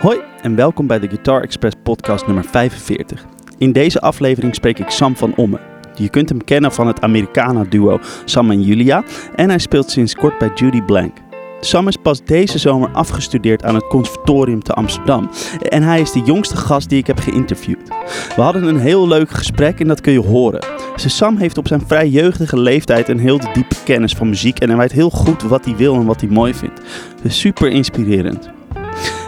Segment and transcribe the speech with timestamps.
[0.00, 3.24] Hoi en welkom bij de Guitar Express podcast nummer 45.
[3.58, 5.60] In deze aflevering spreek ik Sam van Omme.
[5.94, 9.04] Je kunt hem kennen van het Americana-duo Sam en Julia
[9.34, 11.16] en hij speelt sinds kort bij Judy Blank.
[11.60, 16.22] Sam is pas deze zomer afgestudeerd aan het Conservatorium te Amsterdam en hij is de
[16.24, 17.88] jongste gast die ik heb geïnterviewd.
[18.36, 20.64] We hadden een heel leuk gesprek en dat kun je horen.
[20.96, 24.78] Sam heeft op zijn vrij jeugdige leeftijd een heel diepe kennis van muziek en hij
[24.78, 26.80] weet heel goed wat hij wil en wat hij mooi vindt.
[27.22, 28.59] Dus super inspirerend.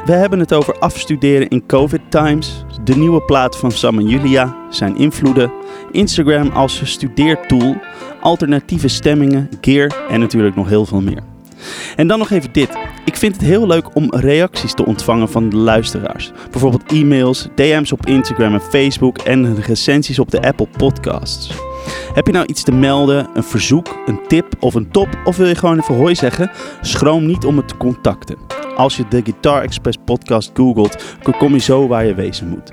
[0.04, 4.56] We hebben het over afstuderen in COVID times, de nieuwe plaat van Sam en Julia,
[4.70, 5.52] zijn invloeden,
[5.90, 7.76] Instagram als studeertool,
[8.20, 11.22] alternatieve stemmingen, gear en natuurlijk nog heel veel meer.
[11.96, 12.78] En dan nog even dit.
[13.04, 16.32] Ik vind het heel leuk om reacties te ontvangen van de luisteraars.
[16.50, 21.71] Bijvoorbeeld e-mails, DM's op Instagram en Facebook en recensies op de Apple Podcasts.
[22.14, 25.08] Heb je nou iets te melden, een verzoek, een tip of een top?
[25.24, 26.50] Of wil je gewoon even hoi zeggen?
[26.80, 28.36] Schroom niet om me te contacten.
[28.76, 32.72] Als je de Guitar Express podcast googelt, kom je zo waar je wezen moet.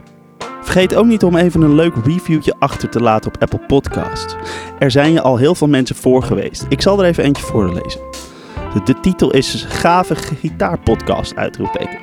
[0.62, 4.36] Vergeet ook niet om even een leuk reviewtje achter te laten op Apple Podcasts.
[4.80, 6.66] Er zijn je al heel veel mensen voor geweest.
[6.70, 8.02] Ik zal er even eentje voorlezen.
[8.74, 12.00] De, de titel is Gave Gitaarpodcast, uitroepteken.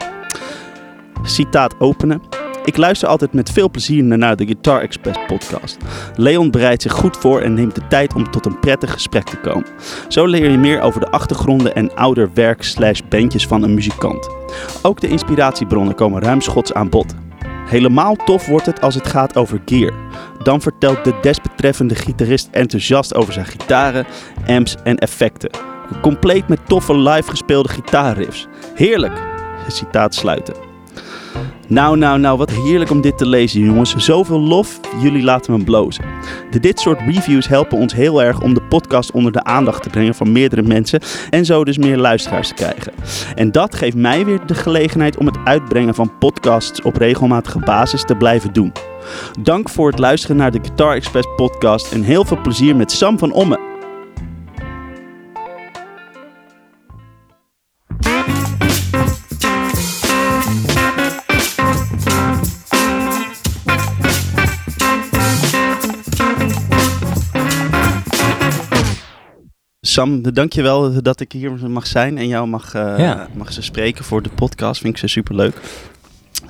[1.22, 2.22] Citaat openen.
[2.67, 5.77] Ik luister altijd met veel plezier naar de Guitar Express podcast.
[6.17, 9.36] Leon bereidt zich goed voor en neemt de tijd om tot een prettig gesprek te
[9.36, 9.67] komen.
[10.09, 14.28] Zo leer je meer over de achtergronden en ouder werk slash bandjes van een muzikant.
[14.83, 17.14] Ook de inspiratiebronnen komen ruimschots aan bod.
[17.67, 19.92] Helemaal tof wordt het als het gaat over gear.
[20.42, 24.06] Dan vertelt de desbetreffende gitarist enthousiast over zijn gitaren,
[24.47, 25.50] amps en effecten.
[26.00, 28.47] Compleet met toffe live gespeelde gitaarriffs.
[28.75, 29.22] Heerlijk!
[29.69, 30.75] Citaat sluiten.
[31.69, 33.97] Nou, nou, nou, wat heerlijk om dit te lezen, jongens.
[33.97, 36.05] Zoveel lof, jullie laten me blozen.
[36.61, 40.14] Dit soort reviews helpen ons heel erg om de podcast onder de aandacht te brengen
[40.14, 41.00] van meerdere mensen
[41.31, 42.92] en zo dus meer luisteraars te krijgen.
[43.34, 48.05] En dat geeft mij weer de gelegenheid om het uitbrengen van podcasts op regelmatige basis
[48.05, 48.72] te blijven doen.
[49.41, 53.19] Dank voor het luisteren naar de Guitar Express podcast en heel veel plezier met Sam
[53.19, 53.75] van Omme.
[69.96, 74.22] Sam, dankjewel dat ik hier mag zijn en jou mag, uh, mag ze spreken voor
[74.22, 74.80] de podcast.
[74.80, 75.56] Vind ik ze super leuk.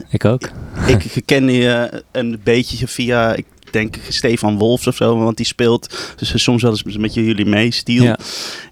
[0.08, 0.50] Ik ook.
[0.86, 6.14] ik ken je een beetje via, ik denk Stefan Wolfs of zo, want die speelt
[6.16, 8.02] dus soms wel eens met jullie mee, Stiel.
[8.02, 8.18] Ja.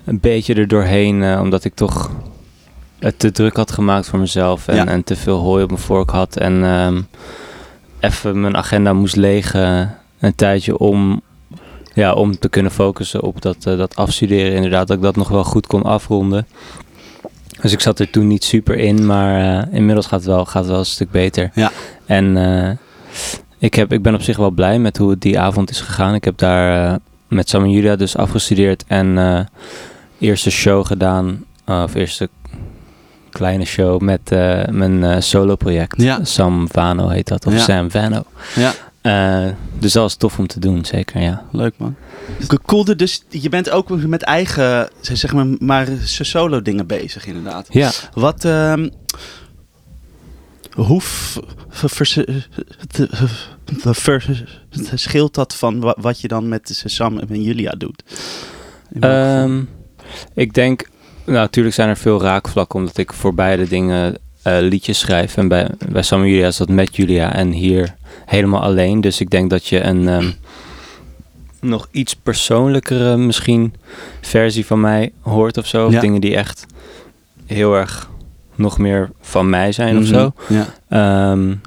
[0.06, 1.22] een beetje er doorheen.
[1.22, 2.12] Uh, omdat ik toch
[3.00, 4.68] het te druk had gemaakt voor mezelf.
[4.68, 6.38] En, en te veel hooi op mijn vork had.
[6.38, 7.08] En um,
[8.00, 11.22] even mijn agenda moest legen een tijdje om,
[11.94, 14.54] ja, om te kunnen focussen op dat, uh, dat afstuderen.
[14.54, 16.48] Inderdaad, dat ik dat nog wel goed kon afronden.
[17.62, 20.62] Dus ik zat er toen niet super in, maar uh, inmiddels gaat het, wel, gaat
[20.62, 21.52] het wel een stuk beter.
[21.54, 21.72] Ja.
[22.06, 22.70] En uh,
[23.58, 26.14] ik, heb, ik ben op zich wel blij met hoe het die avond is gegaan.
[26.14, 26.96] Ik heb daar uh,
[27.28, 29.48] met Sam en Julia dus afgestudeerd en
[30.20, 32.30] eerste show gedaan, of eerste
[33.30, 34.30] kleine show met
[34.72, 36.02] mijn solo project.
[36.02, 36.24] Ja.
[36.24, 38.24] Sam Vano heet dat, of Sam Vano.
[38.56, 38.74] Ja.
[39.04, 41.44] Uh, dus dat was tof om te doen, zeker, ja.
[41.52, 41.96] Leuk man.
[42.66, 47.68] Cool, dus je bent ook met eigen, zeg maar, maar solo dingen bezig inderdaad.
[47.70, 47.92] Ja.
[48.14, 48.48] Wat,
[50.78, 51.02] um, hoe
[54.72, 58.04] verschilt dat van wat je dan met Sam en Julia doet?
[59.00, 59.70] Um,
[60.34, 60.90] ik denk,
[61.26, 64.18] nou, natuurlijk zijn er veel raakvlakken, omdat ik voor beide dingen
[64.48, 65.38] uh, liedjes schrijf.
[65.38, 67.96] En bij, bij Sam en Julia is dat met Julia en hier
[68.26, 69.02] helemaal alleen.
[69.02, 70.34] Dus ik denk dat je een um,
[71.74, 73.74] nog iets persoonlijkere misschien
[74.22, 75.88] versie van mij hoort of zo.
[75.88, 76.66] Of dingen die echt
[77.46, 78.10] heel erg
[78.56, 80.14] nog meer van mij zijn of mhm.
[80.14, 80.34] zo.
[80.50, 81.32] Ja.
[81.32, 81.62] Um,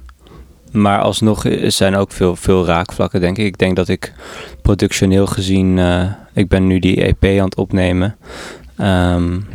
[0.73, 3.45] maar alsnog zijn ook veel, veel raakvlakken, denk ik.
[3.45, 4.13] Ik denk dat ik
[4.63, 8.17] productioneel gezien, uh, ik ben nu die EP aan het opnemen.
[8.81, 9.47] Um,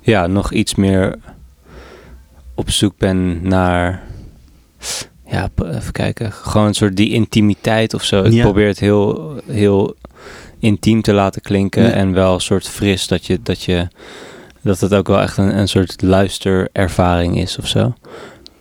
[0.00, 1.14] ja, nog iets meer
[2.54, 4.02] op zoek ben naar
[5.26, 6.32] ja, even kijken.
[6.32, 8.22] Gewoon een soort die intimiteit of zo.
[8.22, 8.42] Ik Ja.
[8.42, 9.96] probeer het heel, heel
[10.58, 11.82] intiem te laten klinken.
[11.82, 11.90] Ja.
[11.90, 13.88] En wel een soort fris dat je, dat je,
[14.66, 17.94] dat het ook wel echt een, een soort luisterervaring is of zo.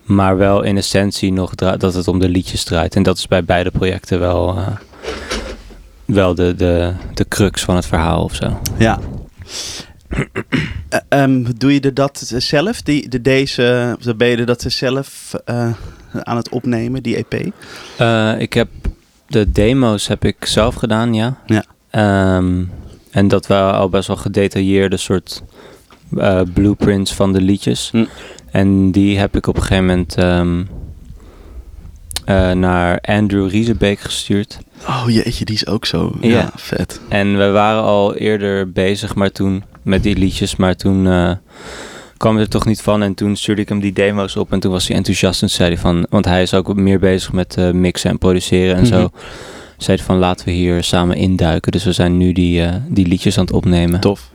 [0.03, 2.95] Maar wel in essentie nog dat het om de liedjes draait.
[2.95, 4.67] En dat is bij beide projecten wel, eh,
[6.05, 8.61] wel de, de, de crux van het verhaal of zo.
[8.77, 8.99] Ja.
[10.89, 12.81] Eh, ehm, doe je dat zelf?
[12.81, 15.69] Die, de deze, of ben je dat zelf eh,
[16.11, 17.33] aan het opnemen, die EP?
[18.39, 18.69] Ik heb
[19.27, 21.37] de demo's heb ik zelf gedaan, ja.
[21.45, 21.63] Ja.
[21.89, 22.63] Ehm,
[23.11, 25.43] en dat waren al best wel gedetailleerde soort
[26.17, 27.89] eh, blueprints van de liedjes.
[27.91, 28.05] Hm.
[28.51, 30.63] En die heb ik op een gegeven moment ehm,
[32.25, 34.57] eh, naar Andrew Riesebeek gestuurd.
[34.87, 36.15] Oh jeetje, die is ook zo.
[36.21, 36.51] Ja, Ja.
[36.55, 37.01] vet.
[37.09, 41.31] En we waren al eerder bezig, maar toen met die liedjes, maar toen eh,
[42.17, 43.01] kwam het er toch niet van.
[43.03, 45.69] En toen stuurde ik hem die demo's op en toen was hij enthousiast en zei
[45.69, 48.93] hij van, want hij is ook meer bezig met eh, mixen en produceren en Mhm.
[48.93, 49.09] zo.
[49.77, 51.71] Zei hij van laten we hier samen induiken.
[51.71, 53.99] Dus we zijn nu die, eh, die liedjes aan het opnemen.
[53.99, 54.31] Tof.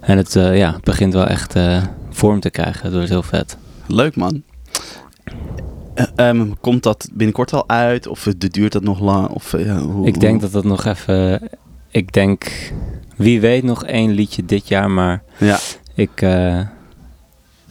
[0.00, 2.82] En het, eh, ja, het begint wel echt eh, vorm te krijgen.
[2.82, 3.56] Het wordt heel vet.
[3.86, 4.42] Leuk man.
[5.94, 8.06] Eh, ehm, komt dat binnenkort al uit?
[8.06, 9.28] Of duurt dat nog lang?
[9.28, 11.48] Of, hoe, Ik denk dat dat nog even.
[11.90, 12.72] Ik denk,
[13.16, 14.90] wie weet, nog één liedje dit jaar.
[14.90, 15.58] Maar Ja,
[15.94, 16.24] ik,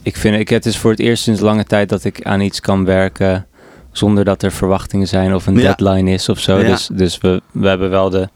[0.02, 2.60] ik vind ik, het is voor het eerst sinds lange tijd dat ik aan iets
[2.60, 3.46] kan werken.
[3.92, 5.60] Zonder dat er verwachtingen zijn of een Ja.
[5.74, 6.58] deadline is of zo.
[6.58, 6.66] Ja.
[6.66, 8.28] Dus, dus we, we hebben wel de,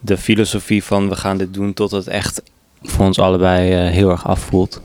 [0.00, 2.42] de filosofie van we gaan dit doen tot het echt
[2.82, 4.80] voor ons allebei eh, heel erg afvoelt.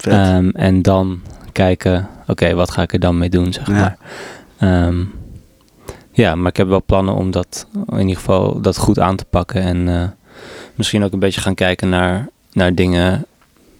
[0.00, 1.20] Ehm, en dan
[1.52, 3.72] kijken, oké, wat ga ik er dan mee doen, zeg Ja.
[3.74, 3.98] maar.
[4.58, 5.04] Ehm,
[6.12, 9.24] ja, maar ik heb wel plannen om dat in ieder geval dat goed aan te
[9.24, 9.62] pakken.
[9.62, 10.04] En eh,
[10.74, 13.24] misschien ook een beetje gaan kijken naar, naar dingen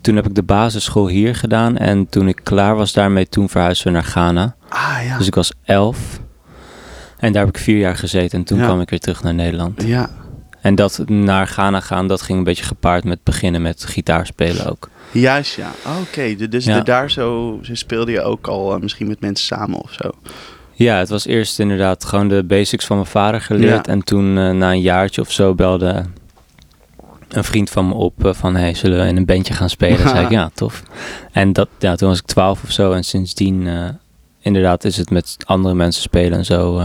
[0.00, 1.76] Toen heb ik de basisschool hier gedaan.
[1.76, 4.54] En toen ik klaar was daarmee, toen verhuisden we naar Ghana.
[4.68, 5.18] Ah ja.
[5.18, 6.20] Dus ik was elf.
[7.18, 8.38] En daar heb ik vier jaar gezeten.
[8.38, 8.64] En toen Ja.
[8.64, 9.82] kwam ik weer terug naar Nederland.
[9.82, 10.10] ja.
[10.60, 14.88] En dat naar Ghana gaan, dat ging een beetje gepaard met beginnen met gitaarspelen ook.
[15.10, 15.70] Juist, ja.
[16.00, 16.76] Oké, dus Ja.
[16.78, 20.10] de- daar zo, zo speelde je ook al eh, misschien met mensen samen of zo.
[20.74, 23.86] Ja, het was eerst inderdaad gewoon de basics van mijn vader geleerd.
[23.86, 23.92] Ja.
[23.92, 26.04] En toen eh, na een jaartje of zo belde
[27.28, 28.54] een vriend van me op eh, van...
[28.56, 30.08] hey, zullen we in een bandje gaan spelen?
[30.08, 30.82] zei ik, ja, tof.
[31.32, 32.92] En dat, ja, toen was ik twaalf of zo.
[32.92, 33.88] En sindsdien eh,
[34.40, 36.82] inderdaad is het met andere mensen spelen en zo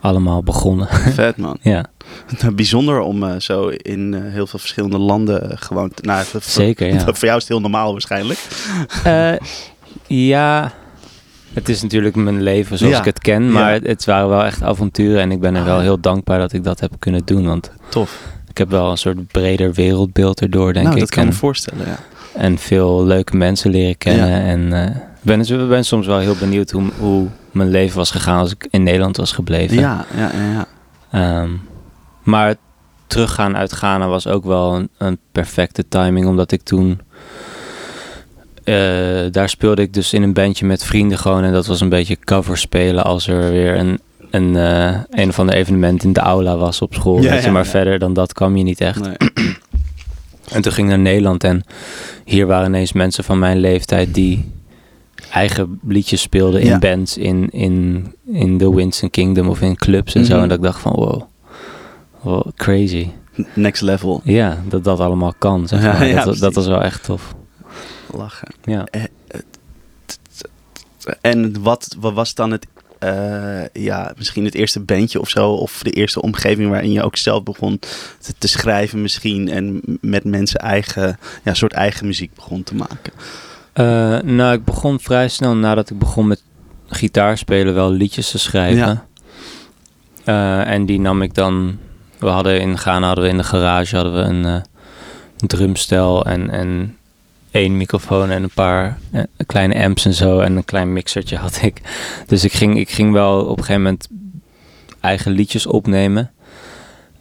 [0.00, 0.88] allemaal begonnen.
[1.14, 1.58] Vet man.
[1.60, 1.84] ja,
[2.54, 5.90] Bijzonder om zo in heel veel verschillende landen gewoon...
[5.94, 6.98] te- nou, voor- zeker, ja.
[7.00, 8.38] Voor jou is het heel normaal waarschijnlijk.
[10.06, 10.72] Ja,
[11.54, 12.98] het is natuurlijk mijn leven zoals Ja.
[12.98, 13.52] ik het ken.
[13.52, 13.80] Maar Ja.
[13.88, 15.20] het, waren wel echt avonturen.
[15.20, 17.46] En ik ben er wel heel dankbaar dat ik dat heb kunnen doen.
[17.46, 18.20] Want Tof.
[18.48, 21.00] ik heb wel een soort breder wereldbeeld erdoor, denk nou, ik.
[21.00, 21.98] dat kan en, me voorstellen, ja.
[22.34, 24.28] en veel leuke mensen leren kennen.
[24.28, 24.40] Ja.
[24.46, 28.10] En eh, ik ben, dus- ben soms wel heel benieuwd hoe, hoe mijn leven was
[28.10, 29.76] gegaan als ik in Nederland was gebleven.
[29.78, 30.52] Ja, ja, ja.
[30.52, 30.66] ja.
[31.42, 31.50] Ehm,
[32.22, 32.54] maar
[33.06, 37.00] teruggaan uit Ghana was ook wel een, een perfecte timing, omdat ik toen.
[38.70, 41.44] Eh, daar speelde ik dus in een bandje met vrienden gewoon.
[41.44, 44.00] En dat was een beetje cover spelen als er weer een,
[44.30, 47.22] een, eh, een of ander evenement in de aula was op school.
[47.22, 47.70] Ja, weet je, ja, maar ja.
[47.70, 49.00] verder dan dat kwam je niet echt.
[49.00, 49.16] Nee.
[50.50, 51.64] En toen ging ik naar Nederland en
[52.24, 54.52] hier waren ineens mensen van mijn leeftijd die
[55.32, 60.24] eigen liedjes speelden in bands in, in, in the Winston Kingdom of in clubs en
[60.24, 60.34] zo.
[60.34, 60.42] Mhm.
[60.42, 61.22] En dat ik dacht van wow,
[62.20, 63.08] wow, crazy.
[63.54, 64.20] Next level.
[64.24, 66.06] Ja, dat dat allemaal kan, zeg maar.
[66.06, 67.34] ja, dat, dat was wel echt tof.
[68.12, 68.48] Lachen.
[68.64, 68.86] Ja.
[71.20, 72.66] En wat, wat was dan het,
[72.98, 77.16] eh, ja, misschien het eerste bandje of zo, of de eerste omgeving waarin je ook
[77.16, 82.62] zelf begon te, te schrijven misschien en met mensen eigen, ja, soort eigen muziek begon
[82.62, 83.12] te maken?
[83.72, 86.42] Eh, nou, ik begon vrij snel nadat ik begon met
[86.88, 88.78] gitaarspelen wel liedjes te schrijven.
[88.78, 89.06] Ja.
[90.24, 91.78] Eh, en die nam ik dan...
[92.18, 94.60] We hadden in Ghana hadden we in de garage hadden we een eh,
[95.36, 96.98] drumstel en, en
[97.50, 100.40] één microfoon en een paar eh, kleine amps en zo.
[100.40, 101.80] En een klein mixertje had ik.
[102.26, 104.08] Dus ik ging, ik ging wel op een gegeven moment
[105.00, 106.30] eigen liedjes opnemen.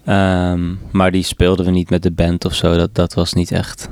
[0.05, 2.75] Ehm, maar die speelden we niet met de band of zo.
[2.75, 3.89] Dat, dat was niet echt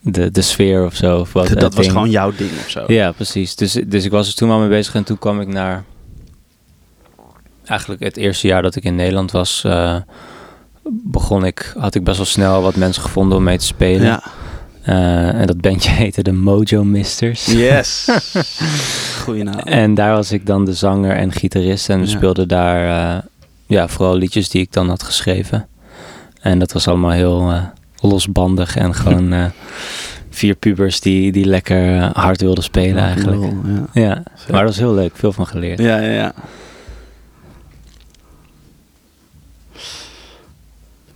[0.00, 1.18] de, de sfeer of zo.
[1.18, 2.84] Of wat, dat was gewoon jouw ding of zo.
[2.86, 3.56] Ja, precies.
[3.56, 5.84] Dus, dus ik was er toen wel mee bezig en toen kwam ik naar...
[7.64, 9.96] Eigenlijk het eerste jaar dat ik in Nederland was, eh,
[10.90, 14.06] begon ik, had ik best wel snel wat mensen gevonden om mee te spelen.
[14.06, 14.22] Ja.
[14.90, 17.46] Eh, en dat bandje heette de Mojo Misters.
[17.46, 18.08] Yes.
[19.24, 19.58] Goeie naam.
[19.58, 22.10] En daar was ik dan de zanger en gitarist en we Ja.
[22.10, 23.22] speelden daar eh,
[23.66, 25.68] ja, vooral liedjes die ik dan had geschreven.
[26.40, 27.62] En dat was allemaal heel eh,
[28.00, 29.50] losbandig en gewoon
[30.30, 33.42] vier pubers die, die lekker hard wilden spelen eigenlijk.
[33.92, 34.00] Ja.
[34.02, 35.78] Ja, maar dat was heel leuk, veel van geleerd.
[35.78, 36.32] Ja, ja, ja.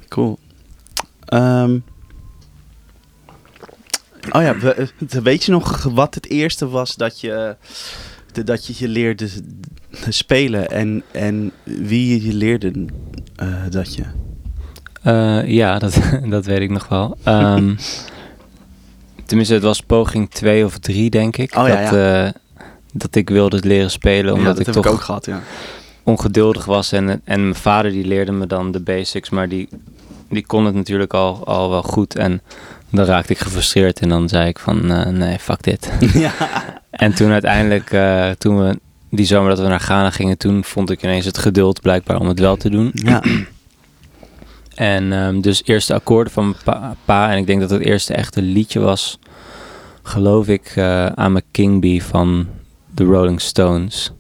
[0.09, 0.39] Cool.
[1.25, 1.79] Ehm,
[4.31, 4.89] oh ja, we-
[5.23, 7.57] weet je nog wat het eerste was dat je,
[8.45, 9.29] dat je je leerde
[10.09, 12.73] spelen en, en wie je leerde
[13.37, 14.03] eh, dat je?
[15.03, 17.17] Eh, ja, dat, dat weet ik nog wel.
[17.23, 17.75] Ehm,
[19.27, 21.57] tenminste, het was poging 2 of 3, denk ik.
[21.57, 22.41] Oh, ja, dat, eh,
[22.93, 25.43] dat ik wilde leren spelen, omdat dat ik heb toch ik ook gehad, ja.
[26.03, 26.93] ongeduldig was.
[26.93, 29.69] En, en mijn vader die leerde me dan de basics, maar die,
[30.29, 32.17] die kon het natuurlijk al, al wel goed.
[32.17, 32.43] En
[32.95, 35.91] dan raakte ik gefrustreerd en dan zei ik van, eh, nee, fuck dit.
[36.13, 36.33] ja.
[36.91, 38.79] en toen uiteindelijk, eh, toen we
[39.11, 42.29] die zomer dat we naar Ghana gingen, toen vond ik ineens het geduld blijkbaar om
[42.29, 42.91] het wel te doen.
[42.95, 43.23] Ja.
[44.75, 47.31] En ehm, dus eerste akkoorden van mijn pa, pa.
[47.31, 49.19] En ik denk dat het eerste echte liedje was,
[50.03, 52.47] geloof ik, eh I'm a King Bee van
[52.95, 54.13] de Rolling Stones.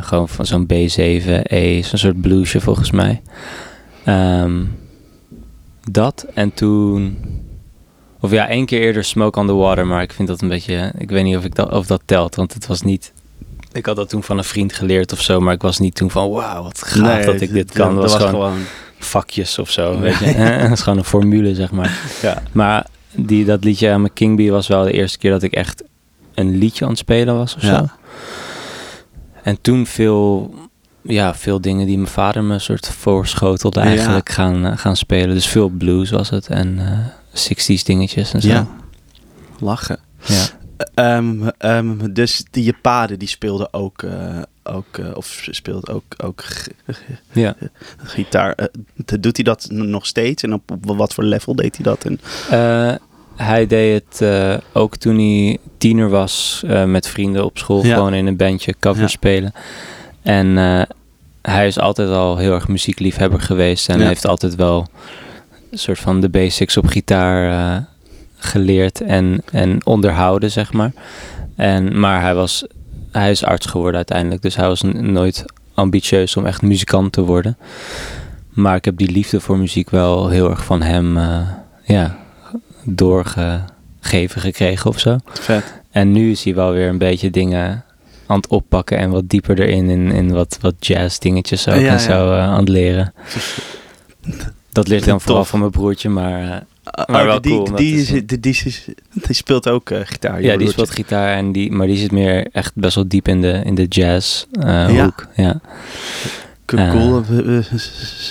[0.00, 3.22] Gewoon van zo'n B7, E, zo'n soort bluesje volgens mij.
[4.04, 4.62] Ehm,
[5.90, 7.18] dat en toen...
[8.20, 10.92] Of ja, één keer eerder Smoke on the Water, maar ik vind dat een beetje...
[10.98, 13.12] Ik weet niet of, ik dat, of dat telt, want het was niet...
[13.72, 16.10] Ik had dat toen van een vriend geleerd of zo, maar ik was niet toen
[16.10, 16.30] van...
[16.30, 17.94] Wauw, wat gaaf dat ik dit kan.
[17.94, 18.58] Dat Dat was was gewoon
[18.98, 20.24] vakjes of zo, weet je.
[20.24, 21.98] Het is gewoon een formule, zeg maar.
[22.22, 22.42] Ja.
[22.52, 22.86] Maar
[23.16, 25.82] die, dat liedje aan mijn King Bee was wel de eerste keer dat ik echt
[26.34, 27.78] een liedje aan het spelen was of Ja.
[27.78, 27.86] zo.
[29.42, 30.54] En toen veel,
[31.06, 33.86] ja, veel dingen die mijn vader me soort voorschotelde Ja.
[33.86, 35.34] eigenlijk gaan, eh, gaan spelen.
[35.34, 36.98] Dus veel blues was het en eh
[37.32, 38.48] 60s dingetjes en zo.
[38.48, 38.66] Ja.
[39.58, 39.98] Lachen.
[40.24, 40.44] Ja.
[40.94, 46.44] Ehm, ehm, dus die, je paden die speelde ook, eh, ook of speelt ook, ook
[47.32, 47.54] ja.
[47.96, 48.68] gitaar.
[49.20, 50.42] Doet hij dat nog steeds?
[50.42, 52.04] En op wat voor level deed hij dat?
[52.04, 52.20] En,
[53.36, 57.84] hij deed het ook toen hij tiener was met vrienden op school.
[57.84, 57.94] Ja.
[57.94, 59.08] Gewoon in een bandje cover Ja.
[59.08, 59.52] spelen.
[60.24, 60.82] En eh,
[61.42, 63.88] hij is altijd al heel erg muziekliefhebber geweest.
[63.88, 64.06] En Ja.
[64.06, 64.86] heeft altijd wel
[65.70, 67.82] een soort van de basics op gitaar eh,
[68.36, 70.92] geleerd en, en onderhouden, zeg maar.
[71.56, 72.66] En, maar hij, was,
[73.12, 74.42] hij is arts geworden uiteindelijk.
[74.42, 77.56] Dus hij was nooit ambitieus om echt muzikant te worden.
[78.50, 81.38] Maar ik heb die liefde voor muziek wel heel erg van hem eh,
[81.84, 82.16] ja,
[82.84, 85.16] doorgegeven gekregen of zo.
[85.32, 85.82] vet.
[85.90, 87.83] En nu is hij wel weer een beetje dingen
[88.26, 91.92] aan het oppakken en wat dieper erin in, in wat, wat jazz dingetjes ook Ja,
[91.92, 93.14] en zo eh, aan het leren.
[94.72, 97.76] Dat leert hij dan vooral van mijn broertje, maar eh, Ah, Maar wel die, cool
[97.76, 100.42] die, is- die, die, is- die speelt ook eh, gitaar.
[100.42, 103.40] ja, die speelt gitaar en die, maar die zit meer echt best wel diep in
[103.40, 104.88] de, in de jazz Ja.
[105.04, 105.26] hoek.
[105.36, 105.60] Ja.
[106.66, 107.22] Cool.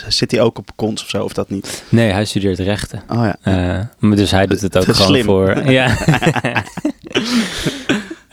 [0.07, 1.83] Zit hij ook op kons of zo, of dat niet?
[1.89, 3.03] Nee, hij studeert rechten.
[3.09, 3.89] Oh ja.
[3.99, 5.23] Maar dus hij doet het ook gewoon slim.
[5.23, 5.57] voor.
[5.71, 5.95] Ja.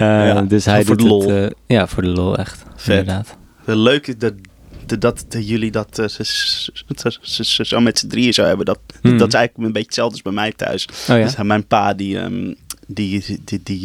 [0.01, 1.25] Eh, Ja, dus hij voor doet de het.
[1.31, 1.37] lol.
[1.45, 2.63] eh, ja, voor de lol echt.
[2.77, 2.99] Vet.
[2.99, 3.37] Inderdaad.
[3.65, 4.33] Leuk dat,
[4.87, 6.07] dat, dat jullie dat eh,
[7.65, 8.67] zo- met z'n drieën zo hebben.
[8.67, 9.19] Dat, Hmm.
[9.19, 10.87] dat is eigenlijk een beetje hetzelfde als bij mij thuis.
[11.11, 11.25] Oh ja.
[11.25, 12.55] Dus mijn pa, die, ehm,
[12.87, 13.81] die, die, die,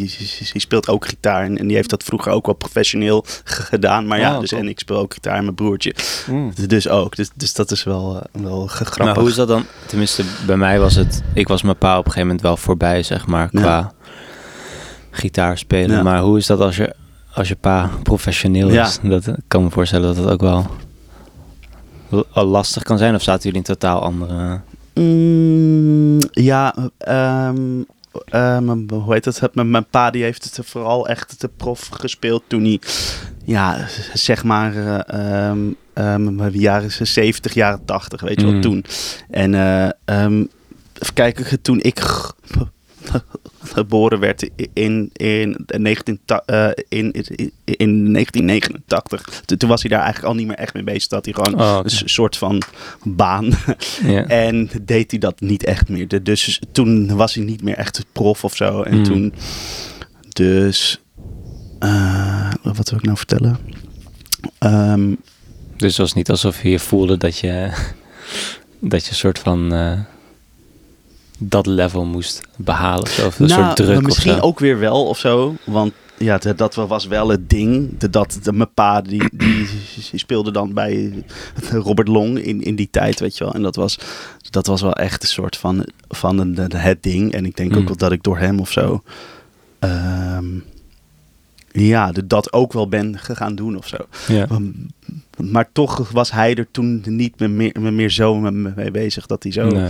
[0.52, 1.44] die, speelt ook gitaar.
[1.44, 4.06] En, die heeft dat vroeger ook wel professioneel gedaan.
[4.06, 4.60] Maar ja, Oh, dus, cool.
[4.62, 5.94] en ik speel ook gitaar en mijn broertje.
[6.30, 6.52] Mm.
[6.66, 7.16] Dus ook.
[7.16, 8.98] Dus, dus dat is wel, wel grappig.
[8.98, 9.64] Maar hoe is dat dan?
[9.86, 11.22] Tenminste, bij mij was het...
[11.34, 13.92] Ik was mijn pa op een gegeven moment wel voorbij, zeg maar, Ja.
[15.16, 15.96] Gitaar spelen.
[15.96, 16.02] Ja.
[16.02, 16.94] Maar hoe is dat als je,
[17.34, 18.86] als je pa professioneel Ja.
[18.86, 18.98] is?
[19.02, 20.66] Dat, ik kan me voorstellen dat dat ook wel
[22.44, 23.14] lastig kan zijn.
[23.14, 24.60] Of zaten jullie in totaal andere...
[24.94, 27.82] Mm, ja, ehm,
[28.24, 29.54] ehm, hoe heet het?
[29.54, 32.80] Mijn, mijn pa die heeft het vooral echt te prof gespeeld toen hij,
[33.44, 35.58] ja, zeg maar, eh, ehm,
[35.92, 38.60] ehm, jaren 70, jaren 80, weet je wel, Mm.
[38.60, 38.84] toen.
[39.30, 40.44] En eh, ehm,
[40.98, 42.00] even kijken, toen ik
[43.72, 49.90] geboren werd in, in, 19, ta- eh, in, in, in 1989, toen toen was hij
[49.90, 51.08] daar eigenlijk al niet meer echt mee bezig.
[51.08, 52.62] Dat hij gewoon Oh, een soort van
[53.04, 53.52] baan
[54.28, 56.08] en deed hij dat niet echt meer.
[56.08, 58.82] De- Dus toen was hij niet meer echt prof of zo.
[58.82, 59.04] En Hmm.
[59.04, 59.32] toen.
[60.28, 61.00] Dus.
[61.78, 63.58] eh, wat wil ik nou vertellen?
[64.58, 65.14] Ehm,
[65.76, 67.70] Dus het was niet alsof je voelde dat je
[68.80, 70.00] dat je een soort van eh,
[71.38, 73.26] dat level moest behalen of zo.
[73.26, 74.40] Of een nou, soort druk maar of misschien zo.
[74.40, 75.54] ook weer wel of zo.
[75.64, 77.98] Want ja, dat, was wel het ding.
[77.98, 79.66] De, dat de, mijn pa, die, die,
[80.14, 81.24] speelde dan bij
[81.70, 83.54] Robert Long in, in die tijd, weet je wel.
[83.54, 83.98] En dat was,
[84.50, 87.32] dat was wel echt een soort van, van een, het ding.
[87.32, 87.86] En ik denk ook Mm.
[87.86, 89.02] wel dat ik door hem of zo...
[89.78, 90.44] ehm,
[91.72, 93.96] ja, de- dat ook wel ben gegaan doen of zo.
[94.28, 94.46] Ja.
[94.52, 94.86] Um,
[95.36, 99.26] Maar toch was hij er toen niet meer, meer, meer zo mee mee bezig.
[99.26, 99.66] Dat hij zo...
[99.68, 99.88] Nee.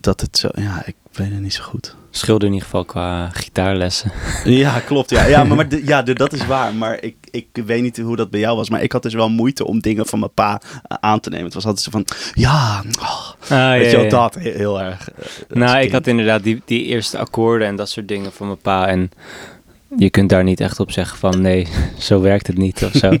[0.00, 0.48] Dat het zo...
[0.54, 1.94] Ja, ik weet het niet zo goed.
[2.10, 4.12] Scheelde in ieder geval qua gitaarlessen.
[4.44, 5.10] Ja, klopt.
[5.10, 6.74] Ja, ja maar, maar de- ja, de- dat is waar.
[6.74, 8.70] Maar ik, ik weet niet hoe dat bij jou was.
[8.70, 11.44] Maar ik had dus wel moeite om dingen van mijn pa eh, aan te nemen.
[11.44, 15.08] Het was altijd zo van, ja, oh, Ah, weet je wel, dat heel, heel erg.
[15.10, 18.58] eh, Nou, ik had inderdaad die, die eerste akkoorden en dat soort dingen van mijn
[18.58, 18.86] pa.
[18.86, 19.10] En
[19.96, 21.68] je kunt daar niet echt op zeggen van nee,
[21.98, 23.12] zo werkt het niet of zo.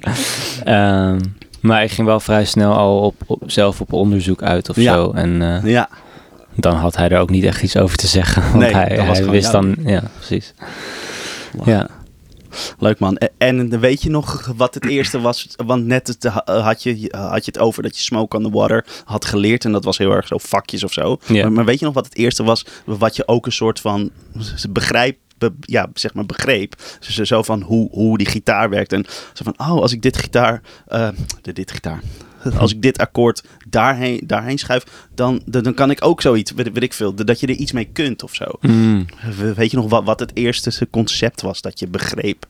[0.64, 1.20] Ehm,
[1.60, 4.94] maar ik ging wel vrij snel al op, op, zelf op onderzoek uit of Ja.
[4.94, 5.10] zo.
[5.12, 5.88] En eh, Ja,
[6.56, 8.42] dan had hij er ook niet echt iets over te zeggen.
[8.42, 10.52] Want Nee, hij, gewoon wist dan, ja, precies.
[11.64, 11.88] Ja.
[12.78, 13.18] leuk man.
[13.38, 15.48] En, weet je nog wat het eerste was?
[15.66, 18.50] Want net het, eh, had, je, had je het over dat je Smoke on the
[18.50, 19.64] Water had geleerd.
[19.64, 21.16] En dat was heel erg zo vakjes of zo.
[21.26, 21.42] Ja.
[21.42, 22.66] Maar, maar weet je nog wat het eerste was?
[22.84, 24.10] Wat je ook een soort van
[24.70, 26.74] begrijp, be- ja, zeg maar begreep.
[27.22, 28.92] Zo van hoe, hoe die gitaar werkt.
[28.92, 31.08] En zo van, oh, als ik dit gitaar, eh,
[31.42, 32.00] de, dit gitaar.
[32.58, 36.72] Als ik dit akkoord daarheen, daarheen schuif, dan, dan dan kan ik ook zoiets, weet,
[36.72, 38.44] weet ik veel, dat je er iets mee kunt of zo.
[38.60, 39.06] Mm.
[39.54, 42.46] Weet je nog wat, wat het eerste concept was dat je begreep?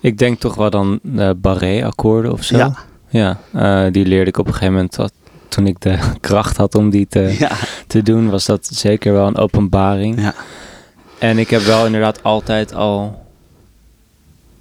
[0.00, 2.56] Ik denk toch wel dan uh, barré-akkoorden of zo.
[2.56, 2.74] Ja.
[3.10, 4.94] Ja, eh, die leerde ik op een gegeven moment.
[4.94, 5.12] Dat,
[5.48, 7.50] toen ik de kracht had om die te, Ja,
[7.86, 10.20] te doen, was dat zeker wel een openbaring.
[10.20, 10.34] ja,
[11.18, 13.26] En ik heb wel inderdaad altijd al.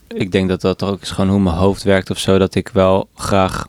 [0.07, 2.37] Ik denk dat dat ook is gewoon hoe mijn hoofd werkt of zo.
[2.37, 3.67] Dat ik wel graag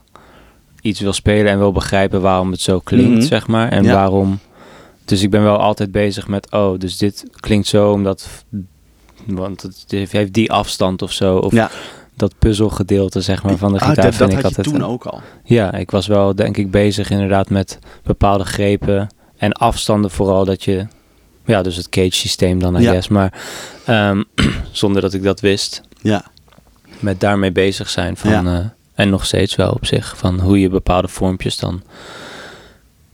[0.89, 3.27] iets wil spelen en wil begrijpen waarom het zo klinkt, Mhm.
[3.27, 3.69] zeg maar.
[3.69, 3.93] En Ja.
[3.95, 4.39] waarom.
[5.05, 8.29] Dus ik ben wel altijd bezig met, oh, dus dit klinkt zo omdat.
[9.27, 11.37] Want het heeft die afstand of zo.
[11.37, 11.71] Of ja.
[12.17, 14.85] dat puzzelgedeelte, zeg maar, van de Ah, gitaar dat, vind dat ik had je toen
[14.85, 15.21] ook al.
[15.45, 20.65] Ja, ik was wel, denk ik, bezig inderdaad met bepaalde grepen en afstanden vooral dat
[20.65, 20.87] je,
[21.45, 22.91] ja, dus het cage systeem dan, I Ja.
[22.91, 23.33] guess, maar
[23.85, 24.23] ehm,
[24.73, 26.25] zonder dat ik dat wist, Ja,
[27.01, 28.45] met daarmee bezig zijn van, Ja.
[28.59, 28.65] eh,
[28.99, 31.83] en nog steeds wel op zich, van hoe je bepaalde vormpjes dan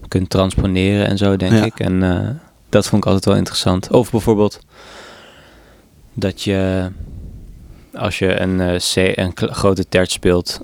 [0.08, 1.64] kunt transponeren en zo, denk Ja.
[1.64, 1.80] ik.
[1.80, 2.28] En eh,
[2.68, 3.90] dat vond ik altijd wel interessant.
[3.90, 4.58] Of bijvoorbeeld
[6.14, 6.88] dat je
[7.94, 10.60] als je een, eh, C, een grote terts speelt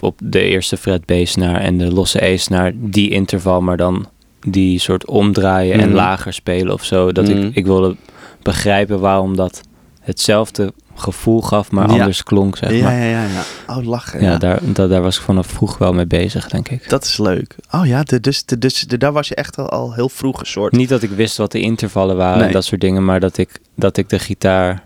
[0.00, 4.06] op de eerste fret B-snaar en de losse E-snaar, die interval, maar dan
[4.46, 5.96] die soort omdraaien en Mhm.
[5.96, 7.12] lager spelen of zo.
[7.12, 7.38] Dat Mhm.
[7.38, 7.96] ik, ik wilde
[8.42, 9.60] begrijpen waarom dat
[10.00, 12.00] hetzelfde gevoel gaf, maar Ja.
[12.00, 12.92] anders klonk, zeg ja, maar.
[12.98, 13.42] ja, ja, ja.
[13.76, 14.22] Oh, lachen.
[14.22, 16.88] Ja, daar, da- daar was ik vanaf vroeg wel mee bezig, denk ik.
[16.88, 17.56] Dat is leuk.
[17.70, 20.40] Oh ja, de, dus, de, dus de, daar was je echt al, al heel vroeg
[20.40, 20.72] een soort...
[20.72, 22.46] Niet dat ik wist wat de intervallen waren Nee.
[22.46, 24.84] en dat soort dingen, maar dat ik, dat ik de gitaar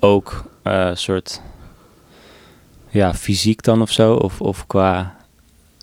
[0.00, 1.40] ook eh soort
[2.88, 5.14] ja, fysiek dan of zo, of, of qua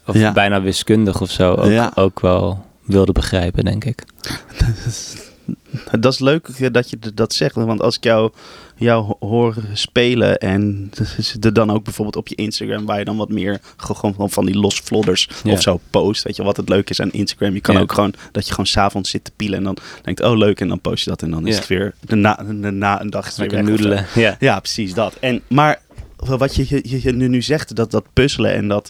[0.06, 4.04] of bijna wiskundig of zo, ook, ook wel wilde begrijpen, denk ik.
[6.00, 7.56] Dat is leuk dat je dat zegt.
[7.56, 8.32] Want als ik jou,
[8.76, 10.92] jou ho- hoor spelen en
[11.42, 14.46] er dan ook bijvoorbeeld op je Instagram, waar je dan wat meer ge- gewoon van
[14.46, 16.24] die los vlodders of zo post.
[16.24, 17.54] Weet je wat het leuk is aan Instagram?
[17.54, 20.38] Je kan ook gewoon dat je gewoon s'avonds zit te pielen en dan denkt, oh
[20.38, 23.10] leuk, en dan post je dat en dan is het weer, de na, na een
[23.10, 24.06] dag is het weer noedelen.
[24.16, 24.36] Ja.
[24.40, 25.16] Ja, precies dat.
[25.20, 25.82] En, maar
[26.18, 28.90] wat je, je, je nu, nu zegt, dat, dat puzzelen en dat.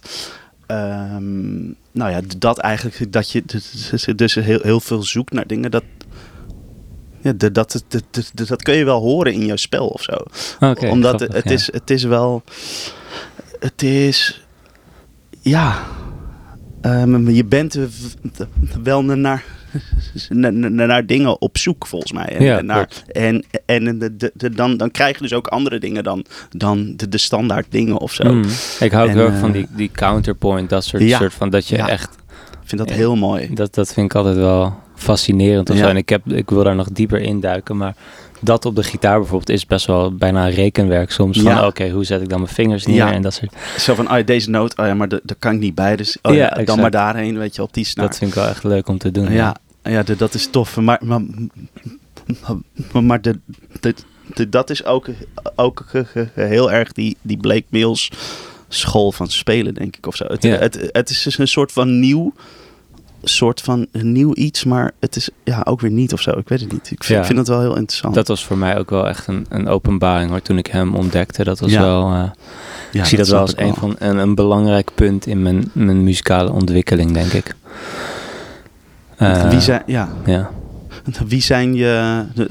[0.67, 5.71] ehm, nou ja, dat eigenlijk, dat je dus, dus heel, heel veel zoekt naar dingen,
[5.71, 5.83] dat.
[7.23, 10.11] Ja, dat, dat, dat, dat, dat kun je wel horen in jouw spel of zo.
[10.59, 11.51] Oké, Omdat grappig, het, ja.
[11.51, 12.43] is, het is wel.
[13.59, 14.45] Het is.
[15.41, 15.79] Ja.
[16.81, 17.77] ehm, je bent
[18.83, 19.43] wel naar,
[20.29, 22.25] naar, naar, dingen op zoek, volgens mij.
[22.25, 25.47] En, Ja, en, naar, en, en de, de, de- dan, dan krijg je dus ook
[25.47, 28.33] andere dingen dan, dan de, de standaard dingen of zo.
[28.33, 28.43] Mm.
[28.79, 31.17] Ik hou ook En, heel erg van eh, die, die counterpoint, dat soort, Ja.
[31.17, 32.09] soort van dat je echt
[32.63, 33.53] Ik vind dat heel mooi.
[33.53, 35.83] Dat, dat vind ik altijd wel fascinerend of Ja.
[35.83, 35.89] zo.
[35.89, 37.77] En ik, heb, ik wil daar nog dieper induiken.
[37.77, 37.95] Maar
[38.39, 41.39] dat op de gitaar bijvoorbeeld is best wel bijna rekenwerk soms.
[41.41, 41.67] Van Ja.
[41.67, 43.11] oké, hoe zet ik dan mijn vingers neer Ja.
[43.13, 43.53] en dat soort.
[43.77, 45.95] Zo van, oh ja, deze noot, oh ja, maar da- daar kan ik niet bij.
[45.95, 48.07] Dus oh Ja, dan maar daarheen, weet je, op die snaar.
[48.07, 49.31] Dat vind ik wel echt leuk om te doen.
[49.31, 50.77] Ja, ja de- dat is tof.
[50.77, 51.21] Maar, maar,
[52.91, 53.39] maar, maar de,
[53.79, 53.93] de,
[54.33, 55.07] de- dat is ook,
[55.55, 55.85] ook
[56.33, 58.11] heel erg die, die Blake Mills
[58.67, 60.07] school van spelen, denk ik.
[60.07, 60.25] Of zo.
[60.27, 62.33] Het, het, het is dus een soort van nieuw.
[63.23, 66.31] Soort van een nieuw iets, maar het is ja ook weer niet of zo.
[66.31, 66.91] Ik weet het niet.
[66.91, 67.19] Ik vind, Ja.
[67.19, 68.15] ik vind het wel heel interessant.
[68.15, 71.43] Dat was voor mij ook wel echt een, een openbaring hoor, toen ik hem ontdekte.
[71.43, 71.81] Dat was Ja.
[71.81, 72.23] wel, eh,
[72.91, 76.03] ja, ik zie dat, wel als een, van, een, een belangrijk punt in mijn, mijn
[76.03, 77.55] muzikale ontwikkeling, denk ik.
[79.17, 80.49] Eh, Wie zijn, ja, Ja.
[81.27, 82.49] wie zijn je de,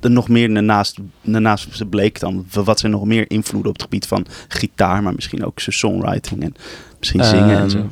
[0.00, 2.46] de nog meer naast, naast Blake dan?
[2.64, 6.42] Wat zijn nog meer invloeden op het gebied van gitaar, maar misschien ook zijn songwriting
[6.42, 6.54] en
[6.98, 7.88] misschien zingen en Ehm, zo?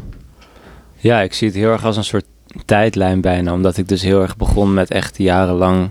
[1.06, 2.24] Ja, ik zie het heel erg als een soort
[2.64, 3.52] tijdlijn bijna.
[3.52, 5.90] Omdat ik dus heel erg begon met echt jarenlang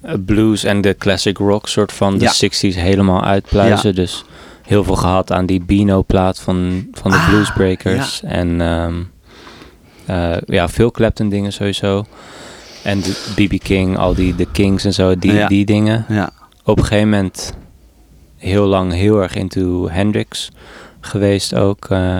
[0.00, 2.32] eh, blues en de classic rock soort van de Ja.
[2.32, 3.94] 60s helemaal uitpluizen.
[3.94, 4.24] Dus
[4.62, 8.22] heel veel gehad aan die Beano-plaat van, van de Ah, Bluesbreakers.
[8.22, 8.94] En ehm,
[10.06, 12.04] eh, ja, veel Clapton dingen sowieso.
[12.82, 13.00] En
[13.34, 13.58] B.B.
[13.62, 16.04] King, al die de Kings en zo, die, die dingen.
[16.08, 16.30] Ja,
[16.64, 17.54] Op een gegeven moment
[18.36, 20.50] heel lang heel erg into Hendrix
[21.00, 21.86] geweest ook.
[21.90, 22.18] eh,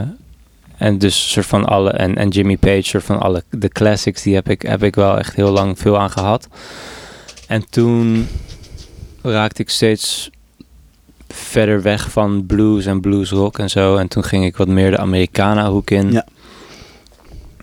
[0.83, 4.35] en dus soort van alle, en, en Jimmy Page, soort van alle, de classics, die
[4.35, 6.49] heb ik, heb ik wel echt heel lang veel aan gehad.
[7.47, 8.29] En toen
[9.23, 10.31] raakte ik steeds
[11.29, 13.97] verder weg van blues en blues rock en zo.
[13.97, 16.12] En toen ging ik wat meer de Americana hoek in.
[16.12, 16.27] Ja.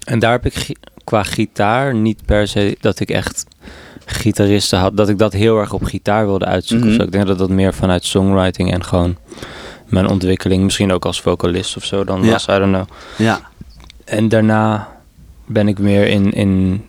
[0.03, 3.45] En daar heb ik qua gitaar niet per se dat ik echt
[4.05, 6.87] gitaristen had, dat ik dat heel erg op gitaar wilde uitzoeken.
[6.87, 6.97] Mhm.
[6.97, 7.03] zo.
[7.03, 9.17] Ik denk dat dat meer vanuit songwriting en gewoon
[9.91, 12.31] mijn ontwikkeling, misschien ook als vocalist of zo dan Ja.
[12.31, 12.87] was, I don't know.
[13.17, 13.39] ja,
[14.05, 14.87] En daarna
[15.45, 16.83] ben ik meer in, in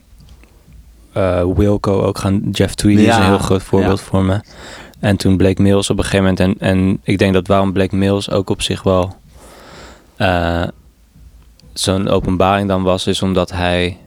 [1.13, 2.49] eh, Wilco ook gaan.
[2.51, 4.05] Jeff Tweedy is een heel groot voorbeeld ja.
[4.05, 4.41] voor me.
[5.01, 6.41] En toen Blake Mills op een gegeven moment.
[6.61, 9.17] En, en ik denk dat waarom Blake Mills ook op zich wel
[10.17, 10.63] eh,
[11.73, 13.99] zo'n openbaring dan was, is omdat hij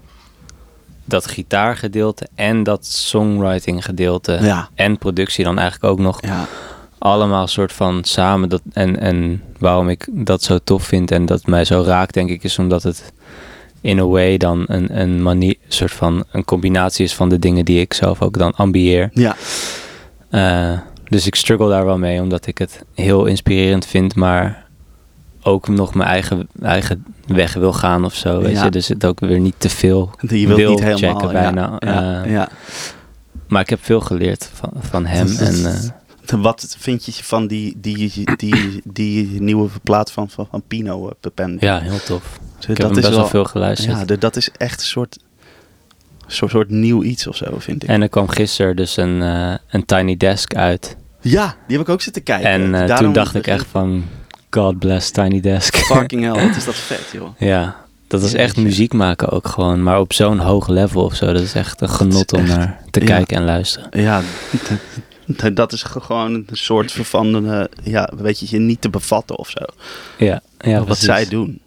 [1.06, 6.46] dat gitaargedeelte en dat songwriting gedeelte ja, en productie dan eigenlijk ook nog ja,
[7.04, 8.50] allemaal soort van samen.
[8.50, 12.30] Dat, en, en waarom ik dat zo tof vind en dat mij zo raakt, denk
[12.30, 13.14] ik, is omdat het
[13.82, 17.66] in a way dan een, een manier, soort van een combinatie is van de dingen
[17.66, 19.10] die ik zelf ook dan ambieer.
[19.14, 19.36] ja,
[20.30, 24.66] Eh, dus ik struggle daar wel mee, omdat ik het heel inspirerend vind, maar
[25.44, 28.42] ook nog mijn eigen, eigen weg wil gaan of zo.
[28.42, 28.64] Weet Ja.
[28.64, 28.72] je?
[28.72, 30.10] Dus het ook weer niet te veel.
[30.28, 32.50] Je wilt wil niet helemaal checken bijna, Ja, ja, eh, ja.
[33.48, 35.28] Maar ik heb veel geleerd van, van hem.
[35.38, 35.74] En, eh,
[36.38, 41.32] Wat vind je van die, die, die, die nieuwe plaat van, van, van Pino uh,
[41.34, 41.58] Pen?
[41.60, 42.40] ja, heel tof.
[42.60, 43.98] Ik heb dat hem is best wel veel geluisterd.
[43.98, 45.20] Ja, de- dat is echt een soort,
[46.28, 47.90] soort, soort nieuw iets of zo, vind ik.
[47.90, 50.96] En er kwam gisteren dus een, eh, een Tiny Desk uit.
[51.22, 52.50] ja, die heb ik ook zitten kijken.
[52.50, 54.04] en eh, toen dacht ik echt van,
[54.50, 55.76] God bless Tiny Desk.
[55.76, 57.30] Fucking hell, wat is dat vet, joh.
[57.38, 57.76] ja,
[58.08, 59.84] dat is echt muziek maken ook gewoon.
[59.84, 61.34] Maar op zo'n hoog level of zo.
[61.34, 63.06] Dat is echt een genot om echt- naar te ja.
[63.06, 64.02] kijken en luisteren.
[64.02, 64.22] Ja,
[65.54, 69.38] dat is ge- gewoon een soort van, eh, ja, weet je, je niet te bevatten
[69.38, 69.66] of zo.
[70.18, 71.04] Ja, ja wat precies.
[71.06, 71.62] zij doen.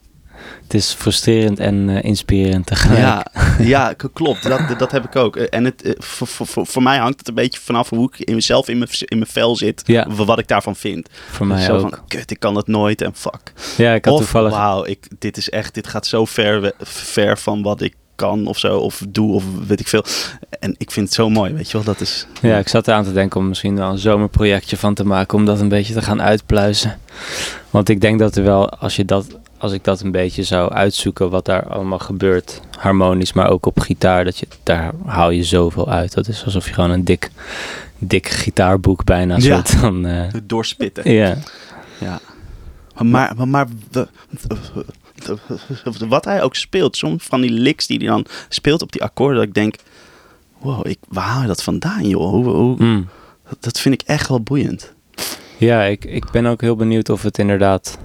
[0.62, 2.98] Het is frustrerend en eh, inspirerend tegelijk.
[3.00, 3.26] Ja,
[3.58, 4.42] ja, klopt.
[4.42, 5.36] Dat, dat heb ik ook.
[5.36, 8.34] En het, eh, voor, voor, voor- mij hangt het een beetje vanaf hoe ik in
[8.34, 9.82] mezelf in mijn, in mijn vel zit.
[9.86, 10.06] Ja.
[10.10, 11.08] Wat ik daarvan vind.
[11.30, 11.80] Voor mij Zo ook.
[11.80, 13.52] van, kut, ik kan het nooit en fuck.
[13.76, 14.50] ja, ik had Of, toevallig...
[14.52, 18.58] wauw, ik, dit is echt, dit gaat zo ver, ver van wat ik kan of
[18.58, 20.04] zo, of doe, of weet ik veel.
[20.60, 21.86] En ik vind het zo mooi, weet je wel.
[21.86, 22.26] Dat is...
[22.42, 25.38] Ja, ik zat eraan te denken om misschien wel een zomerprojectje van te maken.
[25.38, 26.98] Om dat een beetje te gaan uitpluizen.
[27.70, 29.26] Want ik denk dat er wel, als, je dat,
[29.58, 31.30] als ik dat een beetje zou uitzoeken.
[31.30, 32.60] Wat daar allemaal gebeurt.
[32.78, 34.24] Harmonisch, maar ook op gitaar.
[34.24, 36.14] Dat je, daar haal je zoveel uit.
[36.14, 37.30] Dat is alsof je gewoon een dik,
[37.98, 39.40] dik gitaarboek bijna Ja.
[39.40, 40.06] soort van...
[40.06, 41.12] eh, Doorspitten.
[41.12, 41.36] ja.
[41.98, 42.18] Ja.
[43.02, 44.08] Maar, maar, maar de-
[46.08, 49.36] wat hij ook speelt, soms van die licks die hij dan speelt op die akkoorden,
[49.36, 49.74] dat ik denk,
[50.58, 52.30] wow, ik, waar haal je dat vandaan, joh?
[52.30, 53.08] Hoe, hoe, Mm.
[53.48, 54.92] dat, dat vind ik echt wel boeiend.
[55.58, 57.98] Ja, ik, ik ben ook heel benieuwd of het inderdaad.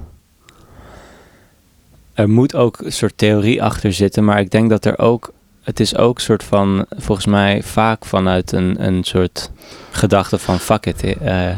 [2.13, 5.34] Er moet ook een soort theorie achter zitten, maar ik denk dat er ook.
[5.62, 9.51] Het is ook een soort van, volgens mij vaak vanuit een, een soort
[9.91, 11.03] gedachte van fuck it.
[11.03, 11.49] eh,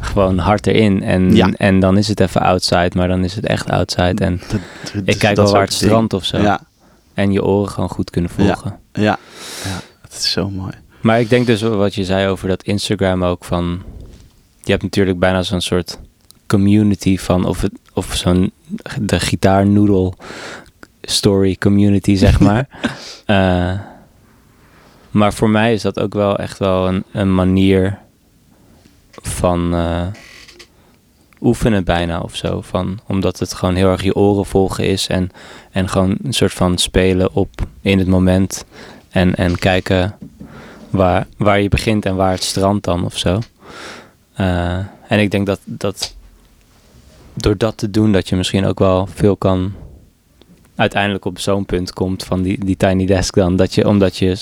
[0.00, 1.02] gewoon hard erin.
[1.02, 1.50] En, Ja.
[1.56, 4.24] en dan is het even outside, maar dan is het echt outside.
[4.24, 4.60] En Dat-
[4.92, 5.82] dat- ik kijk wel waar het ding.
[5.90, 6.38] strandt of zo.
[6.38, 6.60] Ja,
[7.14, 8.78] En je oren gewoon goed kunnen volgen.
[8.92, 9.18] ja,
[9.64, 10.72] ja, dat is zo mooi.
[11.00, 13.82] Maar ik denk dus wat je zei over dat Instagram ook van.
[14.64, 15.98] Je hebt natuurlijk bijna zo'n soort
[16.46, 18.52] community van of het of zo'n
[19.00, 20.14] de gitaarnoedel
[21.02, 22.68] story community zeg maar.
[23.26, 23.72] Eh,
[25.10, 27.98] maar voor mij is dat ook wel echt wel een, een manier
[29.12, 30.06] van eh,
[31.40, 32.60] oefenen bijna of zo.
[32.60, 35.30] Van, omdat het gewoon heel erg je oren volgen is en,
[35.70, 38.64] en gewoon een soort van spelen op in het moment
[39.10, 40.16] en, en kijken
[40.90, 43.38] waar, waar je begint en waar het strandt dan of zo.
[44.32, 46.14] Eh, en ik denk dat, dat
[47.34, 49.72] door dat te doen, dat je misschien ook wel veel kan
[50.74, 53.56] uiteindelijk op zo'n punt komt van die, die Tiny Desk dan.
[53.56, 54.36] Dat je, omdat je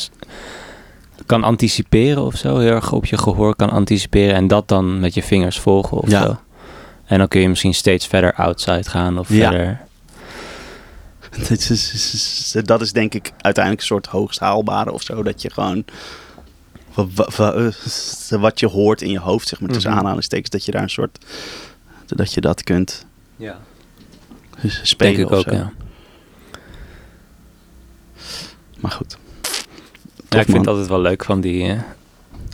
[1.29, 5.15] kan anticiperen of zo, heel erg op je gehoor kan anticiperen en dat dan met
[5.15, 6.23] je vingers volgen of Ja.
[6.23, 6.37] zo.
[7.05, 9.51] En dan kun je misschien steeds verder outside gaan of Ja.
[9.51, 9.81] verder...
[11.59, 15.23] Is- dat is denk ik uiteindelijk een soort hoogst haalbare of zo.
[15.23, 15.85] Dat je gewoon
[17.37, 17.69] eh,
[18.41, 20.01] wat je hoort in je hoofd, zeg maar, tussen Mhm.
[20.01, 21.19] aanhalingstekens, dat je daar een soort
[22.07, 23.59] dat je dat kunt Ja.
[24.83, 25.55] spelen Denk ik of ook, zo.
[25.59, 25.73] ja.
[28.81, 29.17] Maar goed.
[30.29, 30.59] Ja, ik vind man.
[30.59, 31.71] het altijd wel leuk van die...
[31.71, 31.79] eh,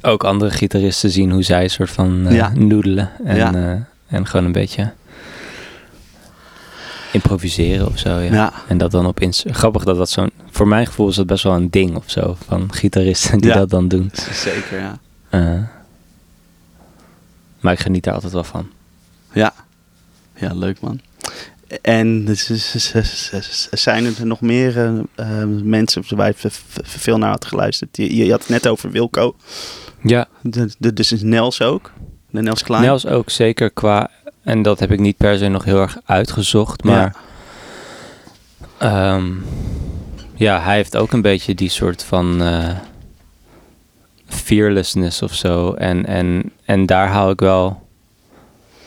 [0.03, 2.53] ook andere gitaristen zien hoe zij soort van Ja.
[2.55, 3.11] noedelen.
[3.25, 3.55] En, Ja.
[3.55, 3.81] eh,
[4.17, 4.93] en gewoon een beetje
[7.13, 8.33] improviseren of zo, ja.
[8.33, 8.53] Ja.
[8.69, 9.53] En dat dan op Insta.
[9.53, 10.31] Grappig dat dat zo'n...
[10.51, 12.37] Voor mijn gevoel is dat best wel een ding of zo.
[12.47, 13.57] Van gitaristen die Ja.
[13.57, 14.11] dat dan doen.
[14.33, 14.99] zeker, ja.
[17.61, 18.67] Maar ik geniet daar altijd wel van.
[19.33, 19.53] Ja.
[20.37, 21.01] Ja, leuk man.
[21.83, 22.93] En dus- dus-
[23.31, 26.51] dus- zijn er nog meer eh, eh, mensen waar je
[26.83, 27.97] veel naar had geluisterd?
[27.97, 29.37] Je, je had het net over Wilco.
[30.03, 31.93] Ja, De, de, dus is Nels ook.
[32.31, 32.83] De Nels Klein.
[32.83, 34.11] Nels ook zeker qua...
[34.43, 36.85] En dat heb ik niet per se nog heel erg uitgezocht.
[36.85, 37.17] Maar
[38.81, 39.21] ja,
[40.35, 42.43] ja hij heeft ook een beetje die soort van...
[42.43, 42.71] eh,
[44.27, 45.73] fearlessness of zo.
[45.73, 47.83] En, en, en daar hou ik wel...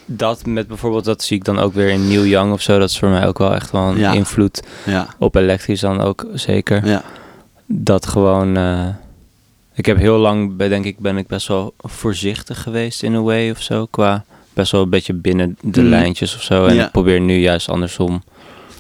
[0.09, 2.79] Dat met bijvoorbeeld, dat zie ik dan ook weer in Neil Young of zo.
[2.79, 4.11] Dat is voor mij ook wel echt wel een Ja.
[4.11, 4.63] invloed.
[4.85, 5.07] Ja.
[5.19, 6.85] Op elektrisch dan ook zeker.
[6.87, 7.03] Ja.
[7.69, 8.57] dat gewoon.
[8.57, 8.87] eh,
[9.73, 13.49] ik heb heel lang, denk ik, ben ik best wel voorzichtig geweest in a way
[13.49, 13.85] of zo.
[13.85, 15.89] Qua best wel een beetje binnen de Mhm.
[15.89, 16.65] lijntjes of zo.
[16.65, 16.85] En Ja.
[16.85, 18.23] ik probeer nu juist andersom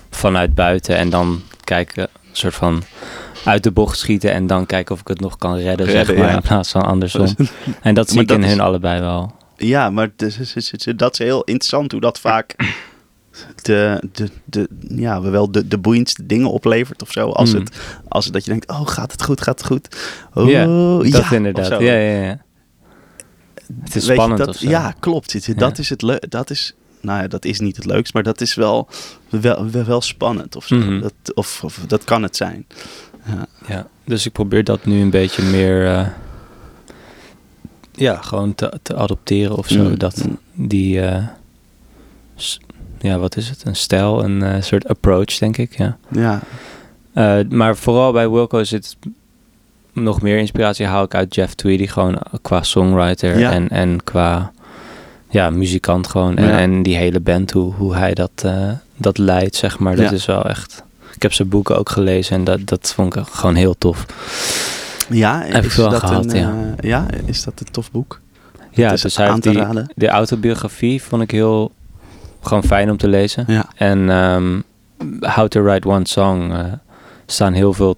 [0.09, 2.83] vanuit buiten en dan kijken, een soort van
[3.45, 6.27] uit de bocht schieten en dan kijken of ik het nog kan redden, zeg maar,
[6.27, 6.35] ja.
[6.35, 7.27] in plaats van andersom.
[7.81, 9.35] En dat zie Maar ik in is- hun allebei wel.
[9.57, 10.09] Ja, maar
[10.95, 12.55] dat is heel interessant hoe dat vaak
[13.61, 17.29] de, de, de, ja, wel de, de boeiendste dingen oplevert of zo.
[17.29, 17.59] Als, Mm.
[17.59, 19.97] het, als het dat je denkt, oh gaat het goed, gaat het goed.
[20.33, 20.61] Oh, Ja,
[21.03, 21.67] ja, dat inderdaad.
[21.69, 22.41] Ja, ja, ja.
[23.83, 24.59] Het is Weet je, spannend dat.
[24.59, 25.57] Ja, klopt.
[25.57, 26.31] Dat is het leuk.
[26.31, 28.87] Dat is, nou ja, dat is niet het leukst, maar dat is wel,
[29.29, 30.75] wel, wel, spannend of zo.
[30.75, 31.01] Mhm.
[31.01, 32.67] dat, of, of dat kan het zijn.
[33.25, 33.45] Ja.
[33.67, 36.07] Ja, dus ik probeer dat nu een beetje meer, eh,
[37.97, 39.83] ja, gewoon te, te adopteren of zo.
[39.83, 41.23] Mm, Dat die, eh,
[42.99, 43.63] ja, wat is het?
[43.65, 45.97] Een stijl, een eh, soort approach, denk ik, ja.
[46.11, 46.39] ja.
[47.13, 48.95] Eh, maar vooral bij Wilco zit
[49.93, 53.51] nog meer inspiratie haal ik uit Jeff Tweedy, gewoon qua songwriter Ja.
[53.51, 54.51] en, en qua,
[55.29, 56.37] ja, muzikant gewoon.
[56.37, 56.57] En, Ja.
[56.59, 58.45] en die hele band, hoe, hoe hij dat,
[58.97, 60.83] dat leidt, zeg maar, dat is wel echt...
[61.15, 64.05] Ik heb zijn boeken ook gelezen en dat, dat vond ik gewoon heel tof.
[65.09, 66.53] Ja, Heb ik is wel dat gehad, een, ja.
[66.77, 68.19] eh, ja, is dat een tof boek?
[68.71, 69.91] Ja, Het is dus hij aan te die, raden.
[69.95, 71.71] de autobiografie vond ik heel
[72.41, 73.43] gewoon fijn om te lezen.
[73.47, 73.65] Ja.
[73.75, 74.59] En ehm,
[75.35, 76.59] How to Write One Song eh,
[77.25, 77.95] staan heel veel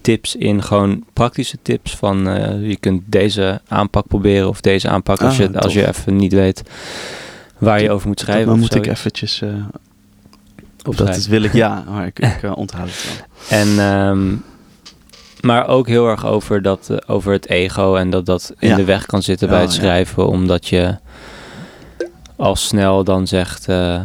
[0.00, 5.20] tips in, gewoon praktische tips van eh, je kunt deze aanpak proberen of deze aanpak
[5.22, 6.62] als, Ah, je, als je even niet weet
[7.58, 8.46] waar je over moet schrijven.
[8.46, 9.38] Dan moet ik eventjes...
[9.38, 9.48] dat
[10.84, 11.16] Opschrijven.
[11.16, 13.04] is, wil ik, ja, maar ik, ik onthoud het
[13.48, 13.58] wel.
[13.60, 14.34] En, ehm,
[15.42, 18.76] maar ook heel erg over, dat, eh, over het ego en dat dat in Ja.
[18.76, 19.80] de weg kan zitten bij het ja.
[19.80, 20.96] schrijven, omdat je
[22.36, 24.00] al snel dan zegt: eh,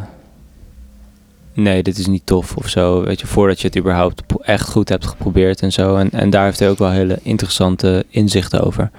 [1.53, 3.03] Nee, dit is niet tof of zo.
[3.03, 5.95] Weet je, voordat je het überhaupt echt goed hebt geprobeerd en zo.
[5.95, 8.91] En, en daar heeft hij ook wel hele interessante inzichten over.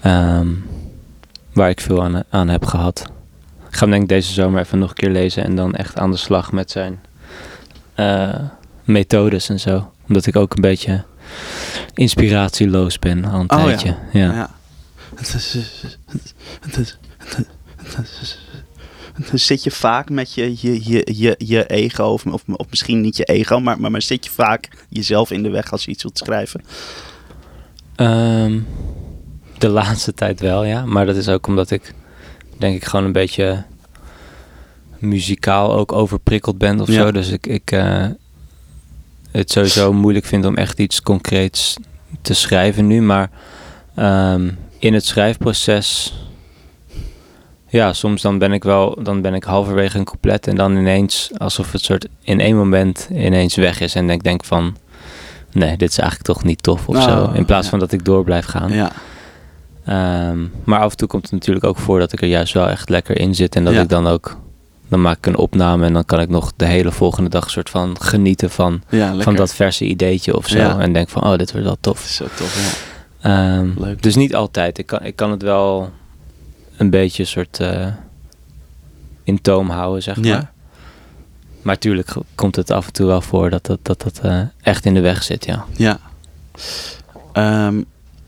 [0.00, 0.46] Ehm,
[1.52, 3.04] waar ik veel aan, aan heb gehad.
[3.68, 5.98] Ik ga hem denk ik deze zomer even nog een keer lezen en dan echt
[5.98, 7.00] aan de slag met zijn
[7.94, 8.34] eh,
[8.84, 9.90] methodes en zo.
[10.08, 11.04] Omdat ik ook een beetje
[11.94, 13.96] inspiratieloos ben al een Oh, tijdje.
[14.12, 14.32] Ja.
[14.32, 14.50] Ja.
[15.16, 15.52] Het is,
[16.64, 16.98] het is,
[17.76, 18.38] het is,
[19.28, 23.00] dan zit je vaak met je, je, je, je, je ego, of, of, of misschien
[23.00, 25.90] niet je ego, maar, maar, maar zit je vaak jezelf in de weg als je
[25.90, 26.60] iets wilt schrijven.
[27.96, 28.60] Ehm,
[29.58, 30.84] de laatste tijd wel, ja.
[30.84, 31.94] Maar dat is ook omdat ik,
[32.58, 33.64] denk ik, gewoon een beetje
[34.98, 36.94] muzikaal ook overprikkeld ben of Ja.
[36.94, 37.12] zo.
[37.12, 38.06] Dus ik, ik eh,
[39.38, 41.76] het sowieso moeilijk vind om echt iets concreets
[42.22, 43.02] te schrijven nu.
[43.02, 43.30] Maar
[43.94, 46.14] ehm, in het schrijfproces,
[47.68, 51.30] ja, soms dan ben ik wel, dan ben ik halverwege een couplet en dan ineens,
[51.36, 53.94] alsof het soort in één moment ineens weg is.
[53.94, 54.76] En ik denk van,
[55.52, 57.30] nee, dit is eigenlijk toch niet tof of Oh, zo.
[57.34, 57.70] In plaats ja.
[57.70, 58.72] van dat ik door blijf gaan.
[58.72, 58.92] Ja,
[59.84, 62.68] Ehm, maar af en toe komt het natuurlijk ook voor dat ik er juist wel
[62.68, 63.56] echt lekker in zit.
[63.56, 63.80] En dat Ja.
[63.82, 64.36] ik dan ook,
[64.88, 67.70] dan maak ik een opname en dan kan ik nog de hele volgende dag soort
[67.70, 70.58] van genieten van, ja van dat verse ideetje of zo.
[70.58, 70.78] Ja.
[70.78, 72.00] En denk van, oh, dit wordt wel tof.
[72.00, 72.80] zo tof,
[73.20, 73.58] ja.
[73.58, 74.02] Ehm, Leuk.
[74.02, 74.78] Dus niet altijd.
[74.78, 75.92] Ik kan, ik kan het wel
[76.76, 77.86] een beetje soort eh,
[79.24, 80.26] in toom houden, zeg maar.
[80.26, 80.52] Ja.
[81.62, 84.84] Maar tuurlijk komt het af en toe wel voor dat dat, dat, dat eh, echt
[84.84, 85.64] in de weg zit, ja.
[85.76, 85.98] Ja.
[87.32, 87.82] Ehm,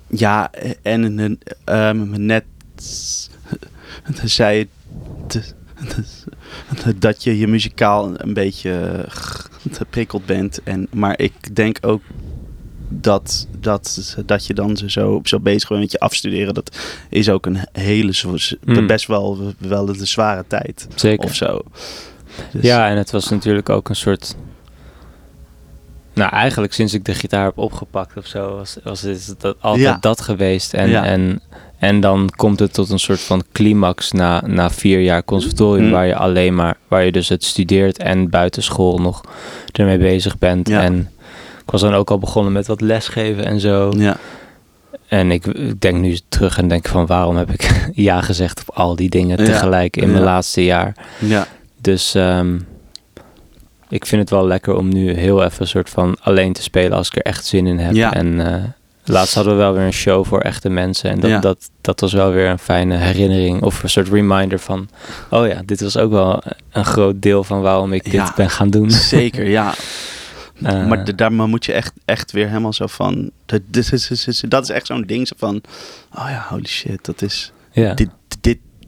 [0.06, 0.50] ja,
[0.82, 2.44] en en, ehm, net
[4.24, 4.68] zei
[5.26, 5.54] het,
[6.98, 9.04] dat je je muzikaal een beetje
[9.70, 10.62] geprikkeld bent.
[10.62, 12.02] En, maar ik denk ook
[12.88, 16.54] dat, dat, dat je dan zo, zo bezig bent met je afstuderen.
[16.54, 16.76] Dat
[17.08, 18.86] is ook een hele, zwa- Mm.
[18.86, 21.24] best wel, wel de zware tijd Zeker.
[21.24, 21.60] of zo.
[22.52, 24.36] Dus- Ja, en het was natuurlijk ook een soort.
[26.14, 29.84] Nou, eigenlijk sinds ik de gitaar heb opgepakt of zo, was, was het dat altijd
[29.84, 29.96] Ja.
[30.00, 30.74] dat geweest.
[30.74, 31.04] En, Ja.
[31.04, 31.40] en,
[31.80, 35.90] en dan komt het tot een soort van climax na, na vier jaar conservatorium, Mm.
[35.92, 39.20] waar je alleen maar, waar je dus het studeert en buitenschool nog
[39.72, 40.68] ermee bezig bent.
[40.68, 40.82] Ja.
[40.82, 41.10] En
[41.64, 43.92] ik was dan ook al begonnen met wat lesgeven en zo.
[43.96, 44.16] Ja,
[45.08, 48.76] En ik, ik denk nu terug en denk van waarom heb ik ja gezegd op
[48.76, 49.44] al die dingen Ja.
[49.44, 50.96] tegelijk in mijn laatste jaar.
[51.18, 51.46] ja,
[51.80, 52.56] Dus ehm,
[53.88, 56.92] ik vind het wel lekker om nu heel even een soort van alleen te spelen
[56.96, 57.94] als ik er echt zin in heb.
[57.94, 58.12] Ja.
[58.12, 58.62] En eh,
[59.10, 61.10] laatst hadden we wel weer een show voor echte mensen.
[61.10, 61.38] En dat, Ja.
[61.40, 64.88] dat, dat was wel weer een fijne herinnering of een soort reminder van...
[65.30, 66.42] Oh ja, dit was ook wel
[66.72, 68.32] een groot deel van waarom ik dit Ja.
[68.36, 68.90] ben gaan doen.
[68.90, 69.74] zeker, ja.
[70.62, 73.30] Eh, maar d- daar moet je echt, echt weer helemaal zo van.
[73.46, 73.60] Dat,
[74.48, 75.60] dat is echt zo'n ding zo van.
[76.14, 77.52] Oh ja, holy shit, dat is.
[77.72, 77.94] ja.
[77.94, 78.08] Dit,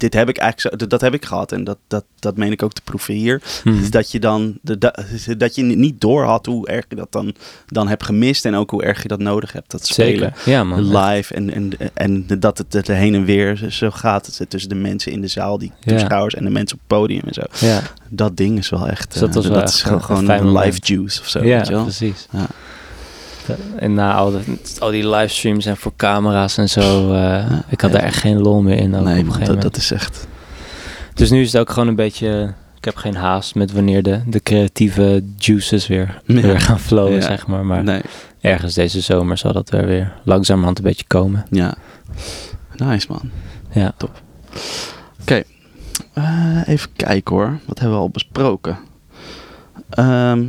[0.03, 0.87] dit, heb ik eigenlijk zo.
[0.87, 3.43] Dat, heb ik gehad en dat, dat, dat meen ik ook te proeven hier.
[3.63, 3.79] Hmm.
[3.79, 4.59] Dus dat je dan.
[4.63, 4.95] de- da-
[5.39, 7.35] dat je niet door had hoe erg je dat dan,
[7.67, 9.71] dan hebt gemist en ook hoe erg je dat nodig hebt.
[9.71, 10.33] Dat spelen.
[10.37, 10.97] Zeker, ja man.
[10.99, 15.13] Live en, en, en dat het er heen en weer zo gaat tussen de mensen
[15.13, 15.93] in de zaal, die Ja.
[15.93, 17.67] toeschouwers en de mensen op het podium en zo.
[17.67, 19.11] Ja, Dat ding is wel echt.
[19.13, 21.29] Dus dat eh, wel dat echt is gewoon, een gewoon fijn een live juice of
[21.29, 21.45] zo.
[21.45, 21.83] ja weet je wel?
[21.83, 22.27] precies.
[22.31, 22.47] Ja.
[23.77, 24.41] En na al, de,
[24.79, 28.63] al die livestreams en voor camera's en zo, eh, ik had daar echt geen lol
[28.63, 28.95] meer in.
[28.97, 30.27] Ook Nee, op een man, gegeven dat, is echt.
[31.15, 32.55] Dus nu is het ook gewoon een beetje.
[32.77, 36.41] Ik heb geen haast met wanneer de, de creatieve juices weer, Ja.
[36.41, 37.21] weer gaan flowen, Ja.
[37.21, 37.65] zeg maar.
[37.67, 38.01] Maar Nee,
[38.41, 41.47] ergens deze zomer zal dat wel weer langzamerhand een beetje komen.
[41.51, 41.75] ja.
[42.77, 43.31] Nice man.
[43.71, 43.95] Ja.
[46.13, 47.59] Eh, even kijken hoor.
[47.67, 48.79] Wat hebben we al besproken?
[49.91, 50.45] Ehm,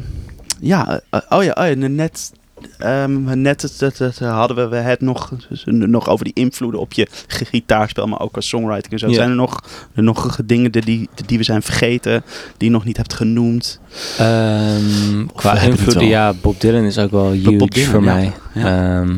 [0.59, 2.31] ja, eh, oh ja, oh ja net,
[2.77, 5.31] ehm, net het, het- het hadden we het nog,
[5.65, 9.07] nog over die invloeden op je gi- gitaarspel, maar ook als songwriting en zo.
[9.07, 9.13] Ja.
[9.13, 9.59] Zijn er nog,
[9.93, 12.23] er nog dingen die, die, we zijn vergeten,
[12.57, 13.79] die je nog niet hebt genoemd?
[14.17, 18.13] Ehm, qua invloeden, ja, Bob Dylan is ook wel huge Dylan, voor ja.
[18.13, 18.31] mij.
[18.53, 18.99] Ja.
[19.01, 19.17] Ehm,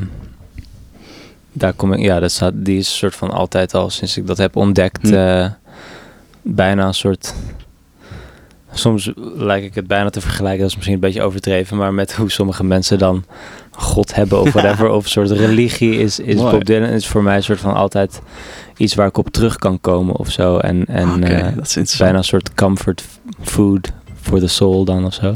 [1.54, 4.28] daar kom ik, ja, dat staat, die is een soort van altijd al sinds ik
[4.28, 5.14] dat heb ontdekt, Hm.
[5.14, 5.50] eh,
[6.42, 7.34] bijna een soort.
[8.78, 12.16] Soms lijkt ik het bijna te vergelijken, dat is misschien een beetje overdreven, maar met
[12.16, 13.24] hoe sommige mensen dan
[13.72, 16.52] God hebben of whatever, of een soort religie is, is Mooi.
[16.52, 18.22] Bob Dylan is voor mij een soort van altijd
[18.78, 20.58] iets waar ik op terug kan komen of zo.
[20.58, 23.04] En, en eh, is bijna een soort comfort
[23.42, 25.36] food for the soul dan of zo.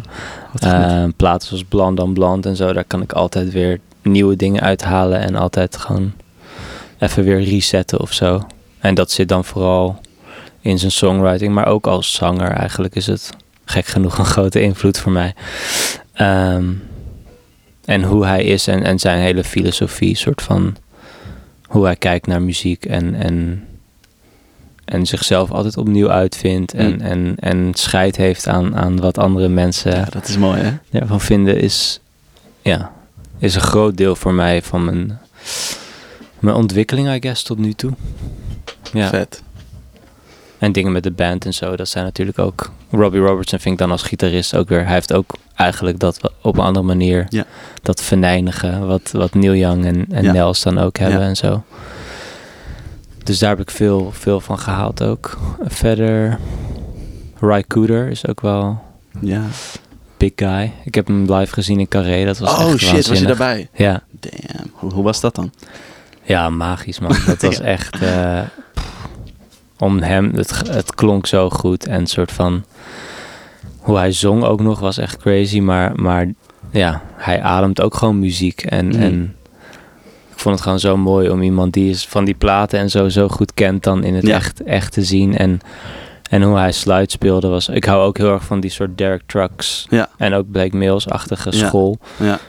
[0.64, 4.62] Uh, platen zoals Bland dan Bland en zo, daar kan ik altijd weer nieuwe dingen
[4.62, 6.12] uithalen en altijd gewoon
[7.00, 8.46] even weer resetten of zo.
[8.80, 10.02] En dat zit dan vooral
[10.62, 13.30] in zijn songwriting, maar ook als zanger eigenlijk is het
[13.66, 15.34] gek genoeg een grote invloed voor mij.
[16.14, 16.66] Ehm,
[17.86, 20.76] en hoe hij is en, en zijn hele filosofie, soort van
[21.68, 23.68] hoe hij kijkt naar muziek en, en,
[24.86, 27.00] en zichzelf altijd opnieuw uitvindt en, Mm.
[27.02, 31.00] en, en scheid heeft aan, aan wat andere mensen ja, dat is mooi hè?
[31.00, 32.00] ervan vinden is,
[32.62, 32.92] ja,
[33.38, 35.20] is een groot deel voor mij van mijn,
[36.40, 37.92] mijn ontwikkeling, I guess, tot nu toe.
[38.94, 39.10] Ja.
[39.10, 39.44] Vet.
[40.60, 42.72] En dingen met de band en zo, dat zijn natuurlijk ook...
[42.92, 44.84] Robbie Robertson vind ik dan als gitarist ook weer...
[44.86, 47.26] Hij heeft ook eigenlijk dat op een andere manier...
[47.30, 47.44] Ja.
[47.82, 50.32] Dat venijnige, wat, wat Neil Young en, en Ja.
[50.32, 51.26] Nels dan ook hebben Ja.
[51.28, 51.64] en zo.
[53.24, 55.38] Dus daar heb ik veel, veel van gehaald ook.
[55.64, 56.40] Verder...
[57.40, 58.82] Ry Cooder is ook wel
[59.22, 59.42] Ja.
[60.18, 60.72] big guy.
[60.84, 62.26] Ik heb hem live gezien in Carré.
[62.26, 63.70] Dat was Oh echt shit, was je daarbij?
[63.74, 64.02] Ja.
[64.12, 64.72] Damn.
[64.74, 65.52] Hoe, hoe was dat dan?
[66.24, 67.16] ja, magisch man.
[67.26, 68.02] Dat was echt...
[68.02, 68.42] eh,
[69.80, 71.88] om hem, het, het klonk zo goed.
[71.88, 72.64] En soort van...
[73.78, 75.60] Hoe hij zong ook nog was echt crazy.
[75.60, 76.28] Maar, maar
[76.72, 78.62] ja, hij ademt ook gewoon muziek.
[78.62, 79.02] En, Mhm.
[79.02, 79.36] en
[80.32, 83.10] ik vond het gewoon zo mooi om iemand die is van die platen en zo,
[83.10, 83.84] zo goed kent...
[83.84, 84.36] dan in het Ja.
[84.36, 85.38] echt, echt te zien.
[85.38, 85.60] En,
[86.30, 87.70] en hoe hij slide speelde was...
[87.70, 89.86] Ik hou ook heel erg van die soort Derek Trucks...
[89.90, 90.10] Ja.
[90.18, 91.98] En ook Blake Mills-achtige school.
[92.18, 92.40] Ja.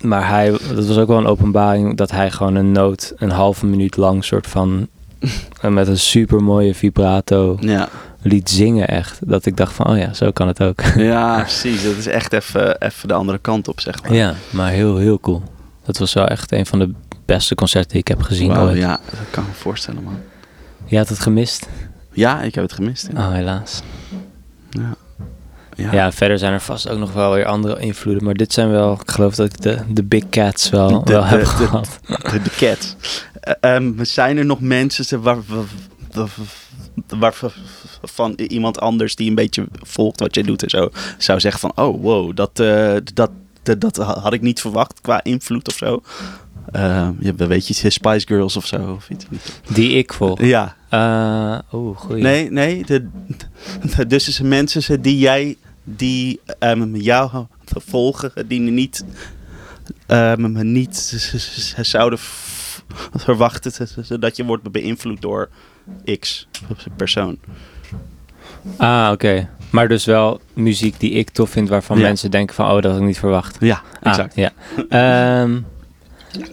[0.00, 3.66] Maar hij, dat was ook wel een openbaring dat hij gewoon een noot een halve
[3.66, 4.88] minuut lang soort van
[5.60, 7.88] en met een super mooie vibrato Ja.
[8.22, 9.18] liet zingen echt.
[9.24, 10.80] Dat ik dacht van, oh ja, zo kan het ook.
[10.96, 11.82] ja, precies.
[11.82, 14.12] Dat is echt even, even de andere kant op, zeg maar.
[14.14, 15.42] ja, maar heel, heel cool.
[15.84, 16.92] Dat was wel echt een van de
[17.24, 18.76] beste concerten die ik heb gezien ooit.
[18.76, 20.18] ja, dat kan ik me voorstellen, man.
[20.84, 21.68] Je had het gemist?
[22.12, 23.08] Ja, ik heb het gemist.
[23.14, 23.26] Ja.
[23.26, 23.82] Oh, helaas.
[24.70, 24.94] Ja.
[25.76, 25.92] Ja.
[25.92, 28.24] Ja, verder zijn er vast ook nog wel weer andere invloeden.
[28.24, 31.20] Maar dit zijn wel, ik geloof dat ik de, de big cats wel, De- wel
[31.22, 31.98] de- heb de- gehad.
[32.06, 32.96] De, de cat.
[33.40, 35.64] Ehm, zijn er nog mensen waar, waar,
[37.18, 37.54] waar-
[38.00, 41.72] waarvan iemand anders die een beetje volgt wat jij doet en zo, zou zeggen van,
[41.86, 43.30] oh wow, dat, eh, dat,
[43.62, 46.02] dat, dat had ik niet verwacht qua invloed of zo.
[46.72, 49.24] Eh, je weet je, Spice Girls of zo of iets.
[49.72, 50.40] Die ik volg.
[50.40, 50.76] Ja,
[51.72, 52.22] Oeh, goeie.
[52.22, 52.84] nee, nee.
[52.84, 53.08] De,
[53.96, 59.04] de- dus zijn mensen die jij, die ehm, jou volgen, die niet,
[60.06, 60.96] ehm, niet
[61.80, 62.18] zouden
[63.14, 63.72] verwachten
[64.20, 65.48] dat je wordt beïnvloed door
[66.18, 66.48] X
[66.96, 67.38] persoon.
[68.76, 69.48] Ah, oké.
[69.70, 72.02] Maar dus wel muziek die ik tof vind, waarvan Ja.
[72.02, 73.56] mensen denken van, oh, dat had ik niet verwacht.
[73.60, 74.34] Ja, Ah, exact.
[74.34, 74.50] ja.
[74.88, 75.58] Ehm,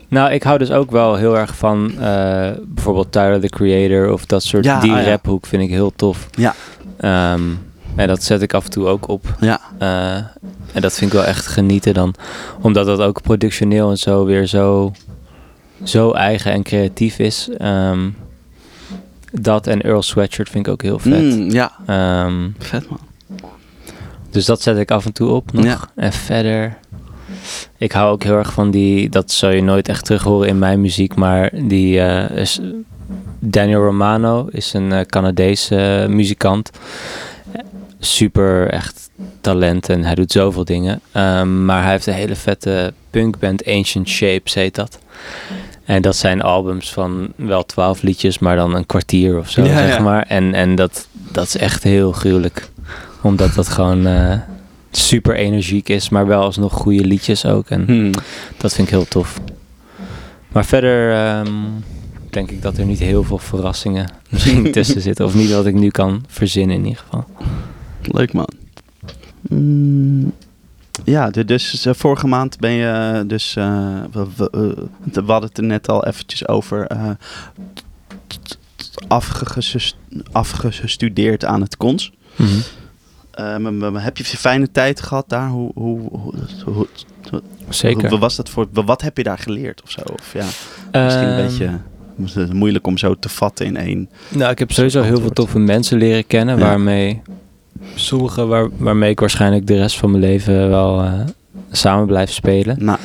[0.08, 4.26] nou, ik hou dus ook wel heel erg van eh, bijvoorbeeld Tyler, the Creator of
[4.26, 6.28] dat soort, Ja, die ah, raphoek vind ik heel tof.
[6.32, 6.56] Ja.
[6.98, 7.42] Ehm,
[7.96, 9.36] en dat zet ik af en toe ook op.
[9.40, 9.60] Ja.
[9.78, 10.16] Eh,
[10.74, 12.14] en dat vind ik wel echt genieten dan.
[12.62, 14.92] Omdat dat ook productioneel en zo weer zo,
[15.84, 17.49] zo eigen en creatief is.
[17.57, 18.09] Ehm,
[19.32, 21.21] dat en Earl Sweatshirt vind ik ook heel vet.
[21.21, 22.99] Mm, ja, Ehm, vet man.
[24.30, 25.65] dus dat zet ik af en toe op nog.
[25.65, 25.80] Ja.
[25.95, 26.78] En verder...
[27.78, 29.09] Ik hou ook heel erg van die...
[29.09, 31.15] Dat zal je nooit echt terug horen in mijn muziek.
[31.15, 32.59] Maar die eh, is...
[33.39, 36.71] Daniel Romano is een eh, Canadese eh, muzikant.
[37.99, 39.09] Super echt
[39.41, 41.01] talent en hij doet zoveel dingen.
[41.11, 44.99] Ehm, maar hij heeft een hele vette punkband, Ancient Shapes heet dat.
[45.86, 49.78] En dat zijn albums van wel twaalf liedjes, maar dan een kwartier of zo, Ja,
[49.78, 50.01] zeg ja.
[50.01, 50.24] maar.
[50.24, 52.70] En, en dat, dat is echt heel gruwelijk.
[53.22, 54.34] Omdat dat gewoon eh,
[54.91, 57.70] super energiek is, maar wel alsnog goede liedjes ook.
[57.70, 58.11] En Hmm.
[58.57, 59.39] dat vind ik heel tof.
[60.51, 61.53] Maar verder ehm,
[62.30, 65.26] denk ik dat er niet heel veel verrassingen misschien tussen zitten.
[65.26, 67.26] Of niet wat ik nu kan verzinnen in ieder geval.
[68.01, 68.49] Leuk man.
[69.49, 70.32] Mm,
[71.04, 74.84] ja, dus eh, vorige maand ben je dus, eh, we, we, eh,
[75.26, 77.10] we hadden het er net al eventjes over, eh,
[79.08, 79.98] afgeges-
[80.32, 82.12] afgestudeerd aan het cons.
[82.36, 82.50] Mhm.
[83.32, 85.50] Eh, heb je een fijne tijd gehad daar?
[85.50, 86.34] Hoe, hoe, hoe,
[86.66, 86.88] hoe-
[87.70, 88.10] Zeker.
[88.10, 90.02] hoe was dat voor, wat heb je daar geleerd of zo?
[90.02, 90.45] Of ja,
[91.04, 91.80] misschien een Ehm, beetje
[92.54, 94.10] moeilijk om zo te vatten in één.
[94.30, 96.58] Nou, ik heb sowieso heel veel toffe mensen leren kennen.
[96.58, 96.64] Ja.
[96.64, 97.22] Waarmee
[97.95, 101.13] sommige waar, waarmee ik waarschijnlijk de rest van mijn leven wel eh,
[101.71, 102.84] samen blijf spelen.
[102.84, 102.97] Nou,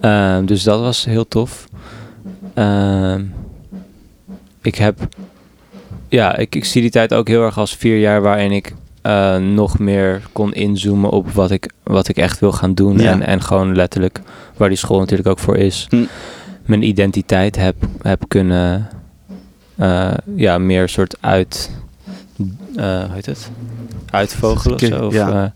[0.00, 1.68] Ehm, dus dat was heel tof.
[2.54, 3.22] Ehm,
[4.62, 4.98] ik heb.
[6.08, 9.36] Ja, ik, ik zie die tijd ook heel erg als vier jaar waarin ik eh,
[9.36, 12.98] nog meer kon inzoomen op wat ik, wat ik echt wil gaan doen.
[12.98, 13.10] Ja.
[13.10, 14.20] En, en gewoon letterlijk,
[14.56, 16.04] waar die school natuurlijk ook voor is, Hm.
[16.64, 18.88] mijn identiteit heb, heb kunnen.
[19.76, 21.70] eh, ja, meer soort uit.
[22.76, 23.50] Eh hoe heet het?
[24.10, 25.06] Uitvogelen of zo.
[25.06, 25.52] Of, Ja.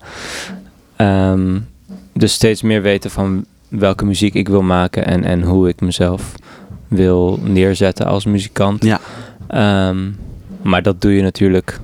[0.97, 1.59] eh, ehm,
[2.13, 6.35] dus steeds meer weten van welke muziek ik wil maken en, en hoe ik mezelf
[6.89, 8.85] wil neerzetten als muzikant.
[8.85, 9.01] Ja.
[9.49, 10.11] Ehm,
[10.63, 11.81] maar dat doe je natuurlijk,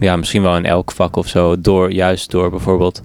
[0.00, 3.02] ja, misschien wel in elk vak of zo, door, juist door bijvoorbeeld,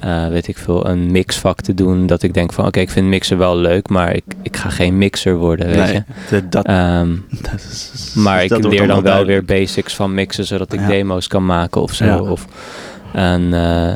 [0.00, 2.06] eh, weet ik veel, een mixvak te doen.
[2.06, 4.98] Dat ik denk van, oké, ik vind mixen wel leuk, maar ik, ik ga geen
[4.98, 6.48] mixer worden, weet nee, je.
[6.48, 7.08] dat, Ehm,
[7.50, 10.86] dat is- maar ik dat leer dan wel weer basics van mixen, zodat ik Ja.
[10.86, 12.04] demo's kan maken of zo.
[12.04, 12.20] Ja.
[12.20, 12.46] Of
[13.12, 13.94] een, eh,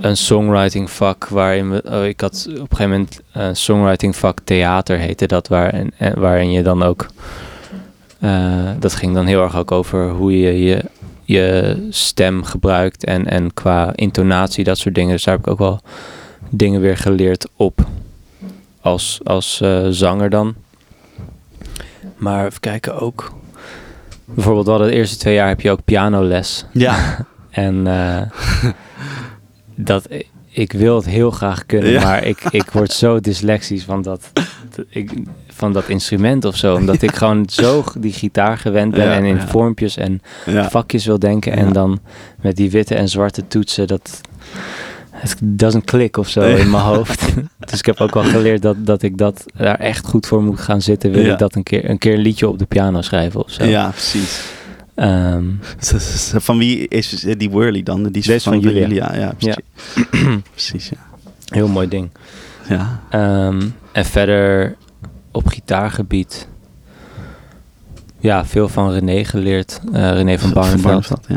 [0.00, 4.38] een songwriting vak waarin we, oh, ik had op een gegeven moment een songwriting vak
[4.44, 7.06] theater heette dat, waarin, en, waarin je dan ook,
[8.20, 10.84] eh, dat ging dan heel erg ook over hoe je je,
[11.24, 15.12] je stem gebruikt en, en qua intonatie, dat soort dingen.
[15.12, 15.80] Dus daar heb ik ook wel
[16.48, 17.86] dingen weer geleerd op
[18.80, 20.54] als, als eh, zanger dan.
[22.16, 23.32] Maar even kijken ook.
[24.24, 26.64] Bijvoorbeeld, hadden de eerste twee jaar heb je ook pianoles.
[26.72, 28.22] Ja, En eh,
[29.74, 30.08] dat,
[30.56, 32.02] ik wil het heel graag kunnen, Ja.
[32.02, 34.30] maar ik, ik word zo dyslexisch van dat,
[34.88, 35.10] ik,
[35.48, 36.74] van dat instrument of zo.
[36.74, 40.20] Omdat ik gewoon zo die gitaar gewend ben Ja, en in vormpjes en
[40.68, 41.52] vakjes wil denken.
[41.52, 42.00] En dan
[42.40, 44.20] met die witte en zwarte toetsen, dat
[45.10, 46.58] het doesn't click of zo Nee.
[46.58, 47.22] in mijn hoofd.
[47.70, 50.60] dus ik heb ook wel geleerd dat, dat ik dat daar echt goed voor moet
[50.60, 51.10] gaan zitten.
[51.10, 53.64] Wil ik dat een keer, een keer een liedje op de piano schrijven of zo.
[53.64, 54.42] ja, precies.
[54.94, 55.44] Ehm,
[56.46, 58.02] Van wie is die Whirly dan?
[58.02, 59.14] Die is Deze van Julia.
[59.16, 59.64] Ja, precies.
[60.50, 60.96] precies ja.
[61.48, 62.10] heel mooi ding.
[62.68, 63.00] ja.
[63.10, 64.76] Ehm, en verder
[65.32, 66.48] op gitaargebied.
[68.18, 69.80] Ja, veel van René geleerd.
[69.92, 70.82] Eh, René van Barneveld.
[70.82, 71.36] Barneveld, ja.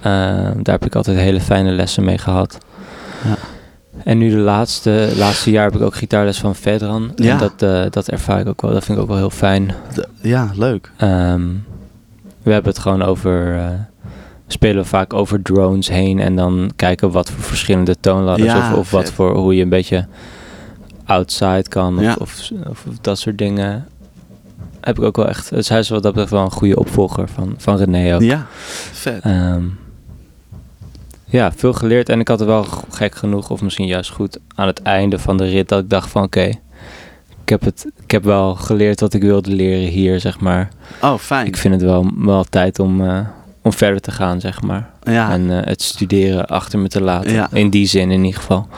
[0.00, 2.58] Ehm, daar heb ik altijd hele fijne lessen mee gehad.
[3.24, 3.36] Ja.
[4.04, 7.12] En nu de laatste, laatste jaar heb ik ook gitaarles van Vedran.
[7.16, 7.32] Ja.
[7.32, 8.72] En dat, eh, dat ervaar ik ook wel.
[8.72, 9.74] Dat vind ik ook wel heel fijn.
[9.94, 10.90] De- ja, leuk.
[10.96, 11.46] Ehm,
[12.48, 13.68] we hebben het gewoon over eh,
[14.46, 18.78] spelen we vaak over drones heen en dan kijken wat voor verschillende toonladders Ja, of,
[18.78, 20.06] of wat voor hoe je een beetje
[21.04, 22.16] outside kan of, Ja.
[22.18, 23.88] of, of, dat soort dingen.
[24.80, 25.50] Heb ik ook wel echt.
[25.50, 28.20] Dus hij is wat dat betreft wel een goede opvolger van, van René ook.
[28.20, 28.46] Ja,
[28.92, 29.22] vet.
[29.22, 29.64] Ehm,
[31.24, 32.08] ja, veel geleerd.
[32.08, 35.36] En ik had er wel gek genoeg, of misschien juist goed, aan het einde van
[35.36, 36.50] de rit dat ik dacht van oké,
[37.48, 40.68] ik, heb het, ik heb wel geleerd wat ik wilde leren hier, zeg maar.
[41.02, 41.46] Oh, fijn.
[41.46, 43.20] Ik vind het wel, wel tijd om, eh,
[43.62, 44.90] om verder te gaan, zeg maar.
[45.02, 47.32] ja, En eh, het studeren achter me te laten.
[47.32, 47.48] Ja.
[47.52, 48.68] In die zin in ieder geval.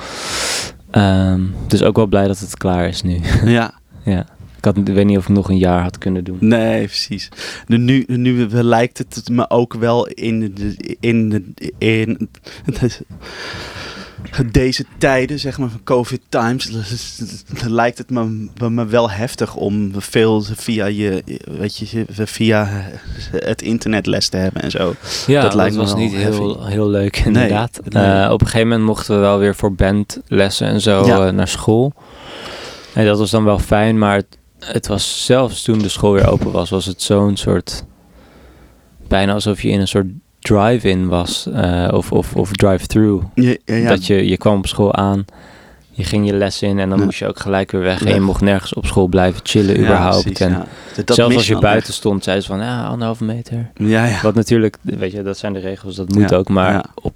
[0.90, 3.20] Ehm, dus ook wel blij dat het klaar is nu.
[3.44, 3.72] ja.
[4.04, 4.26] ja.
[4.56, 6.38] Ik, had, ik weet niet of ik nog een jaar had kunnen doen.
[6.40, 7.28] Nee, precies.
[7.66, 12.30] Nu, nu, nu lijkt het me ook wel in, de, in, de, in
[14.50, 16.70] deze tijden, zeg maar, van COVID times,
[17.66, 21.22] lijkt het me, me wel heftig om veel via je,
[21.58, 22.68] weet je, via
[23.30, 24.94] het internet les te hebben en zo.
[25.26, 26.70] Ja, Dat dat, lijkt me was niet heel, heavy.
[26.72, 27.80] heel leuk inderdaad.
[27.84, 28.04] nee.
[28.22, 31.26] Eh, op een gegeven moment mochten we wel weer voor bandlessen en zo Ja.
[31.26, 31.92] eh, naar school.
[32.94, 36.30] En dat was dan wel fijn, maar het, het was zelfs toen de school weer
[36.30, 37.84] open was, was het zo'n soort...
[39.08, 40.06] Bijna alsof je in een soort
[40.40, 43.24] drive-in was, eh, of, of, of drive-through.
[43.34, 43.88] Ja, ja, ja.
[43.88, 45.24] Dat je, je kwam op school aan,
[45.90, 48.04] je ging je les in en dan moest je ook gelijk weer weg.
[48.04, 50.22] En je mocht nergens op school blijven chillen überhaupt.
[50.22, 50.64] precies, en.
[51.04, 51.98] Dat- zelfs als je buiten echt.
[51.98, 53.70] stond, zeiden ze van ja, anderhalve meter.
[53.74, 54.20] Ja, ja.
[54.22, 56.48] Wat natuurlijk, weet je, dat zijn de regels, dat moet ook.
[56.48, 57.14] Maar op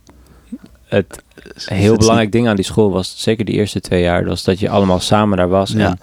[0.85, 1.23] het
[1.65, 4.69] heel belangrijk ding aan die school was, zeker de eerste twee jaar, was dat je
[4.69, 5.75] allemaal samen daar was.
[5.75, 5.99] En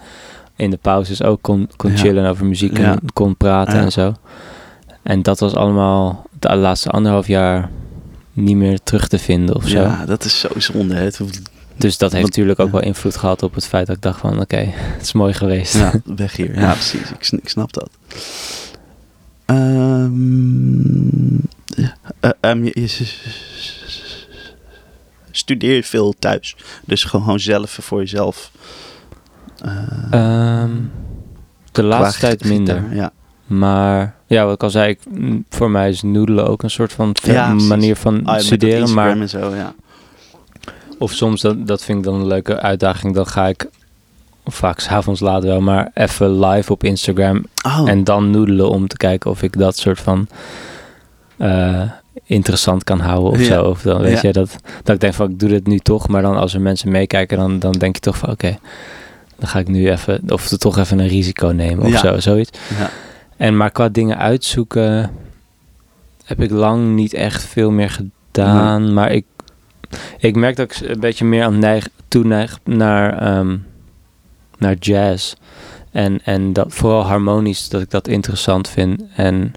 [0.56, 4.14] in de pauzes ook kon, kon chillen over muziek en kon praten en zo.
[5.02, 7.70] En dat was allemaal de laatste anderhalf jaar
[8.32, 9.80] niet meer terug te vinden of zo.
[9.80, 10.94] Ja, dat is zo zonde.
[10.94, 11.08] hè.
[11.76, 12.72] Dus dat heeft natuurlijk ook ja.
[12.72, 14.56] wel invloed gehad op het feit dat ik dacht van oké,
[14.96, 15.74] het is mooi geweest.
[15.74, 16.58] Ja, weg hier.
[16.58, 17.10] Ja, precies.
[17.10, 17.90] Ik, sn- ik snap dat.
[19.72, 21.34] Ehm,
[21.64, 23.22] ja, eh, ehm, je, je s-
[23.56, 24.26] s-
[25.30, 26.56] studeer veel thuis.
[26.84, 28.50] Dus gewoon zelf voor jezelf.
[29.64, 29.72] eh,
[30.10, 30.70] Ehm,
[31.72, 32.94] de laatste tijd gitaar, minder.
[32.94, 33.12] Ja.
[33.58, 36.92] Maar ja, wat ik al zei, ik, m, voor mij is noedelen ook een soort
[36.92, 38.94] van Ja, manier van Ah, studeren.
[38.94, 39.74] Maar en zo, ja.
[40.98, 43.14] of soms, dat, dat vind ik dan een leuke uitdaging.
[43.14, 43.66] Dan ga ik,
[44.46, 47.44] vaak s'avonds laat wel, maar even live op Instagram.
[47.66, 50.26] Oh, En dan noedelen om te kijken of ik dat soort van
[51.36, 51.82] eh,
[52.24, 53.44] interessant kan houden of Ja.
[53.44, 53.62] zo.
[53.64, 54.20] Of dan weet Ja.
[54.22, 56.08] je, dat, dat ik denk van ik doe dit nu toch.
[56.08, 58.58] Maar dan als er mensen meekijken, dan, dan denk je toch van oké,
[59.38, 61.98] dan ga ik nu even, of toch even een risico nemen of Ja.
[61.98, 62.58] zo, zoiets.
[62.78, 62.90] ja.
[63.42, 65.10] En maar qua dingen uitzoeken
[66.24, 68.92] heb ik lang niet echt veel meer gedaan.
[68.94, 69.24] Maar ik,
[70.18, 73.56] ik merk dat ik een beetje meer aan neig, toeneig naar, ehm,
[74.58, 75.34] naar jazz.
[75.90, 79.02] En, en dat vooral harmonisch, dat ik dat interessant vind.
[79.16, 79.54] En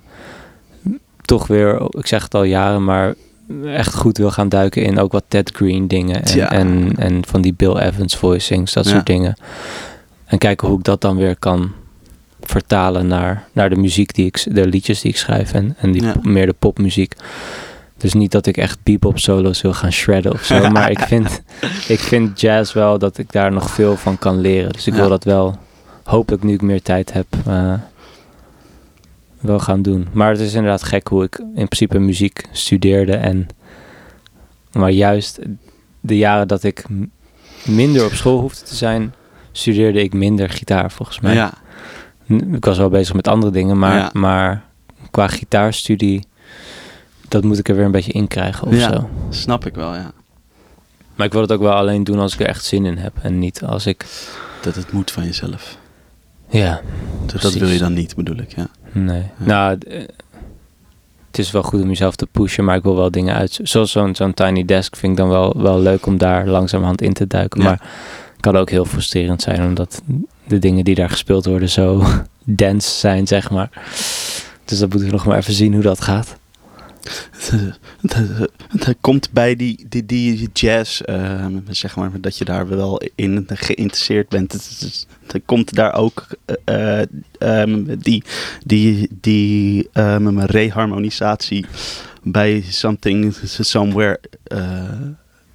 [1.22, 3.16] toch weer, ik zeg het al jaren, maar
[3.66, 6.24] echt goed wil gaan duiken in ook wat Ted Green dingen.
[6.24, 6.52] En, Ja.
[6.52, 8.92] en, en van die Bill Evans voicings, dat Ja.
[8.92, 9.36] soort dingen.
[10.26, 11.72] En kijken hoe ik dat dan weer kan
[12.50, 16.04] vertalen naar, naar de muziek die ik, de liedjes die ik schrijf en, en die,
[16.04, 16.14] Ja.
[16.22, 17.14] meer de popmuziek.
[17.98, 21.42] Dus niet dat ik echt bebop solo's wil gaan shredden of zo, maar ik vind,
[21.88, 24.72] ik vind jazz wel dat ik daar nog veel van kan leren.
[24.72, 25.00] Dus ik Ja.
[25.00, 25.58] wil dat wel,
[26.04, 27.74] hopelijk nu ik meer tijd heb, eh,
[29.40, 30.08] wel gaan doen.
[30.12, 33.48] Maar het is inderdaad gek hoe ik in principe muziek studeerde en,
[34.72, 35.40] maar juist
[36.00, 36.84] de jaren dat ik
[37.66, 39.14] minder op school hoefde te zijn,
[39.52, 41.34] studeerde ik minder gitaar volgens mij.
[41.34, 41.54] ja.
[42.28, 44.10] Ik was wel bezig met andere dingen, maar, Ja.
[44.14, 44.64] maar
[45.12, 46.24] qua gitaarstudie,
[47.28, 48.92] dat moet ik er weer een beetje in krijgen of Ja.
[48.94, 49.10] zo.
[49.30, 50.12] Snap ik wel, ja.
[51.16, 53.14] Maar ik wil het ook wel alleen doen als ik er echt zin in heb
[53.22, 54.06] en niet als ik,
[54.62, 55.78] Dat het moet van jezelf.
[56.50, 56.82] ja,
[57.26, 58.68] Dat, dat wil je dan niet, bedoel ik, ja.
[58.92, 59.22] nee.
[59.22, 59.46] Ja.
[59.46, 60.00] Nou, eh,
[61.28, 63.60] het is wel goed om jezelf te pushen, maar ik wil wel dingen uit.
[63.64, 67.14] Zoals zo'n zo'n tiny desk vind ik dan wel, wel leuk om daar langzamerhand in
[67.14, 67.62] te duiken.
[67.62, 67.68] Ja.
[67.68, 67.80] Maar
[68.32, 70.02] het kan ook heel frustrerend zijn, omdat
[70.48, 72.04] de dingen die daar gespeeld worden zo
[72.44, 73.70] dense zijn, zeg maar.
[74.66, 76.38] Dus dat moeten we nog maar even zien hoe dat gaat.
[78.68, 83.48] Het komt bij die, die, die jazz, eh, zeg maar, dat je daar wel in
[83.54, 84.52] geïnteresseerd bent.
[85.28, 87.08] Het komt daar ook eh, eh,
[87.40, 88.24] ehm, die,
[88.64, 91.66] die, die ehm, reharmonisatie
[92.24, 94.84] bij Something Somewhere eh,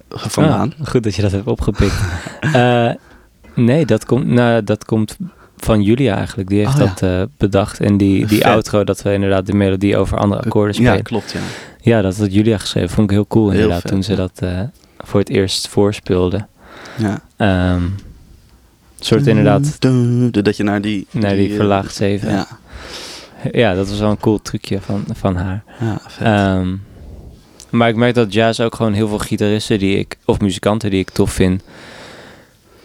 [0.09, 0.73] vandaan.
[0.79, 1.99] Ah, goed dat je dat hebt opgepikt.
[3.53, 5.17] Nee, dat komt, nou, dat komt
[5.57, 6.49] van Julia eigenlijk.
[6.49, 6.85] Die heeft Oh, ja.
[6.85, 7.79] dat eh, bedacht.
[7.79, 8.47] En die, die Vet.
[8.47, 10.91] outro, dat we inderdaad de melodie over andere akkoorden spelen.
[10.91, 11.35] Ja, Ja, klopt,
[11.81, 12.01] ja.
[12.01, 12.89] dat had Julia geschreven.
[12.89, 14.17] Vond ik heel cool Heel inderdaad, vet, toen ze ja.
[14.17, 14.59] dat eh,
[14.97, 16.45] voor het eerst voorspeelde.
[16.97, 17.21] ja.
[17.37, 17.81] Ehm,
[18.99, 19.81] soort inderdaad
[20.43, 21.07] Dat je naar die...
[21.11, 22.29] naar die eh, verlaagd zeven.
[22.31, 22.47] Ja,
[23.51, 25.63] Ja, dat was wel een cool trucje van, van haar.
[25.79, 26.25] ja vet.
[26.27, 26.75] Ehm,
[27.69, 30.99] Maar ik merk dat jazz ook gewoon heel veel gitaristen die ik, of muzikanten die
[30.99, 31.63] ik tof vind,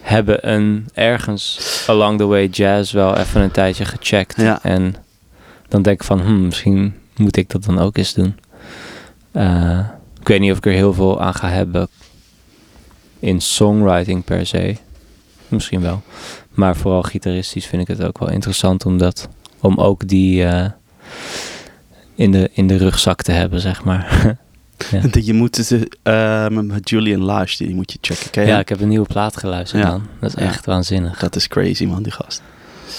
[0.07, 4.37] hebben een ergens along the way jazz wel even een tijdje gecheckt.
[4.37, 4.63] Ja.
[4.63, 4.95] En
[5.69, 8.39] dan denk ik van, hmm, misschien moet ik dat dan ook eens doen.
[9.33, 9.79] Eh,
[10.21, 11.89] ik weet niet of ik er heel veel aan ga hebben
[13.19, 14.77] in songwriting per se.
[15.49, 16.03] Misschien wel.
[16.51, 19.29] Maar vooral gitaristisch vind ik het ook wel interessant om, dat,
[19.61, 20.71] om ook die eh,
[22.15, 24.37] in, de, in de rugzak te hebben, zeg maar.
[24.91, 25.01] Ja.
[25.21, 28.31] Je moet het, eh, met Julian Lage, die moet je checken.
[28.31, 28.63] Ken je ja, hem?
[28.63, 30.01] ik heb een nieuwe plaat geluisterd Ja.
[30.21, 30.49] Dat is Ja.
[30.49, 31.19] echt waanzinnig.
[31.19, 32.43] Dat is crazy, man, die gast.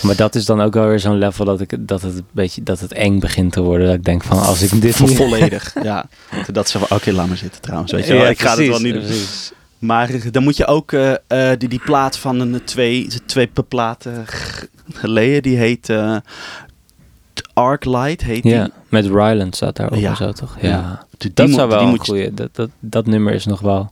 [0.02, 2.64] Maar dat is dan ook wel weer zo'n level dat, ik, dat, het een beetje,
[2.64, 3.88] dat het eng begint te worden.
[3.88, 6.06] Dat ik denk van, als ik dit volledig, ja.
[6.52, 7.92] Dat ze van, oké, laat maar zitten trouwens.
[7.92, 8.30] Weet je wel.
[8.30, 9.04] Ik ga het wel niet doen.
[9.04, 9.52] precies.
[9.80, 11.14] Maar eh, dan moet je ook eh,
[11.58, 14.26] die, die plaat van een twee, twee platen
[14.94, 15.94] geleden, die heet
[17.58, 18.74] Arclight, heet Ja, die.
[18.90, 20.16] met Ryland staat daar ook Ja.
[20.16, 20.58] zo, toch?
[20.62, 20.70] Ja.
[20.70, 21.06] Ja.
[21.18, 22.34] Die Dat zou wel een goeie...
[22.34, 23.92] Dat, dat, dat nummer is nog wel...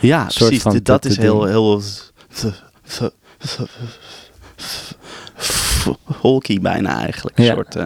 [0.00, 0.62] Ja, soort precies.
[0.62, 1.80] van dat dat is heel, heel
[6.20, 7.38] folky bijna eigenlijk.
[7.38, 7.54] Ja.
[7.54, 7.84] soort, eh,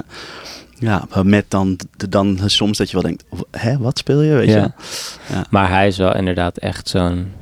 [0.78, 1.78] ja, met dan,
[2.08, 4.34] dan soms dat je wel denkt, hè, wat speel je?
[4.34, 4.54] Weet je?
[4.54, 4.74] Ja.
[5.50, 7.32] Maar hij is wel inderdaad echt zo'n...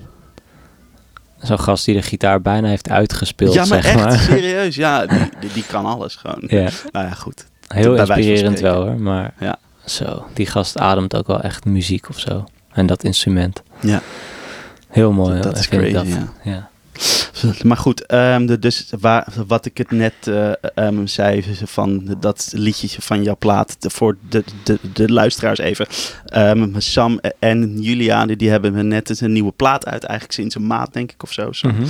[1.42, 4.18] Zo'n gast die de gitaar bijna heeft uitgespeeld, Ja, maar zeg echt, maar.
[4.18, 4.74] serieus.
[4.76, 6.42] Ja, die, die, die kan alles gewoon.
[6.46, 7.46] Ja, Nou ja, goed.
[7.68, 9.58] Heel inspirerend wel hoor, maar Ja.
[9.84, 12.44] zo, die gast ademt ook wel echt muziek of zo.
[12.72, 13.62] En dat instrument.
[13.80, 14.02] Ja.
[14.88, 15.40] Heel mooi.
[15.40, 16.18] Dat is vind ik crazy, dat.
[16.44, 16.50] ja.
[16.52, 16.68] ja.
[17.62, 18.08] Maar goed,
[18.46, 20.14] de, dus waar, wat ik het net
[20.74, 25.86] ehm, zei van dat liedje van jouw plaat, de- voor de, de, de luisteraars even.
[26.24, 30.92] Ehm, Sam en Julia, die, hebben net een nieuwe plaat uit, eigenlijk sinds een maand
[30.92, 31.50] denk ik of zo.
[31.62, 31.86] Mhm.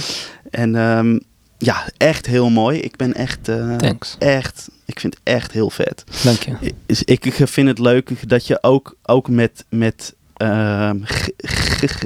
[0.51, 1.19] En ehm,
[1.59, 2.79] ja, echt heel mooi.
[2.79, 4.17] Ik ben echt, eh, Thanks.
[4.19, 6.05] echt, ik vind het echt heel vet.
[6.25, 6.75] Dank je.
[6.87, 10.15] Is- Ik ik vind het leuk dat je ook, ook met, met
[11.05, 11.29] g-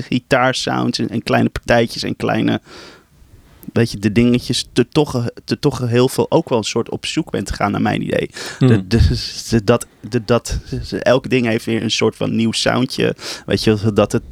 [0.09, 2.61] gitaarsounds en, en kleine partijtjes en kleine,
[3.73, 7.07] weet je, de dingetjes, te toch, te toch heel veel ook wel een soort op
[7.07, 8.31] zoek bent gegaan, naar mijn idee.
[8.59, 9.87] De, de, de- dat,
[10.25, 10.59] dat,
[11.03, 14.23] elk ding heeft weer een soort van nieuw soundje, weet je, dat het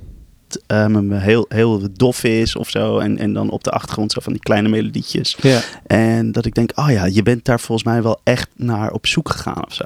[0.67, 2.99] ehm, heel, heel dof is of zo.
[2.99, 5.37] En, en dan op de achtergrond zo van die kleine melodietjes.
[5.41, 5.61] Ja.
[5.87, 9.07] En dat ik denk, oh ja, je bent daar volgens mij wel echt naar op
[9.07, 9.85] zoek gegaan of zo.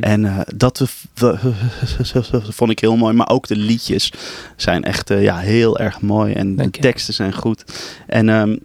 [0.00, 3.14] En eh, dat we- we- vond ik heel mooi.
[3.14, 4.12] Maar ook de liedjes
[4.56, 6.32] zijn echt eh, ja, heel erg mooi.
[6.32, 6.86] En Dank de je.
[6.86, 7.64] teksten zijn goed.
[8.06, 8.56] En ehm,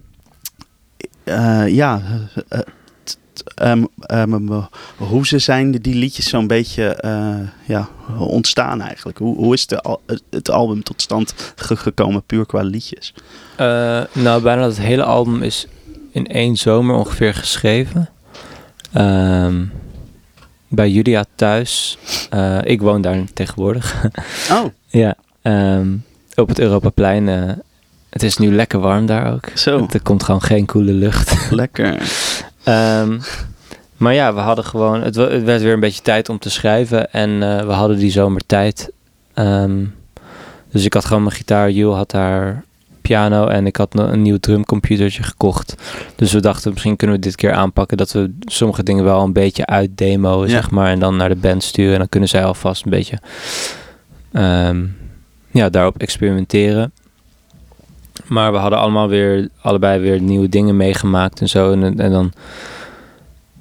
[1.24, 2.02] eh, ja,
[3.54, 4.64] eh, ehm, ehm, eh,
[4.96, 7.34] hoe ze zijn die liedjes zo'n beetje eh,
[7.66, 9.18] ja, ontstaan eigenlijk.
[9.18, 9.98] Hoe, hoe is de,
[10.30, 13.14] het album tot stand ge- gekomen puur qua liedjes?
[13.56, 15.66] Eh, nou, bijna het hele album is
[16.12, 18.08] in één zomer ongeveer geschreven.
[18.92, 19.64] Ehm,
[20.68, 21.98] bij Julia thuis.
[22.30, 23.94] Eh, ik woon daar tegenwoordig.
[24.52, 25.14] Oh, ja,
[26.34, 27.26] op het Europaplein.
[28.10, 29.44] het is nu lekker warm daar ook.
[29.54, 29.86] zo.
[29.92, 31.50] Er komt gewoon geen koele lucht.
[31.50, 31.96] Lekker.
[32.64, 33.18] Ehm,
[33.96, 35.02] maar ja, we hadden gewoon.
[35.02, 37.12] Het, werd weer een beetje tijd om te schrijven.
[37.12, 38.90] En eh, we hadden die zomer tijd.
[39.34, 39.84] Ehm,
[40.72, 41.70] dus ik had gewoon mijn gitaar.
[41.70, 42.64] Jules had haar
[43.00, 43.46] piano.
[43.46, 45.74] En ik had een nieuw drumcomputertje gekocht.
[46.16, 47.96] Dus we dachten, misschien kunnen we dit keer aanpakken.
[47.96, 50.48] Dat we sommige dingen wel een beetje uitdemoen, Ja.
[50.48, 50.90] zeg maar.
[50.90, 51.92] En dan naar de band sturen.
[51.92, 53.18] En dan kunnen zij alvast een beetje.
[54.32, 54.84] ehm,
[55.50, 56.92] ja, daarop experimenteren.
[58.28, 61.72] Maar we hadden allemaal weer, allebei weer nieuwe dingen meegemaakt en zo.
[61.72, 62.32] En, en dan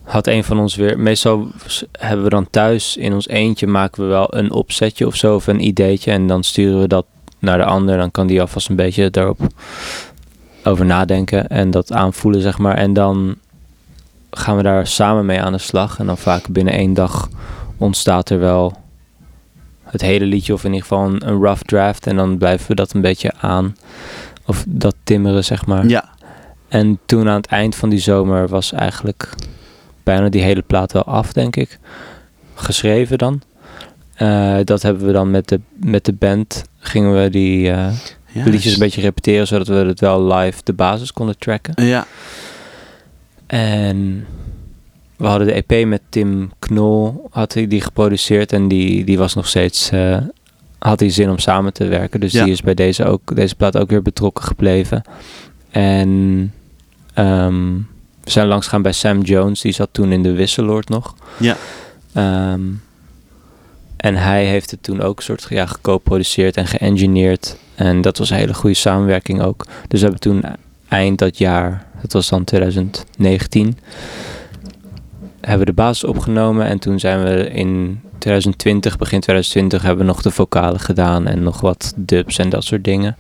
[0.03, 0.99] had een van ons weer.
[0.99, 1.47] Meestal
[1.91, 5.47] hebben we dan thuis in ons eentje maken we wel een opzetje of zo, of
[5.47, 6.11] een ideetje.
[6.11, 7.05] En dan sturen we dat
[7.39, 7.97] naar de ander.
[7.97, 9.39] Dan kan die alvast een beetje daarop
[10.63, 12.75] over nadenken en dat aanvoelen, zeg maar.
[12.75, 13.35] En dan
[14.31, 15.99] gaan we daar samen mee aan de slag.
[15.99, 17.29] En dan vaak binnen één dag
[17.77, 18.77] ontstaat er wel
[19.83, 22.07] het hele liedje, of in ieder geval een rough draft.
[22.07, 23.75] En dan blijven we dat een beetje aan.
[24.47, 25.87] Of dat timmeren, zeg maar.
[25.87, 26.09] Ja,
[26.67, 29.29] En toen aan het eind van die zomer was eigenlijk
[30.03, 31.79] bijna die hele plaat wel af, denk ik.
[32.55, 33.41] Geschreven dan.
[34.15, 36.63] Eh, dat hebben we dan met de, met de band.
[36.79, 37.87] Gingen we die eh,
[38.45, 41.85] liedjes een beetje repeteren, zodat we het wel live de basis konden tracken.
[41.85, 42.05] Ja,
[43.47, 44.25] En
[45.15, 48.53] we hadden de EP met Tim Knol, had hij die geproduceerd.
[48.53, 50.17] En die, die was nog steeds, eh,
[50.79, 52.19] had hij zin om samen te werken.
[52.19, 52.43] Dus Ja.
[52.43, 55.01] die is bij deze, ook, deze plaat ook weer betrokken gebleven.
[55.69, 56.53] En
[57.13, 57.73] ehm,
[58.23, 61.15] we zijn langs gaan bij Sam Jones, die zat toen in de Wisseloord nog.
[61.37, 61.55] ja.
[62.13, 62.61] Ehm,
[63.97, 67.57] en hij heeft het toen ook soort ja, geco-produceerd en geëngineerd.
[67.75, 69.65] En dat was een hele goede samenwerking ook.
[69.87, 70.43] Dus we hebben toen
[70.87, 73.77] eind dat jaar, dat was dan 2019,
[75.41, 76.65] hebben we de basis opgenomen.
[76.65, 81.43] En toen zijn we in 2020, begin 2020 hebben we nog de vocalen gedaan en
[81.43, 83.17] nog wat dubs en dat soort dingen.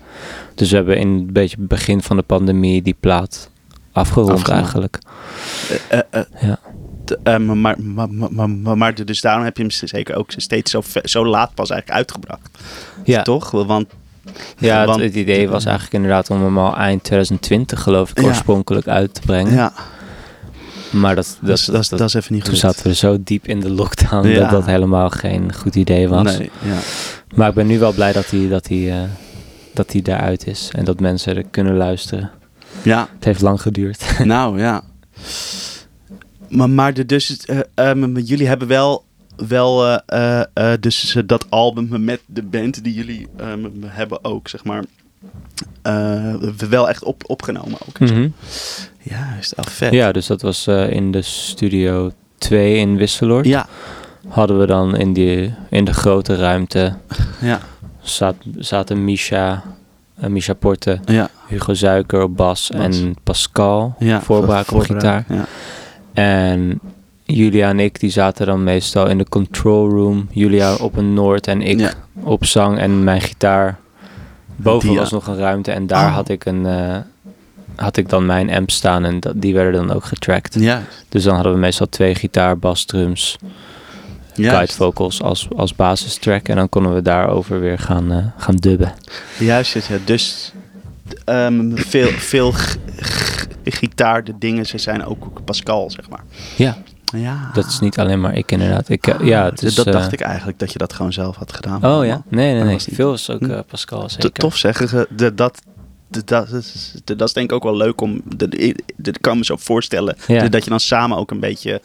[0.55, 3.49] Dus we hebben in een beetje het begin van de pandemie die plaat
[3.91, 4.61] afgerond Afgemaakt.
[4.61, 4.99] eigenlijk.
[6.41, 6.59] Ja.
[7.39, 10.81] maar, maar, maar, maar, maar, maar dus daarom heb je hem zeker ook steeds zo,
[11.03, 12.49] zo laat pas eigenlijk uitgebracht.
[13.03, 13.51] Ja, Toch?
[13.51, 13.87] Want
[14.57, 18.23] ja het, idee was eigenlijk inderdaad om hem al eind 2020 geloof ik Ja.
[18.23, 19.53] oorspronkelijk uit te brengen.
[19.53, 19.73] ja,
[20.91, 22.61] Maar dat, dat, is- dat, is- dat- dat is even niet toen goed.
[22.61, 24.39] zaten we zo diep in de lockdown Ja.
[24.39, 26.37] dat dat helemaal geen goed idee was.
[26.37, 26.77] Nee, ja.
[27.35, 29.09] Maar ik ben nu wel blij dat hij, dat hij, eh,
[29.73, 32.31] dat hij daaruit is en dat mensen er kunnen luisteren.
[32.81, 34.05] ja, Het heeft lang geduurd.
[34.23, 34.81] nou ja.
[36.49, 39.05] Maar, maar de, dus, eh, ehm, jullie hebben wel,
[39.47, 43.27] wel eh, eh, eh, dus eh, dat album met de band die jullie
[43.85, 44.85] hebben ook, zeg maar, eh,
[46.69, 47.99] wel echt op, opgenomen ook.
[47.99, 48.27] Mhm.
[49.01, 49.93] Juist, al vet.
[49.93, 53.45] Ja, dus dat was eh, in de studio 2 in Wisseloord.
[53.45, 53.67] ja,
[54.27, 56.93] Hadden we dan in, die, in de grote ruimte
[57.41, 57.59] ja,
[58.01, 59.63] zat, zaten Misha,
[60.21, 61.29] eh, Misha Porte, ja.
[61.47, 62.79] Hugo Zuiker op bas, Bas.
[63.01, 65.25] en Pascal ja voorbraak op gitaar.
[65.29, 65.45] Ja.
[66.13, 66.79] En
[67.23, 70.27] Julia en ik die zaten dan meestal in de control room.
[70.31, 71.91] Julia op een Noord en ik Ja.
[72.23, 73.79] op zang en mijn gitaar.
[74.57, 76.13] Boven Die, was nog een ruimte en daar Oh.
[76.15, 76.65] had ik een...
[76.65, 76.97] eh,
[77.75, 80.59] had ik dan mijn amp staan en dat, die werden dan ook getrackt.
[80.59, 83.37] Ja, Dus dan hadden we meestal twee gitaar, bas, drums,
[84.33, 84.75] guide juist.
[84.75, 86.47] vocals als, als basistrack.
[86.47, 88.93] En dan konden we daarover weer gaan, eh, gaan dubben.
[89.39, 89.97] Juist, ja.
[90.05, 90.53] dus
[91.25, 92.53] ehm, veel, veel
[93.63, 96.23] gitaar, de dingen, ze zijn ook Pascal, zeg maar.
[96.55, 96.77] Ja,
[97.15, 97.49] Ja.
[97.53, 98.89] dat is niet alleen maar ik inderdaad.
[98.89, 101.35] Ik, eh, ja, het is, dat eh, dacht ik eigenlijk, dat je dat gewoon zelf
[101.35, 101.85] had gedaan.
[101.85, 102.21] Oh ja?
[102.27, 102.73] Nee, nee, nee.
[102.73, 103.51] was Veel is ook Hm.
[103.51, 104.31] eh, Pascal zeker.
[104.31, 105.37] Tof zeggen, dat,
[106.25, 108.21] dat, is, dat is denk ik ook wel leuk om,
[108.95, 110.47] dat kan me zo voorstellen, Ja.
[110.47, 111.81] dat je dan samen ook een beetje...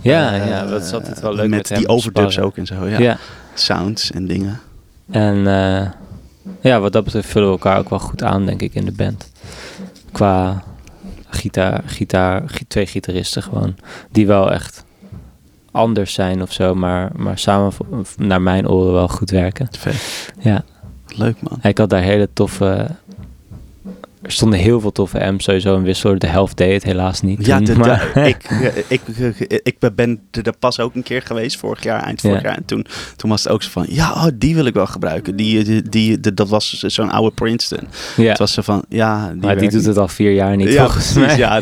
[0.00, 2.98] Ja, eh, ja, dat is altijd wel leuk met, die overdubs ook en zo, ja.
[2.98, 3.18] Ja.
[3.54, 4.60] Sounds en dingen.
[5.10, 5.90] En eh,
[6.60, 8.92] ja, wat dat betreft vullen we elkaar ook wel goed aan, denk ik, in de
[8.92, 9.30] band.
[10.12, 10.62] Qua
[11.30, 13.76] gitaar, gitaar, gi- twee gitaristen gewoon.
[14.10, 14.84] Die wel echt
[15.70, 17.72] anders zijn of zo, maar, maar samen
[18.16, 19.68] naar mijn oren wel goed werken.
[19.78, 20.30] Vet.
[20.38, 20.64] Ja,
[21.06, 21.58] Leuk man.
[21.62, 22.86] ik had daar hele toffe...
[24.22, 26.18] Er stonden heel veel toffe amps sowieso in Wissel.
[26.18, 27.46] De helft deed het helaas niet.
[27.46, 28.48] Ja, toen, de- maar- de- ik,
[28.88, 29.00] ik,
[29.38, 32.48] ik, ik ben er pas ook een keer geweest, vorig jaar, eind vorig Ja.
[32.48, 32.56] jaar.
[32.56, 35.36] En toen, toen was het ook zo van, ja, oh, die wil ik wel gebruiken.
[35.36, 37.88] Die, die, die, de- dat was zo'n oude Princeton.
[38.16, 38.28] ja.
[38.28, 40.82] Het was zo van, ja, die, maar die doet het al vier jaar niet, ja,
[40.84, 41.36] volgens precies, mij.
[41.38, 41.60] Ja,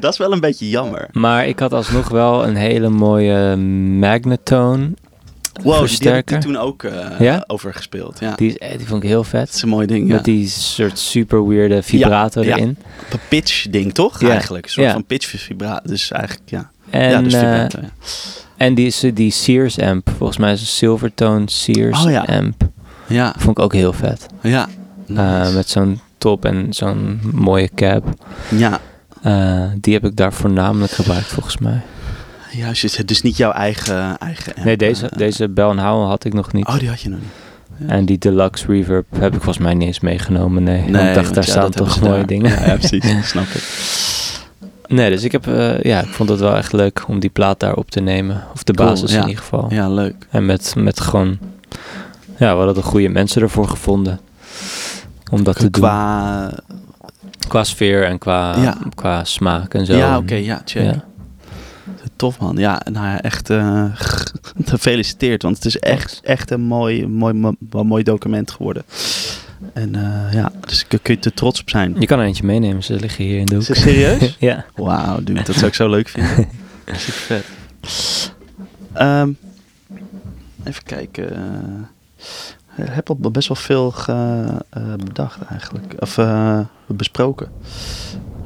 [0.00, 1.08] dat is wel een beetje jammer.
[1.12, 4.90] Maar ik had alsnog wel een hele mooie magnetone.
[5.62, 6.82] Wow, die, die heb toen ook
[7.18, 7.44] Ja?
[7.46, 8.18] over gespeeld.
[8.20, 8.34] Ja.
[8.34, 9.54] Die, is, eh, die vond ik heel dat vet.
[9.54, 10.14] is een mooi ding, ja.
[10.14, 12.56] Met die soort super weirde vibrator ja.
[12.56, 12.76] erin.
[13.12, 14.20] Een pitch ding, toch?
[14.20, 14.28] Ja.
[14.30, 14.64] Eigenlijk.
[14.64, 15.88] Een soort van pitch vibraat.
[15.88, 16.70] Dus eigenlijk, ja.
[16.90, 17.88] En, ja, dus vibrato, ja.
[18.56, 20.10] en die, is, die Sears amp.
[20.16, 22.20] Volgens mij is een Silvertone Sears Oh ja.
[22.20, 22.62] amp.
[23.06, 24.26] Ja, Vond ik ook heel vet.
[24.42, 24.68] ja.
[25.54, 28.04] Met zo'n top en zo'n mooie cab.
[28.48, 28.80] ja.
[29.80, 31.80] Die heb ik daar voornamelijk gebruikt volgens mij.
[32.50, 35.18] Juist, het is dus niet jouw eigen, eigen Nee, deze, eh.
[35.18, 36.66] deze Bell Howell had ik nog niet.
[36.66, 37.88] Oh, die had je nog niet.
[37.90, 40.62] En die deluxe reverb heb ik volgens mij niet eens meegenomen.
[40.62, 42.26] Nee, Want ik dacht, want daar ja, staan toch mooie daar.
[42.26, 42.50] dingen.
[42.50, 43.04] Ja, ja, precies.
[43.30, 43.62] Snap ik.
[44.88, 47.60] Nee, dus ik heb, eh, ja, ik vond het wel echt leuk om die plaat
[47.60, 48.44] daar op te nemen.
[48.54, 49.20] Of de Cool, basis ja.
[49.22, 49.66] in ieder geval.
[49.70, 50.26] Ja, leuk.
[50.30, 51.38] En met, met gewoon,
[52.38, 54.20] ja, we hadden de goede mensen ervoor gevonden.
[55.30, 55.82] Om dat te doen.
[55.82, 56.50] Qua...
[57.48, 58.76] Qua sfeer en qua, Ja.
[58.94, 59.96] qua smaak en zo.
[59.96, 60.94] Ja, oké, ja, check.
[62.16, 62.56] Tof man.
[62.56, 63.84] Ja, nou ja, echt eh,
[64.64, 65.42] gefeliciteerd.
[65.42, 68.82] Want het is echt, echt een mooi, mooi, mo- wel mooi document geworden.
[69.72, 71.96] En eh, ja, dus kun je er trots op zijn.
[71.98, 73.62] Je kan er eentje meenemen, ze liggen hier in de hoek.
[73.62, 74.36] Is het serieus?
[74.50, 74.64] ja.
[74.74, 76.34] Wauw, dude, dat zou ik zo leuk vinden.
[76.96, 77.42] Super
[77.82, 78.34] vet.
[78.92, 79.30] Ehm,
[80.64, 81.28] even kijken.
[82.76, 85.94] Ik heb al best wel veel ge- eh, bedacht eigenlijk.
[85.98, 86.18] Of
[86.86, 87.48] besproken.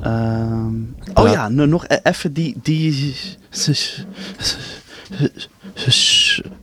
[0.05, 0.75] Ehm,
[1.15, 1.33] oh Ja.
[1.33, 3.15] ja, nu nog e- even die, die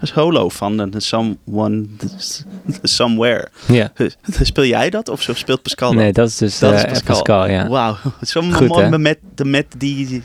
[0.01, 1.85] solo van de Someone
[2.83, 3.47] Somewhere.
[3.67, 3.91] ja.
[4.41, 5.99] Speel jij dat of zo speelt Pascal dat?
[6.01, 7.15] Nee, dat is dus Dat is eh, Pascal.
[7.15, 7.67] Pascal, ja.
[7.67, 10.23] Wauw, zo Goed, mooi met, de, met die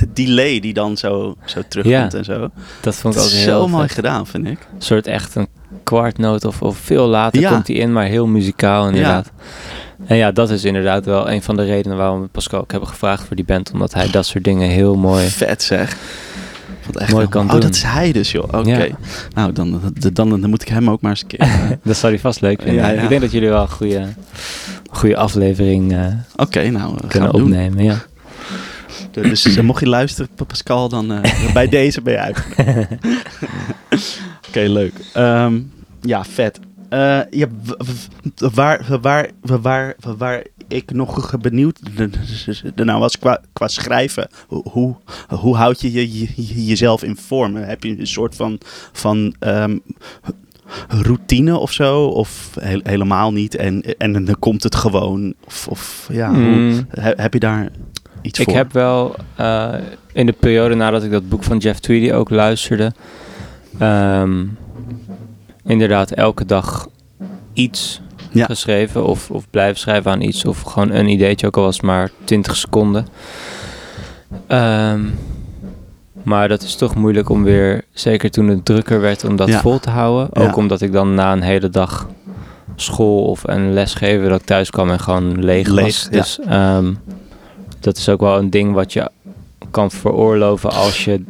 [0.00, 2.50] de delay die dan zo, zo terugkomt en zo.
[2.80, 4.58] Dat vond ik Dat ook heel zo mooi gedaan, vind ik.
[4.74, 5.48] Een soort echt een
[5.84, 7.50] kwartnoot of, of veel later Ja.
[7.50, 9.30] komt hij in, maar heel muzikaal inderdaad.
[10.06, 12.88] En ja, dat is inderdaad wel een van de redenen waarom we Pascal ook hebben
[12.88, 13.70] gevraagd voor die band.
[13.72, 15.26] Omdat hij dat soort dingen heel mooi...
[15.26, 15.96] Vet zeg.
[16.86, 17.60] Wat echt Mooi kan oh, doen.
[17.60, 18.44] dat is hij dus, joh.
[18.44, 18.82] Oké.
[18.82, 18.96] Ja.
[19.34, 21.38] Nou, dan, dan, dan, dan moet ik hem ook maar eens een keer...
[21.38, 22.82] eh, Dat zou hij vast leuk vinden.
[22.82, 23.02] Ja, ja.
[23.02, 24.06] Ik denk dat jullie wel een goede,
[24.90, 27.84] goede aflevering eh, Oké, nou, gaan kunnen opnemen.
[27.84, 28.04] Ja.
[29.22, 32.44] Dus eh, mocht je luisteren, Pascal, dan eh, bij deze ben je uit.
[34.48, 34.94] Oké, leuk.
[35.12, 35.58] Ehm,
[36.00, 36.60] ja, vet.
[36.88, 37.46] Eh, ja,
[38.52, 41.80] waar, waar, waar, waar ik nog benieuwd
[42.74, 44.28] naar was qua, qua schrijven.
[44.46, 44.94] Hoe, hoe,
[45.28, 47.54] hoe houd je, je, je- jezelf in vorm?
[47.56, 48.58] Heb je een soort van,
[48.92, 49.78] van ehm,
[50.88, 52.04] routine of zo?
[52.04, 53.54] Of he- helemaal niet?
[53.56, 55.34] En, en dan komt het gewoon?
[55.46, 57.68] Of, of ja, hoe, Mm, he- heb je daar
[58.22, 58.56] iets ik voor?
[58.56, 59.74] heb wel eh,
[60.12, 62.92] in de periode nadat ik dat boek van Jeff Tweedy ook luisterde,
[63.78, 64.44] ehm,
[65.66, 66.88] inderdaad elke dag
[67.52, 68.00] iets
[68.30, 68.44] Ja.
[68.44, 71.84] geschreven of, of blijven schrijven aan iets of gewoon een ideetje, ook al was het
[71.84, 73.06] maar 20 seconden.
[74.46, 75.00] Ehm,
[76.22, 79.60] maar dat is toch moeilijk om weer, zeker toen het drukker werd, om dat Ja.
[79.60, 80.28] vol te houden.
[80.32, 80.42] Ja.
[80.48, 82.08] Ook omdat ik dan na een hele dag
[82.76, 86.08] school of een lesgeven dat ik thuis kwam en gewoon leeg, Leeg, was.
[86.10, 86.92] Dus ehm,
[87.80, 89.10] dat is ook wel een ding wat je
[89.70, 91.24] kan veroorloven als je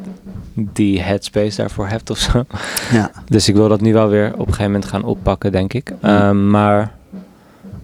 [0.57, 2.45] die headspace daarvoor hebt of zo.
[2.91, 3.11] Ja.
[3.25, 5.93] Dus ik wil dat nu wel weer op een gegeven moment gaan oppakken, denk ik.
[6.01, 6.91] Ehm, maar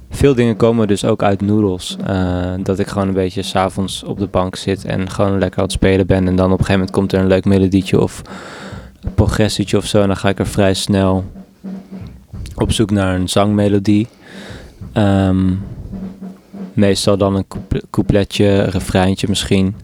[0.10, 1.98] veel dingen komen dus ook uit noodles.
[2.06, 5.64] Eh, dat ik gewoon een beetje s'avonds op de bank zit en gewoon lekker aan
[5.66, 6.28] het spelen ben.
[6.28, 8.22] En dan op een gegeven moment komt er een leuk melodietje of
[9.04, 10.02] een progressietje of zo.
[10.02, 11.24] En dan ga ik er vrij snel
[12.56, 14.08] op zoek naar een zangmelodie.
[14.94, 15.52] Ehm,
[16.74, 19.76] meestal dan een couple- coupletje, een refreintje misschien.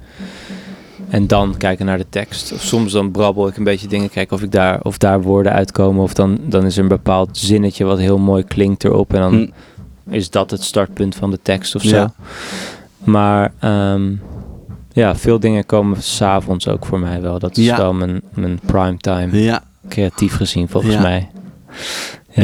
[1.09, 2.51] En dan kijken naar de tekst.
[2.53, 5.51] Of soms dan brabbel ik een beetje dingen, kijken of, ik daar, of daar woorden
[5.51, 6.03] uitkomen.
[6.03, 9.13] Of dan, dan is er een bepaald zinnetje wat heel mooi klinkt erop.
[9.13, 10.13] En dan Hm.
[10.13, 11.95] is dat het startpunt van de tekst of zo.
[11.95, 12.13] Ja.
[13.03, 14.11] Maar ehm,
[14.93, 17.39] ja, veel dingen komen s'avonds ook voor mij wel.
[17.39, 17.77] Dat is Ja.
[17.77, 21.29] wel mijn, mijn prime time, Ja, creatief gezien volgens mij.
[22.31, 22.43] Ja.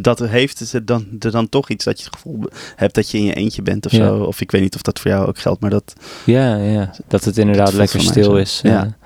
[0.00, 2.40] Dat heeft het dan, er dan toch iets dat je het gevoel
[2.76, 3.98] hebt dat je in je eentje bent of Ja.
[4.06, 4.16] zo.
[4.18, 5.94] Of ik weet niet of dat voor jou ook geldt, maar dat...
[6.24, 8.60] Ja, ja, dat het inderdaad lekker stil is.
[8.62, 8.96] Ja.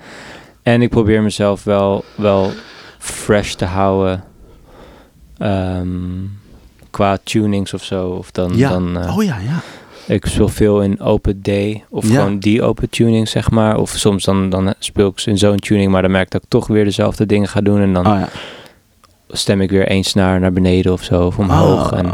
[0.63, 2.51] en ik probeer mezelf wel, wel
[2.97, 4.23] fresh te houden
[5.37, 5.89] ehm,
[6.89, 8.07] qua tunings of zo.
[8.09, 8.69] Of dan, Ja.
[8.69, 9.59] dan eh, oh ja, ja.
[10.13, 11.49] ik speel veel in open D
[11.89, 12.13] of Ja.
[12.15, 13.77] gewoon die open tuning, zeg maar.
[13.77, 16.49] Of soms dan, dan speel ik in zo'n tuning, maar dan merk ik dat ik
[16.49, 17.79] toch weer dezelfde dingen ga doen.
[17.81, 18.29] En dan Oh ja.
[19.29, 21.91] Stem ik weer één snaar naar beneden of zo, of omhoog.
[21.91, 22.05] Oh, en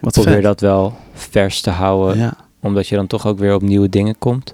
[0.00, 0.42] wat probeer vet.
[0.42, 2.32] dat wel vers te houden Ja.
[2.62, 4.52] omdat je dan toch ook weer op nieuwe dingen komt.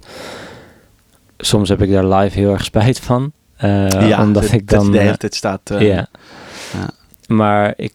[1.38, 3.32] Soms heb ik daar live heel erg spijt van.
[3.56, 4.90] eh, ja, omdat dat- ik dan.
[4.90, 5.70] de eh, hele tijd staat...
[5.70, 6.06] eh, ja.
[6.72, 6.90] ja.
[7.26, 7.92] Maar ik,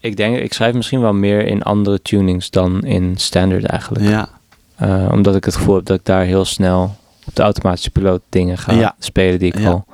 [0.00, 4.04] ik denk, ik schrijf misschien wel meer in andere tunings dan in standard eigenlijk.
[4.04, 4.28] Ja.
[4.76, 6.96] Eh, omdat ik het gevoel heb dat ik daar heel snel
[7.26, 8.94] op de automatische piloot dingen ga Ja.
[8.98, 9.84] spelen die ik al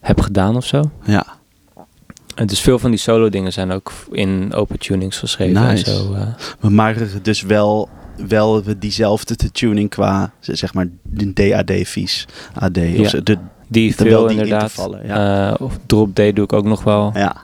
[0.00, 0.90] heb gedaan of zo.
[1.04, 1.24] ja.
[2.38, 5.84] En dus veel van die solo dingen zijn ook in open tunings geschreven Nice.
[5.90, 6.14] en zo.
[6.14, 6.70] eh.
[6.70, 7.88] Maar dus wel,
[8.28, 12.26] wel diezelfde te tuning qua, zeg maar, de DAD-vies.
[12.54, 12.76] AD.
[12.78, 13.20] Of Ja.
[13.20, 14.88] De, die veel die inderdaad.
[15.04, 15.48] ja.
[15.50, 17.10] Eh, of drop D doe ik ook nog wel.
[17.14, 17.36] ja.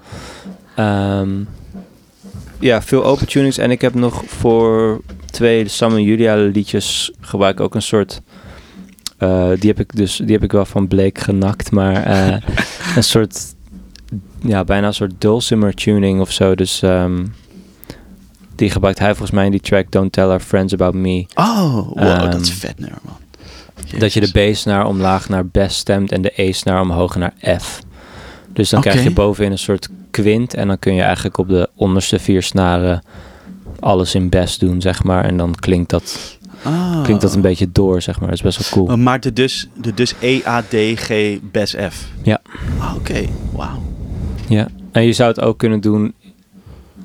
[0.76, 1.30] Ehm,
[2.58, 3.58] ja, veel open tunings.
[3.58, 8.20] En ik heb nog voor twee Sam en Julia liedjes gebruik ik ook een soort...
[9.18, 12.36] eh, die heb ik dus die heb ik wel van Blake genakt, maar eh,
[12.96, 13.54] een soort
[14.46, 16.54] ja, bijna een soort dulcimer tuning of zo.
[16.54, 17.24] Dus ehm,
[18.54, 21.26] die gebruikt hij volgens mij in die track Don't Tell Our Friends About Me.
[21.34, 23.16] Oh, wow, Ehm, dat is vet nummer, man.
[23.98, 24.62] Dat je de Jezus.
[24.62, 27.80] B naar omlaag naar best stemt en de E naar omhoog naar F.
[28.52, 31.68] Dus dan krijg je bovenin een soort kwint en dan kun je eigenlijk op de
[31.74, 33.02] onderste vier snaren
[33.80, 35.24] alles in best doen, zeg maar.
[35.24, 37.02] En dan klinkt dat, Oh.
[37.02, 38.28] klinkt dat een beetje door, zeg maar.
[38.28, 38.96] Dat is best wel cool.
[38.96, 42.06] Maar de dus, de dus E, A, D, G, Bes, F.
[42.22, 42.40] Ja.
[42.78, 43.82] Ah, Oké, wauw.
[44.48, 44.68] Ja.
[44.92, 46.14] En je zou het ook kunnen doen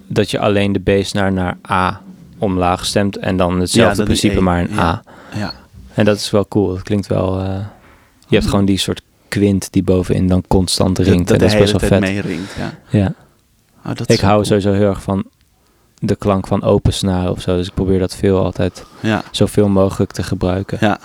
[0.08, 2.02] dat je alleen de B-snaar naar A
[2.38, 4.80] omlaag stemt en dan hetzelfde principe E, maar in ja.
[4.82, 5.04] A.
[5.36, 5.54] Ja.
[5.94, 6.68] En dat is wel cool.
[6.68, 7.40] Dat klinkt wel...
[7.40, 7.60] eh,
[8.28, 11.28] je hebt gewoon die soort kwint die bovenin dan constant ringt.
[11.28, 12.00] dat en dat is best wel vet.
[12.00, 12.74] meeringt, ja.
[12.90, 13.14] Ja.
[13.86, 14.46] Oh, dat Ik hou cool.
[14.46, 15.24] sowieso heel erg van
[16.00, 17.56] de klank van open snaren of zo.
[17.56, 20.78] Dus ik probeer dat veel altijd Ja, zoveel mogelijk te gebruiken.
[20.82, 21.00] ja,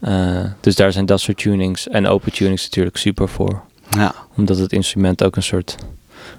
[0.00, 3.62] Eh, dus daar zijn dat soort tunings en open tunings natuurlijk super voor.
[3.90, 4.14] Ja.
[4.36, 5.76] Omdat het instrument ook een soort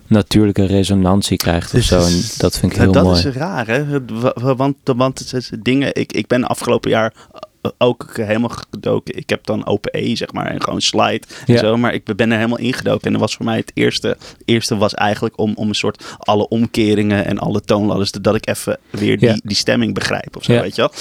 [0.07, 1.99] natuurlijke resonantie krijgt of Dus zo.
[2.05, 3.17] En dat vind ik heel dat mooi.
[3.17, 3.85] is raar, hè?
[4.05, 5.33] Wa- wa- Want, want
[5.63, 5.95] dingen...
[5.95, 7.13] Ik, ik ben afgelopen jaar
[7.61, 9.17] eh, ook helemaal gedoken.
[9.17, 11.59] Ik heb dan open E, zeg maar, en gewoon slide en Ja.
[11.59, 11.77] zo.
[11.77, 13.05] Maar ik ben er helemaal ingedoken.
[13.05, 14.17] En dat was voor mij het eerste.
[14.45, 18.11] eerste was eigenlijk om, om een soort alle omkeringen en alle toonladders...
[18.11, 19.39] dat ik even weer die, Ja.
[19.43, 20.61] die stemming begrijp of zo, Ja.
[20.61, 20.91] weet je wel.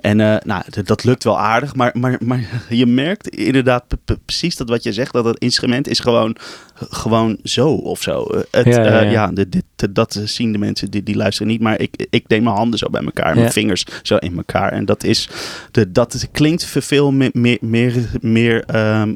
[0.00, 1.74] En eh, nou, dat lukt wel aardig.
[1.74, 3.84] Maar, maar, maar je merkt inderdaad
[4.24, 5.12] precies dat wat je zegt...
[5.12, 6.36] dat het instrument is gewoon,
[6.74, 8.22] gewoon zo of zo.
[8.22, 9.10] Eh, Het, Ja, ja, eh, ja.
[9.10, 11.60] ja, dit, dit, dat zien de mensen die, die luisteren niet.
[11.60, 13.34] Maar ik, ik neem mijn handen zo bij elkaar.
[13.34, 14.72] Mijn vingers zo in elkaar.
[14.72, 15.28] En dat is...
[15.70, 17.30] De, dat klinkt veel meer...
[17.32, 19.14] meer, meer, meer ehm,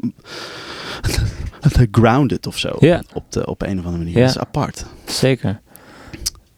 [1.91, 2.77] grounded of zo.
[2.79, 3.03] Ja.
[3.13, 4.19] Op, de, op een of andere manier.
[4.19, 4.27] Ja.
[4.27, 4.85] Dat is apart.
[5.05, 5.61] Zeker.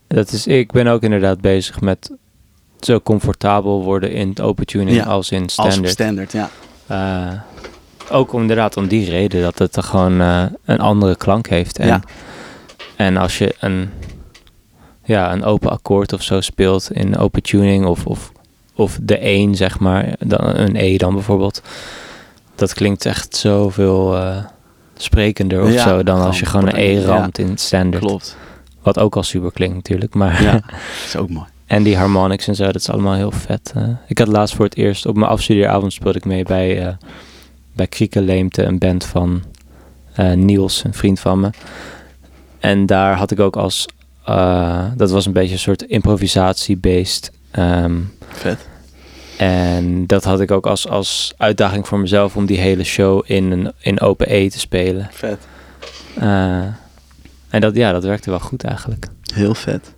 [0.07, 2.11] Dat is, ik ben ook inderdaad bezig met
[2.87, 6.33] zo comfortabel worden in het open tuning Ja, als in Als standard.
[6.33, 6.51] ja.
[6.87, 7.41] Eh,
[8.11, 11.79] ook om, inderdaad om die reden dat het er gewoon eh, een andere klank heeft.
[11.79, 12.03] En, Ja.
[12.97, 13.91] en als je een,
[15.05, 18.33] ja, een open akkoord of zo speelt in open tuning of, of,
[18.75, 21.63] of de 1 zeg maar, dan een E dan bijvoorbeeld.
[22.55, 24.37] Dat klinkt echt zoveel eh
[24.97, 28.05] sprekender of Ja, zo dan als je gewoon een E ramt in standard.
[28.05, 28.37] Klopt.
[28.83, 30.43] Wat ook al super klinkt natuurlijk, maar...
[30.43, 30.63] Ja, dat
[31.07, 31.47] is ook mooi.
[31.75, 33.73] En die harmonics en zo, dat is allemaal heel vet.
[33.77, 33.83] eh.
[34.07, 36.95] ik had laatst voor het eerst, op mijn afstudeeravond speelde ik mee bij, eh
[37.73, 39.43] bij Krieke Leemte, een band van
[40.15, 41.51] eh, Niels, een vriend van me.
[42.59, 43.87] En daar had ik ook als,
[44.97, 47.33] dat was een beetje een soort improvisatie-based.
[47.51, 48.69] ehm, Vet.
[49.37, 53.51] en dat had ik ook als, als uitdaging voor mezelf om die hele show in,
[53.51, 55.09] een, in open E te spelen.
[55.13, 55.39] Vet.
[57.49, 59.07] En dat, ja, dat werkte wel goed eigenlijk.
[59.35, 59.93] Heel vet.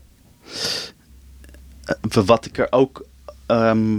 [1.86, 3.04] Eh, wat ik er ook
[3.46, 3.98] ehm,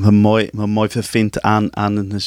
[0.00, 2.20] me mooi, mooi vind aan, aan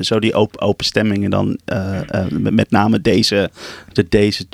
[0.00, 3.50] zo, die open, open stemmingen dan, eh, eh, met name deze,
[3.92, 4.46] de, deze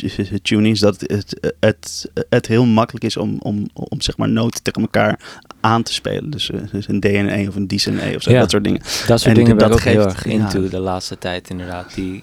[0.43, 4.83] tunings, dat het, het, het heel makkelijk is om, om, om zeg maar noten tegen
[4.83, 5.19] elkaar
[5.61, 6.31] aan te spelen.
[6.31, 8.31] Dus, dus een D en een E of een D en een E of zo,
[8.31, 8.41] Ja.
[8.41, 8.81] dat soort dingen.
[9.07, 10.69] Dat soort En dingen ben ik ook heel geeft- erg into ja.
[10.69, 11.95] de laatste tijd inderdaad.
[11.95, 12.23] Die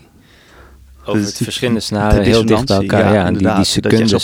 [1.01, 3.13] over Dus het die- verschillende de snaren heel dicht bij elkaar.
[3.13, 3.65] Ja, en die, die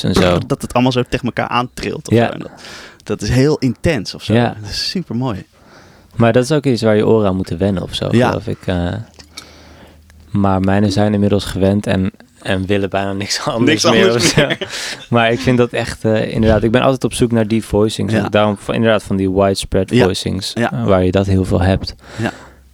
[0.03, 0.37] en zo.
[0.47, 2.07] Dat het allemaal zo tegen elkaar aantrilt.
[2.07, 2.33] Of Ja.
[2.39, 2.47] zo.
[3.05, 4.33] Dat, is heel intens of zo.
[4.33, 4.55] Ja.
[4.61, 5.45] Dat is super mooi.
[6.15, 8.27] Maar dat is ook iets waar je oren aan moeten wennen of zo, Ja.
[8.27, 8.57] geloof ik.
[8.65, 8.93] eh.
[10.31, 14.07] maar mijne zijn inmiddels gewend en, en willen bijna niks anders, Niks meer.
[14.07, 14.47] anders zo.
[15.15, 18.13] Maar ik vind dat echt, eh, inderdaad, ik ben altijd op zoek naar die voicings.
[18.13, 18.29] Ja.
[18.29, 20.71] Daarom van- inderdaad van die widespread voicings, Ja.
[20.71, 21.95] eh, waar je dat heel veel hebt.
[22.21, 22.31] Ja.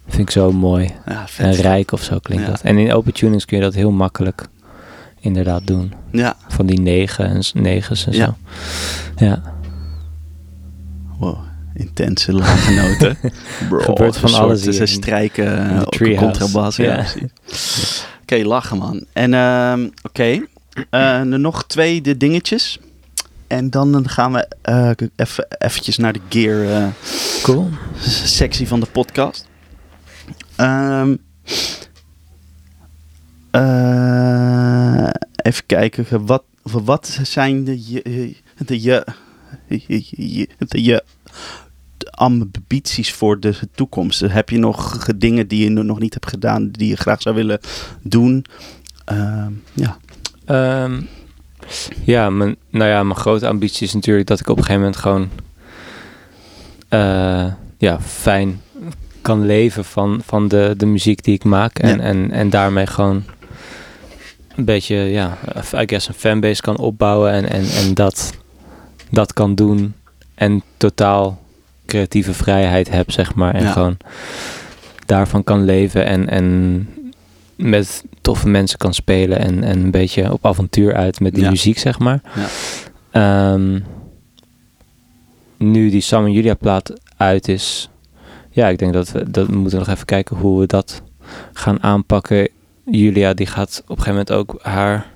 [0.08, 0.90] Vind ik zo mooi.
[1.38, 2.60] En rijk of zo klinkt dat.
[2.60, 4.46] En in open tunings kun je dat heel makkelijk
[5.20, 5.92] inderdaad doen.
[6.12, 8.24] Ja, Van die negen en negens en Ja.
[8.26, 8.34] zo.
[9.24, 9.42] Ja.
[11.22, 11.38] Wow.
[11.74, 13.16] Intense lage noten.
[13.68, 16.38] Bro, Gebeurt van alles soort, hier Ze in- strijken de uh, op treehouse.
[16.40, 16.76] contrabas.
[16.76, 17.04] Ja, Ja.
[17.46, 18.06] precies.
[18.22, 19.04] Oké, lachen man.
[19.12, 20.44] En ehm, oké,
[20.90, 22.78] Eh, er nog twee de dingetjes.
[23.46, 26.86] En dan gaan we eh, even eventjes naar de gear eh,
[27.42, 27.68] Cool.
[28.24, 29.48] sectie van de podcast.
[30.56, 31.16] Ehm,
[33.50, 38.34] eh, even kijken, wat, wat zijn de je,
[38.66, 39.06] de je,
[39.86, 40.48] je,
[40.82, 41.02] je-
[42.10, 44.20] ambities voor de toekomst?
[44.20, 47.60] Heb je nog dingen die je nog niet hebt gedaan, die je graag zou willen
[48.02, 48.44] doen?
[49.04, 49.96] Ehm, ja,
[50.44, 51.00] Ehm,
[52.04, 55.00] ja, mijn, nou ja, mijn grote ambitie is natuurlijk dat ik op een gegeven moment
[55.00, 55.28] gewoon
[56.88, 58.60] eh, ja, fijn
[59.22, 61.78] kan leven van, van de, de muziek die ik maak.
[61.78, 62.02] En, Ja.
[62.02, 63.24] en, en daarmee gewoon
[64.56, 65.38] een beetje, ja,
[65.74, 68.32] I guess een fanbase kan opbouwen en, en, en dat,
[69.12, 69.94] dat kan doen.
[70.34, 71.40] En totaal
[71.86, 73.54] creatieve vrijheid heb, zeg maar.
[73.54, 73.72] En Ja.
[73.72, 73.96] gewoon
[75.06, 76.88] daarvan kan leven en, en
[77.56, 81.50] met toffe mensen kan spelen en, en een beetje op avontuur uit met die Ja.
[81.50, 82.20] muziek, zeg maar.
[82.34, 82.46] Ja.
[83.10, 83.80] Ehm,
[85.56, 87.90] nu die Sam en Julia plaat uit is,
[88.50, 91.02] ja, ik denk dat we, dat we moeten nog even kijken hoe we dat
[91.52, 92.48] gaan aanpakken.
[92.84, 95.11] Julia die gaat op een gegeven moment ook haar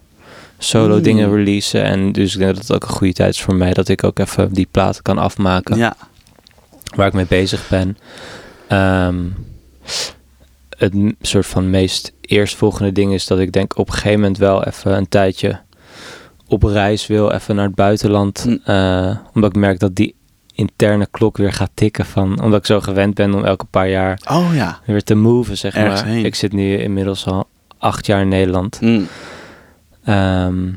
[0.59, 1.03] solo Mm.
[1.03, 3.73] dingen releasen en dus ik denk dat het ook een goede tijd is voor mij
[3.73, 5.97] dat ik ook even die plaat kan afmaken ja,
[6.95, 7.97] waar ik mee bezig ben.
[8.69, 9.17] Ehm,
[10.79, 14.65] het soort van meest eerstvolgende ding is dat ik denk op een gegeven moment wel
[14.65, 15.61] even een tijdje
[16.49, 18.43] op reis wil, even naar het buitenland.
[18.43, 18.71] Hm.
[18.71, 20.15] Eh, omdat ik merk dat die
[20.55, 24.21] interne klok weer gaat tikken van, omdat ik zo gewend ben om elke paar jaar
[24.31, 24.81] oh ja.
[24.87, 26.11] weer te moven, zeg Ergens maar.
[26.11, 26.25] heen.
[26.25, 27.47] Ik zit nu inmiddels al
[27.79, 28.81] acht jaar in Nederland.
[28.81, 29.07] Mm.
[30.07, 30.69] Ehm,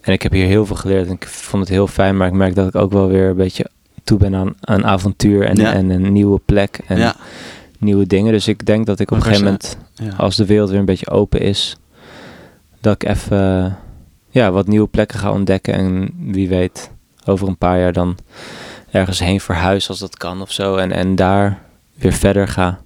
[0.00, 2.32] en ik heb hier heel veel geleerd en ik vond het heel fijn, maar ik
[2.32, 3.66] merk dat ik ook wel weer een beetje
[4.04, 5.72] toe ben aan een avontuur en, Ja.
[5.72, 7.16] en een nieuwe plek en ja,
[7.78, 8.32] nieuwe dingen.
[8.32, 10.12] Dus ik denk dat ik op een gegeven moment, ja.
[10.16, 11.76] als de wereld weer een beetje open is,
[12.80, 13.76] dat ik even
[14.30, 16.90] ja, wat nieuwe plekken ga ontdekken en wie weet
[17.24, 18.16] over een paar jaar dan
[18.90, 21.62] ergens heen verhuis als dat kan of zo en, en daar
[21.94, 22.80] weer verder ga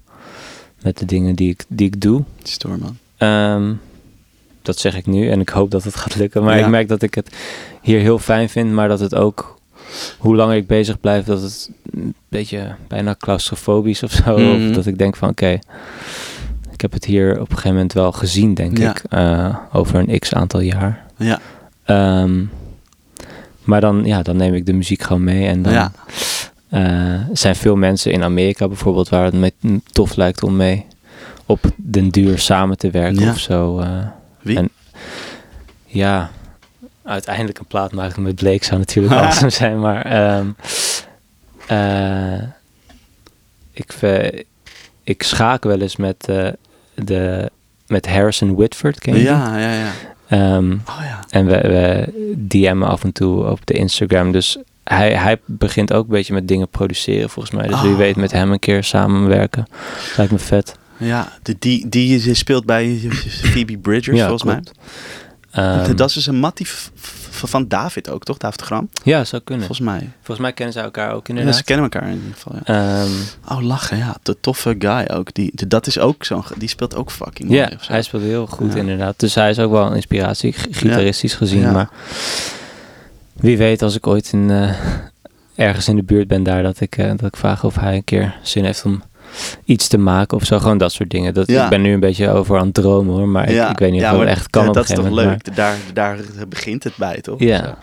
[0.81, 2.23] met de dingen die ik, die ik doe.
[2.43, 2.97] Stoer man.
[3.17, 3.73] Ehm,
[4.61, 6.43] dat zeg ik nu en ik hoop dat het gaat lukken.
[6.43, 6.63] Maar Ja.
[6.63, 7.35] ik merk dat ik het
[7.81, 9.59] hier heel fijn vind, maar dat het ook,
[10.17, 14.37] hoe langer ik bezig blijf, dat het een beetje bijna claustrofobisch of zo.
[14.37, 14.67] Mhm.
[14.69, 15.59] Of dat ik denk van oké,
[16.71, 18.89] ik heb het hier op een gegeven moment wel gezien, denk Ja.
[18.89, 21.05] ik, eh, over een x aantal jaar.
[21.17, 21.39] Ja,
[21.85, 22.43] Ehm,
[23.63, 25.91] maar dan, ja, dan neem ik de muziek gewoon mee en dan ja,
[26.69, 29.53] eh, zijn veel mensen in Amerika bijvoorbeeld waar het me
[29.91, 30.85] tof lijkt om mee
[31.45, 33.29] op den duur samen te werken Ja.
[33.29, 33.79] of zo.
[33.79, 34.05] eh.
[34.41, 34.57] Wie?
[34.57, 34.69] En-
[35.85, 36.29] ja,
[37.03, 40.47] uiteindelijk een plaat maken met Blake zou natuurlijk awesome zijn, maar ehm,
[41.67, 42.41] eh,
[43.71, 43.93] ik,
[45.03, 46.47] ik schaak wel eens met, eh,
[46.95, 47.49] de,
[47.87, 49.91] met Harrison Whitford, ken je ja, ja, ja.
[50.27, 51.19] Ehm, Oh ja.
[51.29, 52.07] en we, we
[52.47, 54.31] DM'en af en toe op de Instagram.
[54.31, 57.67] Dus hij, hij begint ook een beetje met dingen produceren volgens mij.
[57.67, 57.97] Dus wie Oh.
[57.97, 59.67] weet met hem een keer samenwerken.
[60.17, 60.75] Lijkt me vet.
[61.01, 62.97] Ja, de, die, die speelt bij
[63.51, 64.71] Phoebe Bridgers, Ja, volgens klopt.
[65.51, 65.63] mij.
[65.85, 66.67] Ehm, dat is dus een mattie
[67.43, 68.37] van David ook, toch?
[68.37, 68.89] David Gram?
[69.03, 69.65] ja, zou kunnen.
[69.65, 70.09] Volgens mij.
[70.15, 71.55] Volgens mij kennen ze elkaar ook Ja, inderdaad.
[71.55, 73.01] ze kennen elkaar in ieder geval, ja.
[73.03, 73.11] Ehm,
[73.57, 74.15] Oh, lachen, ja.
[74.23, 75.33] De toffe guy ook.
[75.33, 76.43] Die, de- dat is ook zo'n...
[76.57, 77.61] Die speelt ook fucking mooi.
[77.61, 78.79] ja, hij speelt heel goed Ja.
[78.79, 79.19] inderdaad.
[79.19, 81.61] Dus hij is ook wel een inspiratie, gitaristisch gezien.
[81.61, 81.71] Ja.
[81.71, 81.89] Maar
[83.33, 84.73] wie weet als ik ooit in, eh,
[85.55, 86.63] ergens in de buurt ben daar...
[86.63, 89.03] Dat ik, eh, dat ik vraag of hij een keer zin heeft om
[89.65, 90.59] iets te maken of zo.
[90.59, 91.33] Gewoon dat soort dingen.
[91.33, 91.63] Dat, Ja.
[91.63, 93.27] Ik ben nu een beetje over aan het dromen hoor.
[93.27, 95.09] Maar ik, ik weet niet of ja, maar echt kan d- op Dat is toch
[95.09, 95.45] moment.
[95.47, 95.55] leuk?
[95.55, 96.17] Daar, daar
[96.49, 97.39] begint het bij, toch?
[97.39, 97.77] Ja.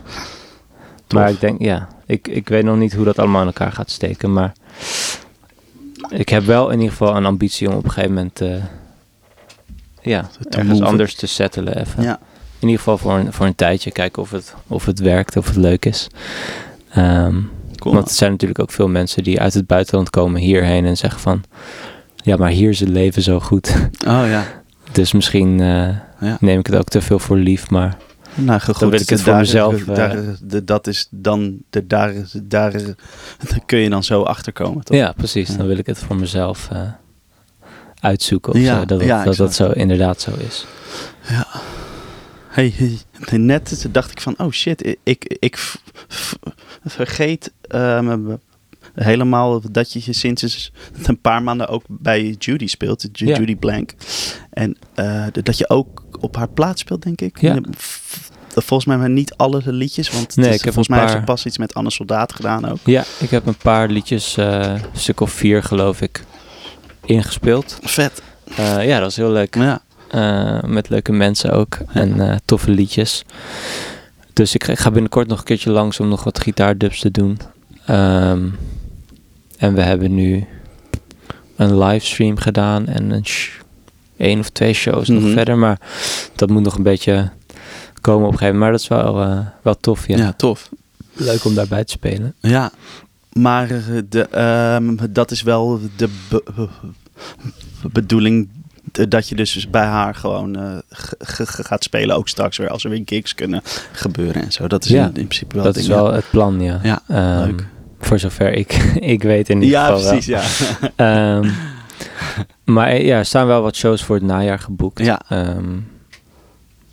[1.15, 3.91] Maar, ik denk, ja, ik, ik weet nog niet hoe dat allemaal in elkaar gaat
[3.91, 4.33] steken.
[4.33, 4.53] Maar
[6.09, 8.41] ik heb wel in ieder geval een ambitie om op een gegeven moment...
[8.41, 8.55] eh,
[10.03, 12.03] ja, Te ergens anders te settelen even.
[12.03, 12.19] Ja.
[12.59, 15.47] In ieder geval voor een, voor een tijdje kijken of het, of het werkt, of
[15.47, 16.07] het leuk is.
[16.91, 17.37] Ehm,
[17.79, 17.95] Cool.
[17.95, 21.21] want er zijn natuurlijk ook veel mensen die uit het buitenland komen hierheen en zeggen
[21.21, 21.43] van...
[22.17, 23.75] Ja, maar hier is het leven zo goed.
[24.07, 24.45] Oh ja.
[24.93, 25.89] Dus misschien eh,
[26.21, 26.37] Ja.
[26.41, 27.97] neem ik het ook te veel voor lief, maar...
[28.35, 31.87] Nou, goed, Dan wil ik het voor daar- mezelf, Daar, de, dat is dan, de,
[31.87, 32.13] daar,
[32.43, 34.97] daar, daar kun je dan zo achterkomen, toch?
[34.97, 35.49] Ja, precies.
[35.49, 35.57] Ja.
[35.57, 36.69] Dan wil ik het voor mezelf
[38.01, 38.85] uitzoeken of Ja, zo.
[38.85, 39.55] Dat, ja, dat dat exact.
[39.55, 40.67] zo inderdaad zo is.
[42.49, 45.75] Hey, hey, net dacht ik van, oh shit, ik, ik,
[46.85, 48.37] vergeet ehm,
[48.95, 50.73] helemaal dat je sinds
[51.03, 53.35] een paar maanden ook bij Judy speelt, Ju-.
[53.35, 53.95] Judy Blank.
[54.51, 57.41] En eh, dat je ook op haar plaats speelt, denk ik.
[57.41, 57.59] Ja.
[57.77, 58.17] V-
[58.55, 61.21] Volgens mij maar niet alle liedjes, want Nee, is- ik heb volgens mij heeft paar-
[61.21, 62.79] ze pas iets met Anne Soldaat gedaan ook.
[62.85, 66.25] Ja, ik heb een paar liedjes, eh, een stuk of vier geloof ik,
[67.05, 67.79] ingespeeld.
[67.83, 68.23] Vet.
[68.57, 69.55] Eh, ja, dat is heel leuk.
[69.55, 69.83] Ja.
[70.11, 71.77] Eh, met leuke mensen ook.
[71.79, 72.01] Ja.
[72.01, 73.25] En eh, toffe liedjes.
[74.33, 77.39] Dus ik, ik ga binnenkort nog een keertje langs om nog wat gitaardubs te doen.
[77.87, 78.47] Ehm,
[79.59, 80.47] en we hebben nu
[81.57, 83.25] een livestream gedaan en een
[84.17, 85.21] één of twee shows Mhm.
[85.23, 85.59] nog verder.
[85.59, 85.81] Maar
[86.35, 87.31] dat moet nog een beetje
[88.01, 88.61] komen op een gegeven moment.
[88.61, 90.17] Maar dat is wel, eh, wel tof, ja.
[90.17, 90.69] ja, tof.
[91.13, 92.35] Leuk om daarbij te spelen.
[92.41, 92.71] Ja,
[93.33, 93.69] maar
[94.09, 96.69] de, ehm, dat is wel de be-
[97.93, 98.49] bedoeling
[99.09, 100.77] dat je dus bij haar gewoon eh,
[101.47, 102.17] gaat spelen.
[102.17, 103.61] Ook straks weer als er weer gigs kunnen
[103.93, 104.67] gebeuren en zo.
[104.67, 106.81] Dat is Ja, in, in principe wel dat is wel het plan, ja.
[106.83, 107.67] Ja, Ehm, leuk.
[108.01, 108.73] Voor zover ik,
[109.15, 110.27] ik weet in ieder ja geval precies.
[110.27, 110.41] wel.
[110.97, 111.37] Ja.
[111.41, 111.51] Ehm,
[112.65, 115.05] maar eh, ja, er staan wel wat shows voor het najaar geboekt.
[115.05, 115.21] Ja.
[115.29, 115.77] Ehm,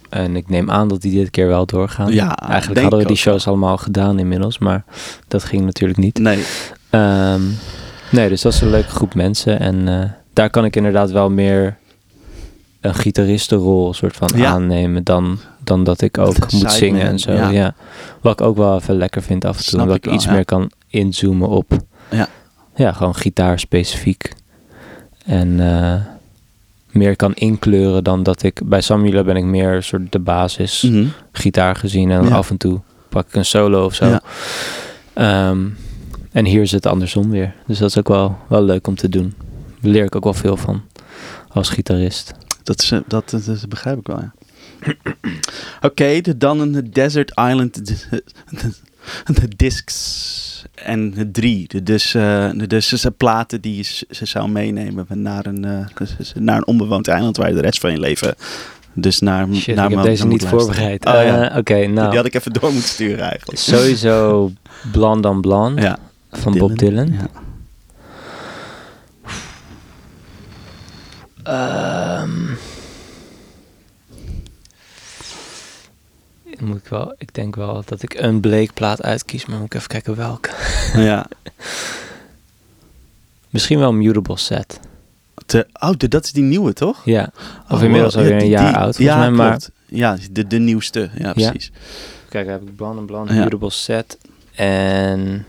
[0.10, 2.12] en ik neem aan dat die dit keer wel doorgaan.
[2.14, 4.84] Ja, Eigenlijk hadden we die shows allemaal gedaan inmiddels, maar
[5.28, 6.18] dat ging natuurlijk niet.
[6.20, 6.44] Nee,
[8.10, 9.60] nee, dus dat is een leuke groep mensen.
[9.60, 11.78] En eh, daar kan ik inderdaad wel meer
[12.86, 14.50] een gitaristenrol soort van Ja.
[14.52, 17.32] aannemen dan, dan dat ik ook moet zingen en zo.
[17.32, 17.50] ja.
[17.50, 17.74] Ja.
[18.22, 19.70] Wat ik ook wel even lekker vind af en toe.
[19.70, 20.32] Snap Omdat ik wel, iets ja.
[20.32, 21.78] meer kan inzoomen op
[22.12, 22.28] Ja.
[22.76, 24.34] ja, gewoon gitaar specifiek.
[25.26, 25.94] En eh,
[26.92, 28.62] meer kan inkleuren dan dat ik...
[28.66, 31.06] Bij Samuel ben ik meer soort de basis Mhm.
[31.32, 32.12] gitaar gezien.
[32.12, 32.80] En af en toe
[33.10, 34.18] pak ik een solo of zo.
[35.14, 35.60] Ehm,
[36.32, 37.54] en hier is het andersom weer.
[37.68, 39.34] Dus dat is ook wel, wel leuk om te doen.
[39.82, 40.82] Daar leer ik ook wel veel van
[41.48, 42.34] als gitarist.
[42.66, 44.34] Dat, is, dat, dat, dat begrijp ik wel, ja.
[45.90, 47.96] Oké, de- dan een Desert Island de,
[49.26, 51.68] de discs en de drie.
[51.68, 55.86] De, dus, eh, de, dus ze platen die ze zou meenemen naar een, eh,
[56.36, 58.36] naar een onbewoond eiland waar je de rest van je leven
[58.94, 61.06] dus naar, Shit, naar ik heb deze niet voorbereid.
[61.06, 61.50] Oh, ja.
[61.50, 62.08] Eh, Oké, nou.
[62.08, 63.60] Die had ik even door moeten sturen eigenlijk.
[63.60, 64.52] Sowieso
[65.22, 65.98] on Blanc Ja,
[66.32, 67.08] van Bob Dylan.
[67.08, 67.28] Ja.
[71.46, 72.44] Ehm,
[76.60, 79.88] moet ik wel, ik denk wel dat ik een bleekplaat uitkies, maar moet ik even
[79.88, 80.50] kijken welke.
[81.10, 81.26] ja.
[83.50, 84.80] Misschien wel Mutable Set.
[85.46, 87.06] De, oh, de, dat is die nieuwe, toch?
[87.06, 87.32] Ja,
[87.70, 88.24] of Oh, inmiddels wow.
[88.24, 89.32] alweer Ja, een jaar die- oud volgens ja, mij.
[89.32, 89.72] Maar klopt.
[89.86, 91.00] Ja, de, de nieuwste.
[91.18, 91.50] Ja, Ja.
[91.52, 91.72] precies.
[92.30, 93.36] kijk, heb ik Blanc on Blanc, Ja.
[93.44, 94.18] Mutable Set
[94.56, 95.46] en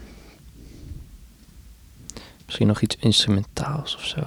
[2.46, 4.20] misschien nog iets instrumentaals of zo.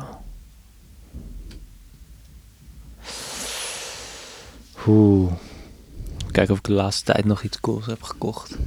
[4.90, 5.32] Oeh.
[6.32, 8.58] Kijken of ik de laatste tijd nog iets cools heb gekocht.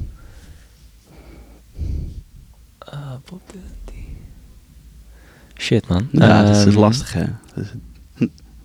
[2.78, 3.12] Ah,
[3.84, 4.16] die-
[5.56, 6.08] Shit man.
[6.12, 7.24] Ja, dat is Ehm, lastig, hè.
[7.54, 7.70] Dat is-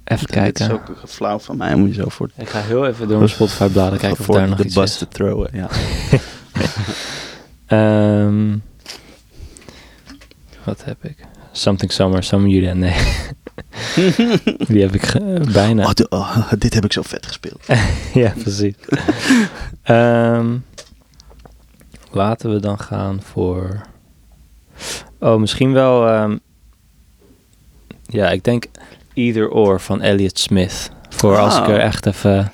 [0.04, 0.72] Even Dit is kijken.
[0.72, 3.30] ook een flauw van mij, moet je zo voor Ik ga heel even door mijn
[3.30, 4.98] Spotify bladen kijken of daar nog de iets bus is.
[4.98, 5.50] te throwen.
[5.54, 5.70] Ja.
[7.66, 8.58] Ehm,
[10.64, 11.18] wat heb ik?
[11.52, 12.80] Something Summer, Some You Then.
[12.80, 12.96] Nee.
[14.68, 15.84] Die heb ik ge- bijna.
[15.86, 17.66] Oh, de- oh, dit heb ik zo vet gespeeld.
[18.14, 18.74] ja, precies.
[19.84, 20.56] Ehm,
[22.12, 23.82] laten we dan gaan voor...
[25.20, 26.08] Oh, misschien wel...
[26.08, 26.38] ehm,
[28.06, 28.66] ja, ik denk
[29.14, 30.92] Either Or van Elliot Smith.
[31.10, 31.70] Voor als ik Ah.
[31.70, 32.52] er echt even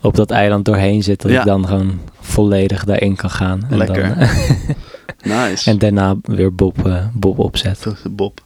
[0.00, 1.22] op dat eiland doorheen zit...
[1.22, 1.40] dat Ja.
[1.40, 3.66] ik dan gewoon volledig daarin kan gaan.
[3.70, 4.16] En Lekker.
[4.18, 4.28] Dan,
[5.48, 5.70] Nice.
[5.70, 7.86] en daarna weer Bob, eh, Bob opzet.
[8.10, 8.40] Bob.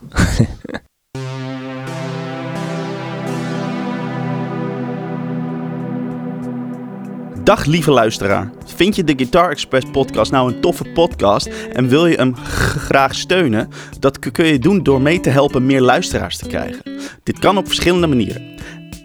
[7.44, 8.51] Dag lieve luisteraar.
[8.65, 13.15] Vind je de Guitar Express podcast nou een toffe podcast en wil je hem graag
[13.15, 13.69] steunen?
[13.98, 16.82] Dat kun je doen door mee te helpen meer luisteraars te krijgen.
[17.23, 18.43] Dit kan op verschillende manieren.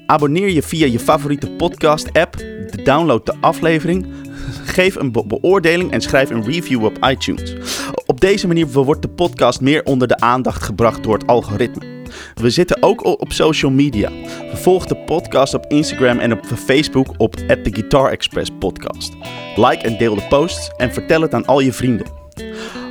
[0.06, 2.36] Abonneer je via je favoriete podcast app,
[2.84, 4.08] download de aflevering,
[4.64, 7.56] geef een be- beoordeling en schrijf een review op iTunes.
[8.06, 11.93] Op deze manier wordt de podcast meer onder de aandacht gebracht door het algoritme.
[12.34, 14.10] We zitten ook op social media.
[14.53, 19.14] Volg de podcast op Instagram en op Facebook op The Guitar Express Podcast.
[19.56, 22.22] Like en deel de posts en vertel het aan al je vrienden.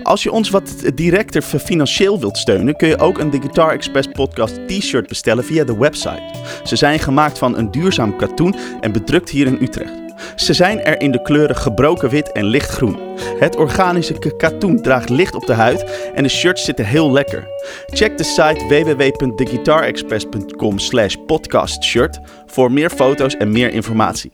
[0.03, 4.09] Als je ons wat directer financieel wilt steunen, kun je ook een The Guitar Express
[4.13, 6.31] Podcast t-shirt bestellen via de website.
[6.65, 10.02] Ze zijn gemaakt van een duurzaam katoen en bedrukt hier in Utrecht.
[10.37, 12.99] Ze zijn er in de kleuren gebroken wit en lichtgroen.
[13.39, 17.49] Het organische katoen draagt licht op de huid en de shirts zitten heel lekker.
[17.87, 24.33] Check de site www.theguitarexpress.com slash podcastshirt voor meer foto's en meer informatie.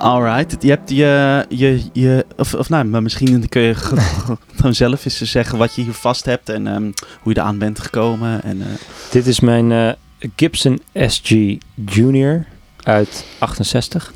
[0.00, 3.96] Alright, je hebt je, je, je of, of nou, maar misschien kun je ge-
[4.56, 6.82] gewoon zelf eens zeggen wat je hier vast hebt en ehm,
[7.22, 8.42] hoe je eraan bent gekomen.
[8.42, 8.66] En, eh,
[9.10, 9.92] Dit is mijn eh,
[10.36, 11.30] Gibson SG
[11.74, 12.44] Junior
[12.82, 14.12] uit 68.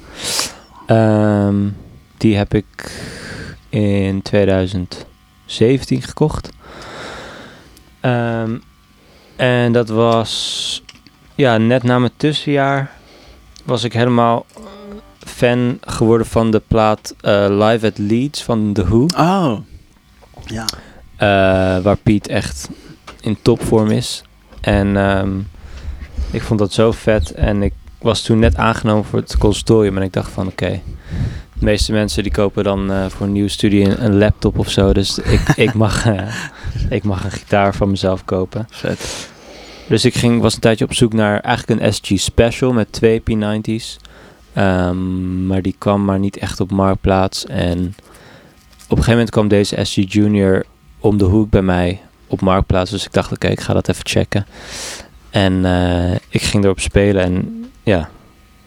[0.86, 1.56] Ehm,
[2.16, 2.90] die heb ik
[3.68, 6.48] in 2017 gekocht.
[8.00, 8.56] Ehm,
[9.36, 10.82] en dat was
[11.34, 12.90] ja, net na mijn tussenjaar
[13.64, 14.46] was ik helemaal
[15.34, 19.06] fan geworden van de plaat eh, Live at Leeds van The Who.
[19.16, 19.58] Oh,
[20.44, 20.64] ja.
[21.16, 22.68] Eh, waar Piet echt
[23.20, 24.24] in topvorm is.
[24.60, 25.38] En ehm,
[26.30, 27.30] ik vond dat zo vet.
[27.30, 29.96] En ik was toen net aangenomen voor het consultorium.
[29.96, 30.80] En ik dacht van oké,
[31.52, 34.70] de meeste mensen die kopen dan eh, voor een nieuwe studie een, een laptop of
[34.70, 34.92] zo.
[34.92, 36.04] Dus ik, ik, mag,
[36.88, 38.66] ik mag een gitaar van mezelf kopen.
[38.70, 39.28] Vet.
[39.88, 43.20] Dus ik ging, was een tijdje op zoek naar eigenlijk een SG Special met twee
[43.20, 43.98] P90's.
[44.54, 47.46] Ehm, maar die kwam maar niet echt op marktplaats.
[47.46, 47.78] En
[48.84, 50.64] op een gegeven moment kwam deze SG Junior
[50.98, 52.90] om de hoek bij mij op marktplaats.
[52.90, 54.46] Dus ik dacht, oké, ik ga dat even checken.
[55.30, 58.08] En eh, ik ging erop spelen en ja,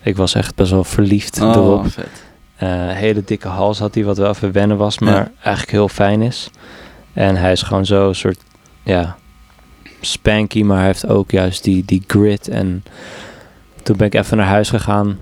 [0.01, 1.85] ik was echt best wel verliefd erop.
[1.85, 2.25] Oh, vet.
[2.55, 5.31] Eh, hele dikke hals had hij, wat wel even wennen was, maar Ja.
[5.41, 6.49] eigenlijk heel fijn is.
[7.13, 8.39] En hij is gewoon zo een soort,
[8.83, 9.17] ja,
[10.01, 12.47] spanky, maar hij heeft ook juist die, die grit.
[12.47, 12.83] En
[13.83, 15.17] toen ben ik even naar huis gegaan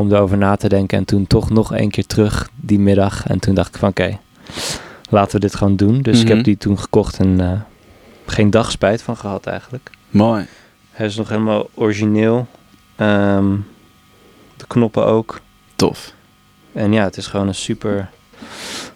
[0.00, 0.98] om erover na te denken.
[0.98, 3.26] En toen toch nog één keer terug die middag.
[3.26, 4.18] En toen dacht ik van oké,
[5.10, 6.02] laten we dit gewoon doen.
[6.02, 6.34] Dus ik Mhm.
[6.34, 7.60] heb die toen gekocht en eh,
[8.26, 9.90] geen dag spijt van gehad eigenlijk.
[10.10, 10.46] Mooi.
[10.90, 12.46] Hij is nog helemaal origineel.
[12.96, 13.56] Ehm,
[14.56, 15.40] de knoppen ook.
[15.76, 16.12] Tof.
[16.72, 18.10] En ja, het is gewoon een super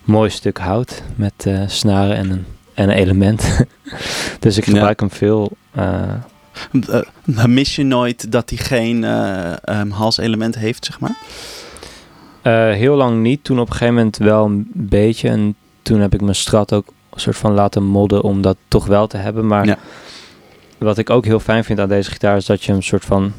[0.04, 3.60] mooi stuk hout met eh, snaren en een, en een element.
[4.40, 4.72] dus ik Ja.
[4.72, 5.52] gebruik hem veel.
[5.70, 6.02] Eh,
[7.46, 11.16] mis je nooit dat hij geen eh, ehm, halselement heeft, zeg maar?
[12.42, 13.44] eh, heel lang niet.
[13.44, 15.28] Toen op een gegeven moment wel een beetje.
[15.28, 18.86] En toen heb ik mijn strat ook een soort van laten modden om dat toch
[18.86, 19.46] wel te hebben.
[19.46, 19.78] Maar Ja.
[20.78, 23.32] wat ik ook heel fijn vind aan deze gitaar is dat je hem soort van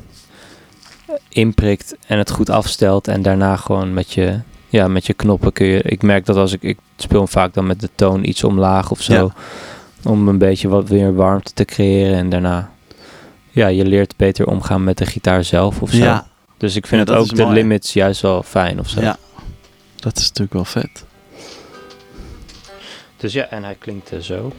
[1.30, 3.08] inprikt en het goed afstelt.
[3.08, 4.40] En daarna gewoon met je,
[4.70, 5.82] ja, met je knoppen kun je...
[5.82, 6.62] Ik merk dat als ik...
[6.64, 9.14] Ik speel hem vaak dan met de toon iets omlaag of zo.
[9.14, 9.34] Ja.
[10.10, 12.16] Om een beetje wat weer warmte te creëren.
[12.18, 12.72] En daarna...
[13.56, 15.98] Ja, je leert beter omgaan met de gitaar zelf of zo.
[15.98, 16.28] Ja.
[16.58, 17.54] Dus ik vind Ja, het ook de mooi.
[17.56, 19.02] limits juist wel fijn of zo.
[19.02, 19.18] Ja.
[19.96, 21.06] Dat is natuurlijk wel vet.
[23.18, 24.52] Dus ja, en hij klinkt eh, zo.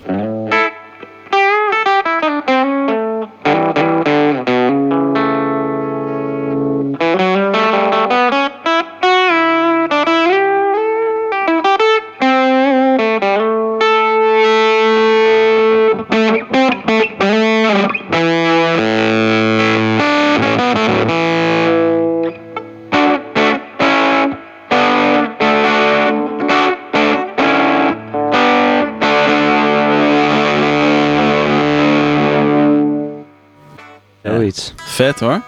[34.96, 35.40] Vet hoor.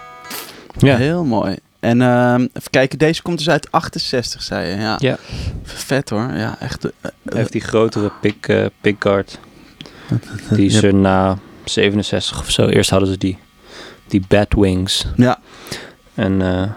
[0.79, 0.97] Ja.
[0.97, 1.57] Heel mooi.
[1.81, 4.77] En ehm, even kijken, deze komt dus uit 68, zei je.
[4.77, 4.97] Ja.
[4.99, 5.17] Ja.
[5.63, 6.31] Vet hoor.
[6.35, 6.85] Ja, echt.
[6.85, 9.39] eh, Hij heeft die grotere pick, eh, pickguard.
[10.51, 12.67] Die is er na 67 of zo.
[12.67, 13.39] Eerst hadden ze die,
[14.07, 15.07] die Batwings.
[15.17, 15.39] Ja.
[16.15, 16.71] En eh,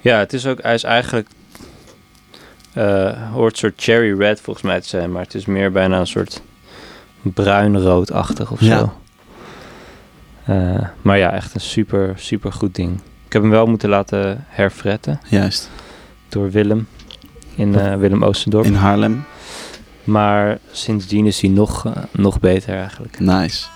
[0.00, 1.28] ja, het is ook, hij is eigenlijk,
[2.72, 5.98] eh, hoort een soort cherry red volgens mij te zijn, maar het is meer bijna
[5.98, 6.42] een soort
[7.22, 8.92] bruin-roodachtig of Ja.
[10.44, 13.00] Eh, maar ja, echt een super, super goed ding.
[13.26, 15.70] Ik heb hem wel moeten laten herfretten Juist.
[16.28, 16.86] door Willem
[17.54, 18.64] in eh, Willem Oostendorp.
[18.64, 19.24] In Haarlem.
[20.04, 23.20] Maar sindsdien is hij nog, eh, nog beter eigenlijk.
[23.20, 23.66] Nice.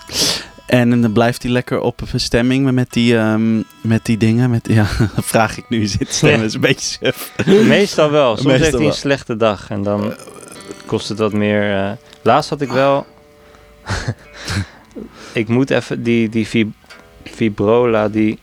[0.65, 4.49] En dan blijft hij lekker op bestemming met die, ehm, met die dingen.
[4.49, 4.85] Met, ja,
[5.33, 6.45] vraag ik nu zit stemmen.
[6.45, 7.31] Is een beetje suf.
[7.67, 8.35] Meestal wel.
[8.35, 10.13] Soms Meestal heeft hij een slechte dag en dan
[10.85, 11.97] kost het wat meer.
[12.21, 13.05] Laatst had ik wel.
[15.33, 16.73] ik moet even die, die vib-
[17.23, 18.39] Vibrola, die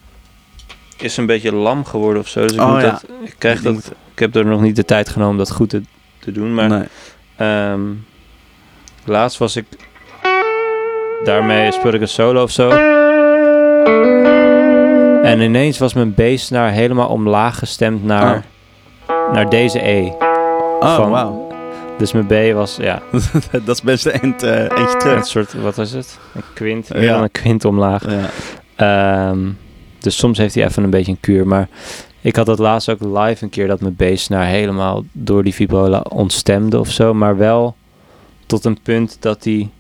[0.98, 2.40] is een beetje lam geworden of zo.
[2.42, 2.90] Dus ik, Oh, moet ja.
[2.90, 5.68] dat, ik, krijg dat, ik heb er nog niet de tijd genomen om dat goed
[5.68, 5.82] te,
[6.18, 6.54] te doen.
[6.54, 6.84] Maar Nee.
[7.36, 7.80] ehm,
[9.04, 9.64] laatst was ik.
[11.24, 12.68] Daarmee speelde ik een solo of zo.
[15.22, 18.44] En ineens was mijn bass naar helemaal omlaag gestemd naar,
[19.32, 20.06] naar deze E.
[20.80, 21.42] Oh, Van- wauw.
[21.98, 23.02] Dus mijn B was, ja,
[23.64, 25.26] dat is best een eh, eentje een terug.
[25.26, 26.18] soort, wat is het?
[26.34, 27.12] Een kwint, meer Ja.
[27.14, 28.04] dan een kwint omlaag.
[28.76, 29.38] Ehm,
[29.98, 31.46] dus soms heeft hij even een beetje een kuur.
[31.46, 31.68] Maar
[32.20, 35.54] ik had dat laatst ook live een keer dat mijn bass naar helemaal door die
[35.54, 37.14] vibrola ontstemde of zo.
[37.14, 37.76] Maar wel
[38.46, 39.70] tot een punt dat hij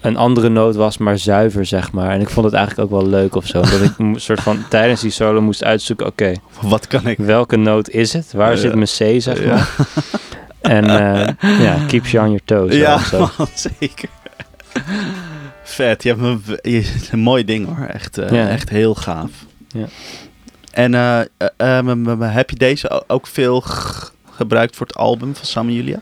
[0.00, 2.10] een andere noot was, maar zuiver, zeg maar.
[2.10, 3.60] En ik vond het eigenlijk ook wel leuk of zo.
[3.70, 6.32] Dat ik een soort van tijdens die solo moest uitzoeken, oké,
[6.62, 7.18] Wat kan ik?
[7.18, 8.32] welke noot is het?
[8.32, 9.46] Waar zit mijn C, zeg Ja.
[9.54, 9.70] maar?
[10.60, 12.74] En eh, ja, keeps you on your toes.
[12.80, 14.08] Ja, man, zeker.
[15.62, 16.42] Vet, je hebt een,
[16.72, 17.86] je- een mooi ding hoor.
[17.86, 18.48] Echt, eh, Ja.
[18.48, 19.30] echt heel gaaf.
[19.68, 19.86] Ja.
[20.72, 21.20] En eh,
[21.56, 23.64] eh, heb je deze ook veel
[24.30, 26.00] gebruikt voor het album van Sam en Julia?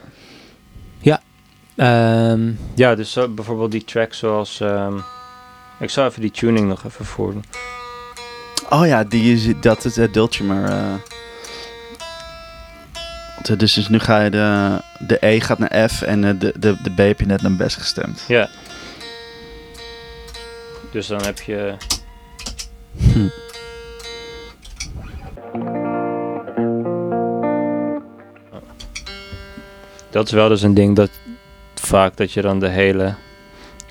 [1.77, 4.61] Ehm, ja, dus zo, bijvoorbeeld die track zoals...
[4.61, 4.97] ehm,
[5.81, 7.44] ik zal even die tuning nog even voordoen.
[8.70, 10.65] Oh ja, die is, dat is uh, Dulcimer.
[10.65, 10.94] eh.
[13.35, 16.77] Want, dus, dus nu ga je de, de E gaat naar F en de, de,
[16.82, 18.24] de B heb je net naar best gestemd.
[18.28, 18.48] Ja.
[20.97, 21.74] Dus dan heb je...
[23.12, 23.28] Hm.
[30.10, 31.10] Dat is wel dus een ding dat
[31.74, 33.14] vaak dat je dan de hele...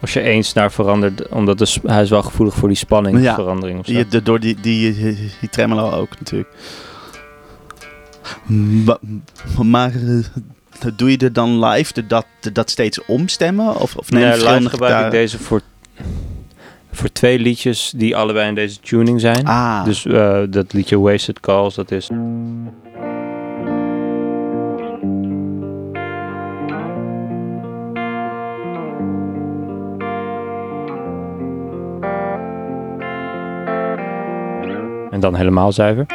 [0.02, 3.86] Als je één snaar verandert, omdat de, hij is wel gevoelig voor die spanningsverandering of
[3.86, 3.94] zo.
[3.94, 6.50] Die, de, door die, die, die, die tremolo ook natuurlijk.
[8.86, 9.00] Ma-
[9.64, 13.76] Maar eh, doe je er dan live de, dat, de, dat steeds omstemmen?
[13.76, 15.62] Of, of neem je nee, live gebruik ik deze voor,
[16.96, 19.46] voor twee liedjes die allebei in deze tuning zijn.
[19.46, 22.10] Ah, Dus eh, dat liedje Wasted Calls, dat is...
[35.12, 36.06] En dan helemaal zuiver.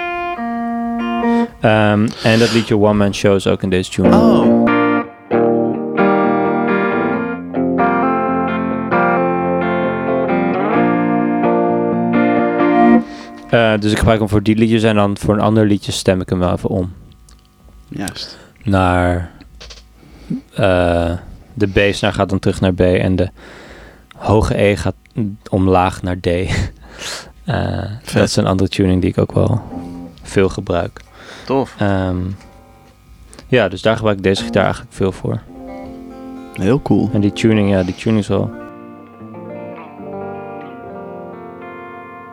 [1.61, 4.17] Ehm, en dat liedje One Man Show is ook in deze tune.
[4.17, 4.70] oh.
[13.51, 16.21] Eh, dus ik gebruik hem voor die liedjes en dan voor een ander liedje stem
[16.21, 16.93] ik hem wel even om.
[17.89, 18.39] Juist.
[18.63, 19.31] naar
[20.55, 21.13] eh,
[21.55, 23.29] de B-snaar gaat dan terug naar B en de
[24.17, 24.95] hoge E gaat
[25.51, 26.27] omlaag naar D.
[27.45, 29.63] Eh, dat is een andere tuning die ik ook wel
[30.23, 31.01] veel gebruik.
[31.47, 31.75] Tof.
[31.79, 32.17] Ehm,
[33.47, 35.41] ja, dus daar gebruik ik deze gitaar eigenlijk veel voor.
[36.53, 37.11] Heel cool.
[37.13, 38.60] En die tuning, ja, die tuning is wel...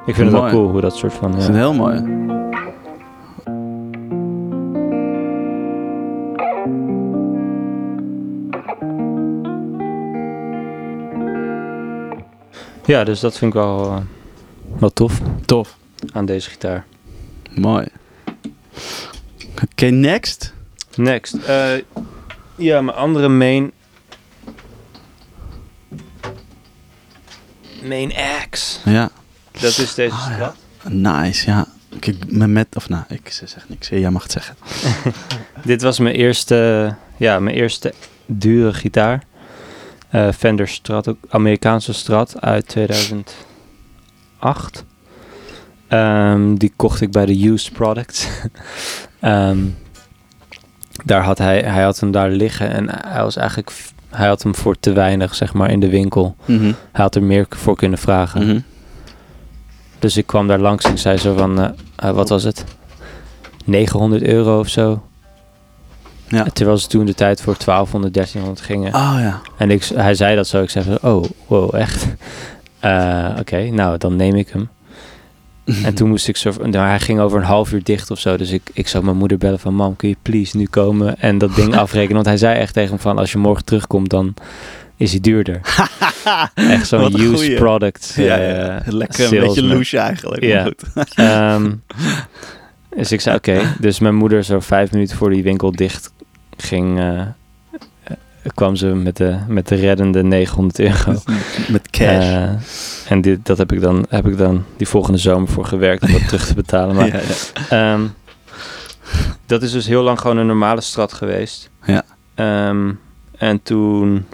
[0.07, 1.35] Ik vind het wel cool hoe dat soort van...
[1.37, 1.49] Is Ja.
[1.49, 2.25] een heel mooi.
[12.85, 14.01] ja, dus dat vind ik wel, eh,
[14.79, 15.77] wel tof Tof.
[16.13, 16.85] aan deze gitaar.
[17.55, 17.87] Mooi.
[19.63, 20.53] Oké, next.
[20.95, 21.33] Next.
[21.33, 21.71] eh,
[22.55, 23.71] ja, mijn andere main...
[27.83, 28.89] Main axe.
[28.89, 29.09] Ja.
[29.61, 30.33] Dat is deze Ah, ja.
[30.33, 30.55] strat.
[30.93, 31.65] Nice, ja.
[32.27, 33.89] Me met, of nou, ik zeg niks.
[33.89, 34.55] Jij mag het zeggen.
[35.63, 37.93] Dit was mijn eerste, ja, mijn eerste
[38.25, 39.23] dure gitaar.
[40.09, 44.83] Eh, Fender Strat, ook Amerikaanse Strat uit 2008.
[45.87, 48.27] Ehm, die kocht ik bij de Used Products.
[49.19, 49.57] Ehm,
[51.05, 53.71] daar had hij, hij had hem daar liggen en hij was eigenlijk,
[54.09, 56.35] hij had hem voor te weinig, zeg maar, in de winkel.
[56.45, 56.63] Mhm.
[56.91, 58.47] Hij had er meer voor kunnen vragen.
[58.47, 58.59] Mhm.
[59.99, 62.63] Dus ik kwam daar langs en ik zei zo van, eh, eh, wat was het?
[63.65, 65.01] 900 euro of zo.
[66.27, 66.43] Ja.
[66.43, 68.93] Terwijl ze toen de tijd voor 1200, 1300 gingen.
[68.93, 69.41] Oh ja.
[69.57, 70.61] En ik, hij zei dat zo.
[70.61, 72.07] Ik zei van, oh, wow, echt?
[72.79, 74.69] Eh, Oké, nou, dan neem ik hem.
[75.85, 76.51] En toen moest ik zo...
[76.61, 78.37] Nou, hij ging over een half uur dicht of zo.
[78.37, 79.73] Dus ik, ik zou mijn moeder bellen van...
[79.73, 82.15] Mam, kun je please nu komen en dat ding afrekenen?
[82.15, 83.17] Want hij zei echt tegen me van...
[83.17, 84.33] Als je morgen terugkomt, dan
[84.97, 85.61] is hij duurder.
[86.55, 87.55] echt zo'n used goeie.
[87.55, 88.13] product.
[88.15, 88.81] Ja, eh, ja.
[88.85, 90.43] Lekker een beetje loesje eigenlijk.
[90.43, 90.63] Ja.
[90.63, 90.83] goed.
[91.15, 91.71] Ehm,
[92.95, 93.75] dus ik zei oké.
[93.79, 96.11] Dus mijn moeder zo vijf minuten voor die winkel dicht
[96.57, 96.99] ging...
[96.99, 97.19] eh,
[98.47, 101.21] eh, kwam ze met de, met de reddende 900 euro.
[101.71, 102.25] Met cash.
[102.25, 102.51] Eh,
[103.11, 106.11] en dit, dat heb ik, dan, heb ik dan die volgende zomer voor gewerkt om
[106.11, 106.95] dat terug te betalen.
[106.95, 107.19] Maar ja,
[107.69, 107.93] ja.
[107.93, 108.01] Ehm,
[109.45, 111.69] dat is dus heel lang gewoon een normale strat geweest.
[111.85, 112.03] Ja.
[112.35, 112.91] Ehm,
[113.37, 114.25] en toen...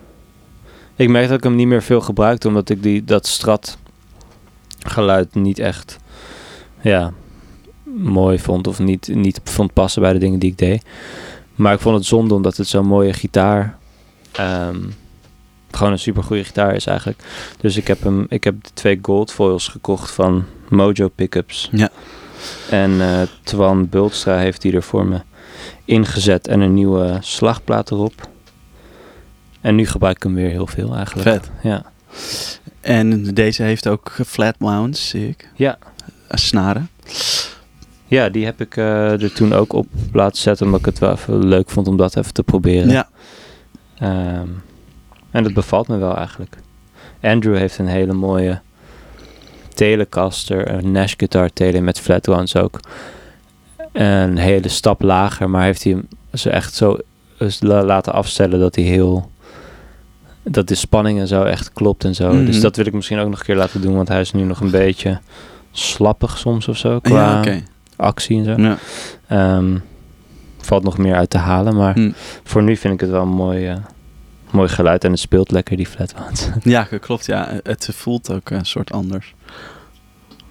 [1.04, 3.78] Ik merkte dat ik hem niet meer veel gebruikte, omdat ik die, dat strat
[4.80, 5.98] geluid niet echt
[6.82, 7.14] ja,
[7.84, 10.84] mooi vond of niet, niet vond passen bij de dingen die ik deed.
[11.56, 13.78] Maar ik vond het zonde omdat het zo'n mooie gitaar,
[14.32, 14.80] ehm,
[15.72, 17.24] gewoon een super goede gitaar is eigenlijk.
[17.58, 21.70] Dus ik heb hem, ik heb de twee gold foils gekocht van Mojo Pickups.
[21.72, 21.90] Ja.
[22.70, 25.22] En eh Twan Bultstra heeft die er voor me
[25.86, 28.32] ingezet en een nieuwe slagplaat erop.
[29.64, 31.30] En nu gebruik ik hem weer heel veel eigenlijk.
[31.30, 31.52] Vet.
[31.64, 31.84] Ja.
[32.82, 35.50] En deze heeft ook flat mounts, zie ik.
[35.56, 35.78] Ja.
[36.30, 36.90] Snaren.
[38.08, 41.12] Ja, die heb ik eh, er toen ook op laten zetten, omdat ik het wel
[41.12, 42.90] even leuk vond om dat even te proberen.
[42.90, 43.10] Ja.
[44.00, 44.48] Ehm,
[45.32, 46.56] en dat bevalt me wel eigenlijk.
[47.22, 48.60] Andrew heeft een hele mooie
[49.74, 52.80] Telecaster, een Nash Guitar Tele met flat ones ook.
[53.92, 56.98] Een hele stap lager, maar heeft hij hem ze echt zo
[57.60, 59.32] la- laten afstellen dat hij heel...
[60.44, 62.34] Dat de spanning en zo echt klopt en zo.
[62.34, 62.46] Mhm.
[62.46, 64.44] Dus dat wil ik misschien ook nog een keer laten doen, want hij is nu
[64.44, 65.20] nog een beetje
[65.72, 67.60] slappig soms of zo qua Ja,
[67.96, 68.62] actie en zo.
[68.62, 68.78] Ja.
[69.28, 69.78] Ehm,
[70.58, 72.12] valt nog meer uit te halen, maar Hm.
[72.44, 73.76] voor nu vind ik het wel een mooi, eh,
[74.52, 76.52] mooi geluid en het speelt lekker, die flatwound.
[76.64, 77.26] ja, klopt.
[77.26, 77.60] Ja.
[77.64, 79.34] Het voelt ook een soort anders.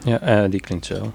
[0.05, 1.12] ja, eh, die klinkt zo.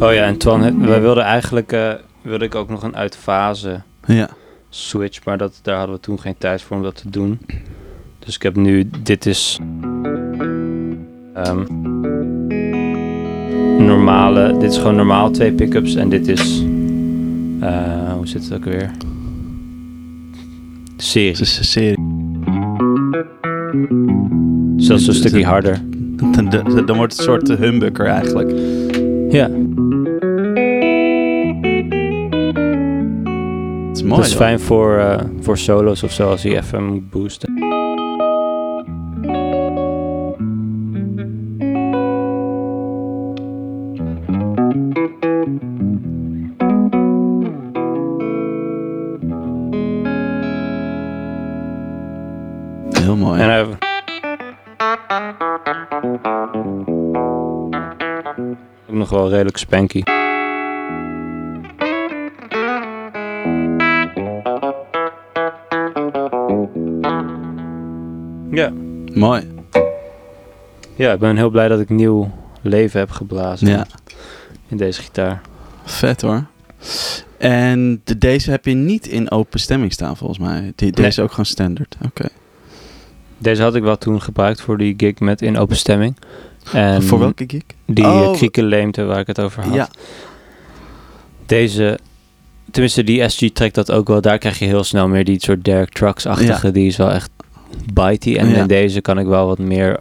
[0.00, 1.92] Oh ja, en Twan, wij wilden eigenlijk, eh,
[2.22, 4.28] wilde ik ook nog een uit fase Ja.
[4.68, 7.38] Switch, maar dat, daar hadden we toen geen tijd voor om dat te doen.
[8.18, 9.58] Dus ik heb nu, dit is
[11.34, 11.64] ehm,
[13.84, 16.62] normale, dit is gewoon normaal twee pickups en dit is,
[17.60, 18.90] eh, hoe zit het ook weer?
[20.96, 21.96] Het Serie, is een serie.
[24.76, 25.78] dus dat is een stukje harder.
[26.32, 28.50] Dan, dan- dan wordt het een soort humbucker eigenlijk.
[29.30, 29.50] Ja,
[33.98, 34.20] is mooi.
[34.20, 37.52] dat is fijn voor, eh, voor solo's of zo als hij even moet boosten.
[52.90, 53.40] Heel mooi.
[53.40, 53.66] En hij...
[58.90, 60.02] Ook nog wel redelijk spanky.
[69.18, 69.42] Mooi.
[70.96, 72.30] ja, ik ben heel blij dat ik nieuw
[72.62, 73.86] leven heb geblazen Ja.
[74.68, 75.40] in deze gitaar.
[75.84, 76.44] Vet hoor.
[77.36, 80.60] En de, deze heb je niet in open stemming staan volgens mij.
[80.60, 81.06] Die, deze Nee.
[81.10, 81.96] is ook gewoon standaard.
[82.04, 82.28] Oké.
[83.38, 86.16] Deze had ik wel toen gebruikt voor die gig met in open stemming.
[86.72, 87.62] En Voor welke gig?
[87.86, 88.20] Die Oh.
[88.28, 88.32] oh.
[88.36, 89.74] kriekenleemte waar ik het over had.
[89.74, 89.88] Ja.
[91.46, 91.98] Deze,
[92.70, 94.20] tenminste die SG trekt dat ook wel.
[94.20, 96.70] Daar krijg je heel snel meer die soort Derek Trucks-achtige.
[96.70, 97.30] Die is wel echt
[97.92, 98.36] bitey.
[98.36, 98.56] En Ja.
[98.56, 100.00] in deze kan ik wel wat meer...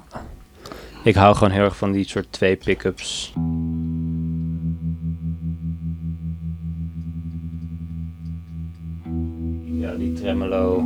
[1.03, 3.33] Ik hou gewoon heel erg van die soort twee pick-ups.
[9.79, 10.83] Ja, die tremolo.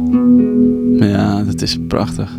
[0.98, 2.32] Ja, dat is prachtig.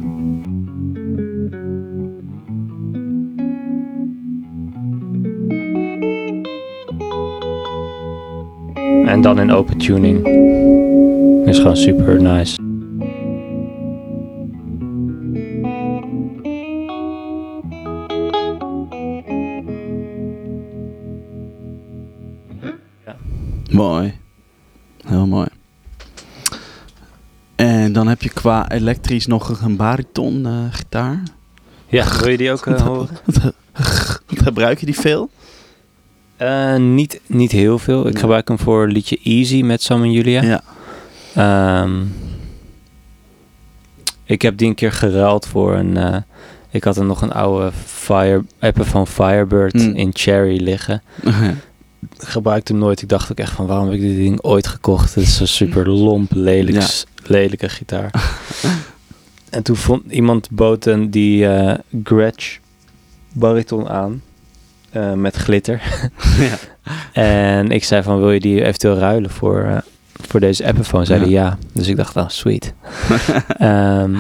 [9.06, 10.26] En dan in open tuning.
[11.46, 12.71] Is gewoon super nice.
[23.72, 24.14] Mooi.
[25.06, 25.46] Heel mooi.
[27.54, 31.22] En dan heb je qua elektrisch nog een bariton eh, gitaar.
[31.88, 33.08] Ja, wil je die ook eh, horen?
[34.26, 35.30] Gebruik je die veel?
[36.36, 38.06] Eh, niet, niet heel veel.
[38.06, 40.42] Ik gebruik hem voor het liedje Easy met Sam en Julia.
[40.42, 40.62] Ja.
[41.34, 42.02] Ehm,
[44.24, 46.24] ik heb die een keer geruild voor een...
[46.70, 49.94] ik had er nog een oude Fire, Epiphone Firebird Mm.
[49.94, 51.02] in Cherry liggen.
[52.10, 53.02] Ik gebruikte hem nooit.
[53.02, 55.14] Ik dacht ook echt van, waarom heb ik dit ding ooit gekocht?
[55.14, 56.86] Het is een super lomp, lelijk, Ja.
[57.26, 58.10] lelijke gitaar.
[59.50, 62.58] en toen vond iemand bood een die eh Gretsch
[63.32, 64.22] bariton aan.
[64.90, 65.82] eh, met glitter.
[66.48, 66.58] ja.
[67.22, 69.76] En ik zei van, wil je die eventueel ruilen voor, eh,
[70.12, 71.04] voor deze Epiphone?
[71.04, 71.42] Zeiden ja.
[71.44, 71.58] ja.
[71.72, 72.74] Dus ik dacht, oh, sweet.
[73.58, 74.14] Ehm,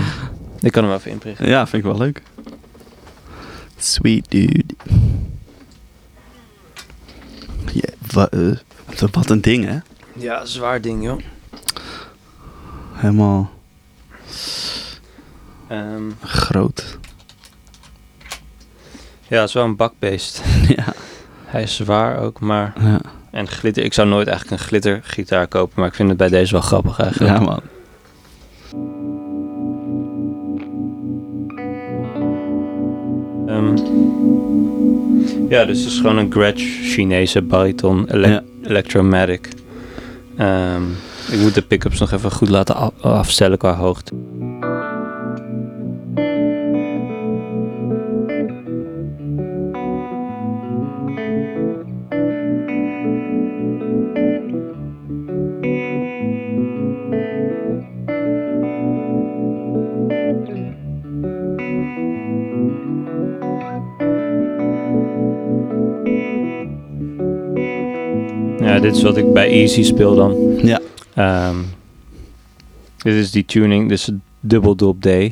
[0.60, 1.48] ik kan hem even inprichten.
[1.48, 2.22] ja, vind ik wel leuk.
[3.76, 4.64] Sweet dude.
[8.12, 8.56] Wa- eh,
[9.12, 9.78] wat een ding, hè?
[10.14, 11.18] Ja, zwaar ding, joh.
[12.92, 13.50] Helemaal
[15.68, 16.98] Ehm, groot.
[19.28, 20.42] ja, het is wel een bakbeest.
[20.76, 20.84] ja.
[21.44, 22.72] Hij is zwaar ook, maar...
[22.80, 23.00] Ja.
[23.30, 26.52] En glitter, ik zou nooit eigenlijk een glittergitaar kopen, maar ik vind het bij deze
[26.52, 27.34] wel grappig eigenlijk.
[27.38, 27.60] ja, man.
[33.46, 33.76] Ehm,
[35.52, 38.42] ja, dus het is gewoon een Gretsch Chinese bariton ele Ja.
[38.62, 39.48] Electromatic.
[40.36, 40.82] Ehm,
[41.30, 44.12] ik moet de pickups nog even goed laten afstellen qua hoogte.
[68.72, 70.36] Ja, dit is wat ik bij Easy speel dan.
[70.62, 70.80] Ja.
[71.14, 71.56] Ehm,
[72.98, 75.06] dit is die tuning, dit is een dubbeldop D.
[75.06, 75.30] Eh,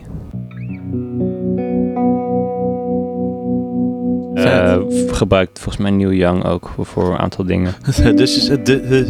[4.89, 7.75] v- gebruikt volgens mij Neil Young ook voor, een aantal dingen.
[8.17, 9.07] dus is het de-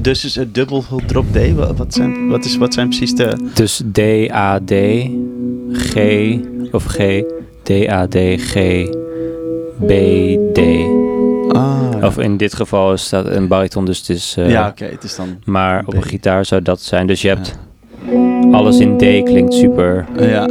[0.00, 1.52] dus is het dubbel drop D.
[1.54, 3.36] Wa- Wat zijn, wat, is, wat zijn precies de...
[3.54, 3.98] Dus D,
[4.32, 4.72] A, D,
[5.72, 5.96] G
[6.72, 7.22] of G,
[7.62, 8.54] D, A, D, G,
[9.86, 9.90] B,
[10.52, 10.60] D.
[11.52, 12.06] Ah, ja.
[12.06, 14.34] Of in dit geval staat een bariton, dus het is...
[14.38, 15.38] eh, ja, oké, het is dan...
[15.44, 17.06] Maar op een gitaar zou dat zijn.
[17.06, 17.58] Dus je hebt
[18.52, 20.06] alles in D klinkt super.
[20.18, 20.48] Ja.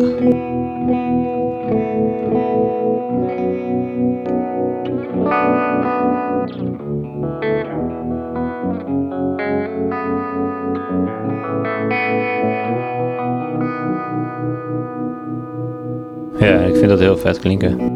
[16.40, 17.92] Ja, ik vind dat heel vet klinken.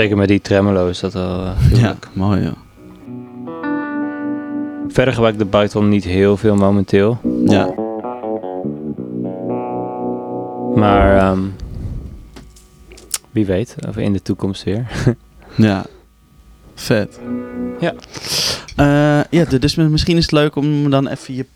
[0.00, 2.08] Zeker met die tremolo is dat wel eh, Ja, leuk.
[2.12, 2.52] mooi joh.
[4.88, 7.18] Verder gebruik ik de Python niet heel veel momenteel.
[7.44, 7.74] Ja.
[10.74, 11.40] Maar ehm,
[13.30, 14.86] wie weet, of in de toekomst weer.
[15.56, 15.84] Ja.
[16.74, 17.20] Vet.
[17.80, 17.94] Ja.
[18.76, 21.46] Eh, ja, dus misschien is het leuk om dan even je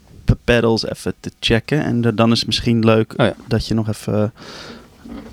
[0.44, 1.84] pedals even te checken.
[1.84, 3.34] En dan is het misschien leuk Oh ja.
[3.48, 4.32] dat je nog even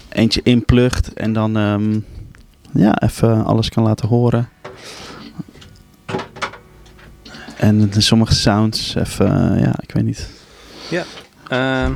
[0.09, 1.13] eentje inplugt.
[1.13, 1.99] En dan ehm,
[2.73, 4.49] ja, even alles kan laten horen.
[7.57, 10.29] En de sommige sounds even, ja, ik weet niet.
[11.47, 11.91] Ehm,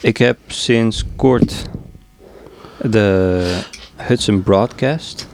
[0.00, 1.62] ik heb sinds kort
[2.82, 3.60] de
[3.96, 5.26] Hudson Broadcast.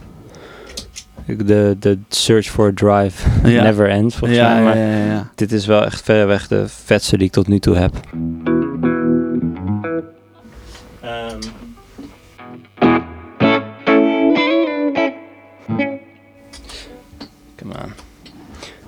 [1.26, 3.62] Ik- De, de Search for a Drive Ja.
[3.62, 4.58] Never Ends volgens ja, mij.
[4.58, 5.30] ja, Maar ja, ja, ja.
[5.34, 7.94] dit is wel echt verreweg de vetste die ik tot nu toe heb.
[11.00, 11.38] Ehm.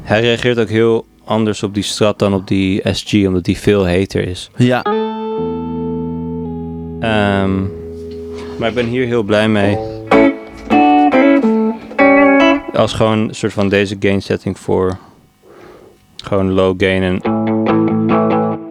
[0.07, 3.85] Hij reageert ook heel anders op die strat dan op die SG, omdat die veel
[3.85, 4.51] heter is.
[4.57, 4.83] Ja,
[7.01, 7.61] Ehm,
[8.59, 9.79] maar ik ben hier heel blij mee.
[12.75, 14.97] Als gewoon een soort van deze gain setting voor
[16.25, 17.21] gewoon low gain en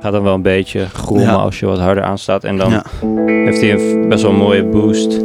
[0.02, 1.34] gaat dan wel een beetje grommen Ja.
[1.34, 2.44] als je wat harder aanstaat.
[2.44, 2.84] En dan Ja.
[3.26, 5.20] heeft hij een best wel een mooie boost.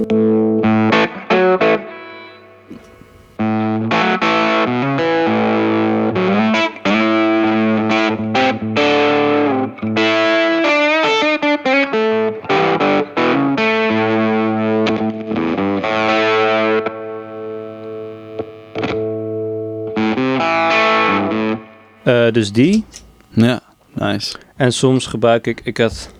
[22.33, 22.85] Dus die.
[23.29, 23.61] ja,
[23.95, 24.37] nice.
[24.57, 26.11] En soms gebruik ik, ik had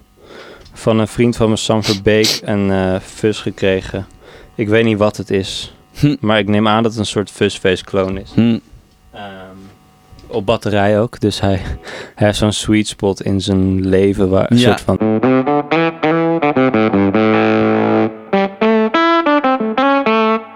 [0.73, 4.07] van een vriend van me, Sam Verbeek, een eh fuzz gekregen.
[4.55, 5.75] Ik weet niet wat het is.
[5.99, 6.17] Hm.
[6.21, 8.31] Maar ik neem aan dat het een soort fuzzface clone is.
[8.35, 8.59] Hm.
[9.13, 9.25] Ehm,
[10.27, 11.21] op batterij ook.
[11.21, 11.61] Dus hij,
[12.15, 14.29] hij heeft zo'n sweet spot in zijn leven.
[14.29, 14.77] Waar een Ja.
[14.77, 14.99] soort van...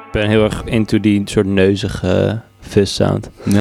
[0.06, 3.30] Ik ben heel erg into die soort neuzige fuzz sound.
[3.44, 3.60] Ja.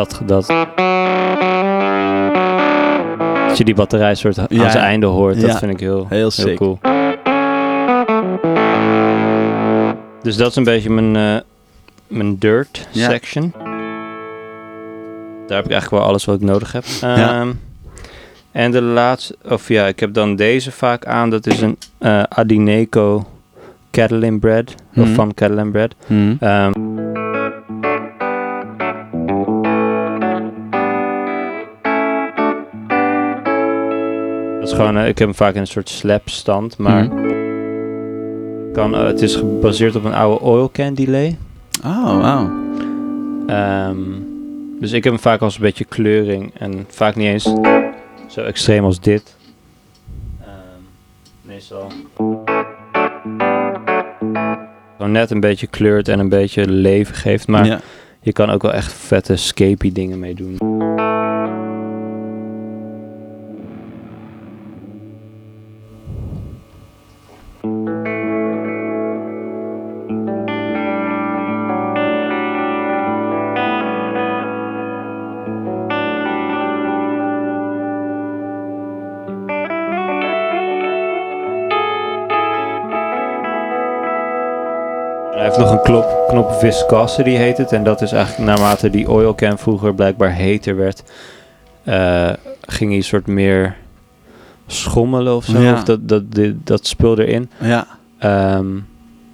[0.00, 0.48] Dat, dat.
[3.48, 4.70] Als je die batterij soort aan Ja.
[4.70, 6.78] zijn einde hoort, dat vind ik heel, Heel cool.
[10.22, 11.42] Dus dat is een beetje mijn, eh,
[12.06, 13.52] mijn dirt section.
[15.46, 16.84] Daar heb ik eigenlijk wel alles wat ik nodig heb.
[17.00, 17.50] Ehm,
[18.52, 21.30] en de laatste, of ja, ik heb dan deze vaak aan.
[21.30, 23.26] Dat is een eh Adineco
[23.90, 24.74] Catalin bread.
[24.96, 25.14] Of Mhm.
[25.14, 25.94] van Catalin bread.
[26.06, 26.34] Hm.
[26.40, 26.72] Ehm,
[34.70, 37.28] is gewoon, eh, ik heb hem vaak in een soort slapstand, maar Mhm.
[38.72, 41.38] kan, eh, het is gebaseerd op een oude oil can delay.
[41.84, 42.50] Oh, wauw.
[43.46, 43.96] Ehm,
[44.80, 47.52] dus ik heb hem vaak als een beetje kleuring en vaak niet eens
[48.28, 49.36] zo extreem als dit.
[50.40, 50.50] Ehm,
[51.42, 51.86] meestal.
[54.96, 57.80] Gewoon net een beetje kleurt en een beetje leven geeft, maar ja.
[58.20, 60.56] je kan ook wel echt vette scapey dingen mee doen.
[86.52, 87.72] Viscosity heet het.
[87.72, 91.02] En dat is eigenlijk naarmate die oil can vroeger blijkbaar heter werd,
[91.84, 93.76] eh, ging hij een soort meer
[94.66, 95.60] schommelen of zo.
[95.60, 95.72] Ja.
[95.72, 97.50] Of dat, dat, die- dat spul erin.
[97.60, 97.86] Ja.
[98.18, 98.66] Ehm,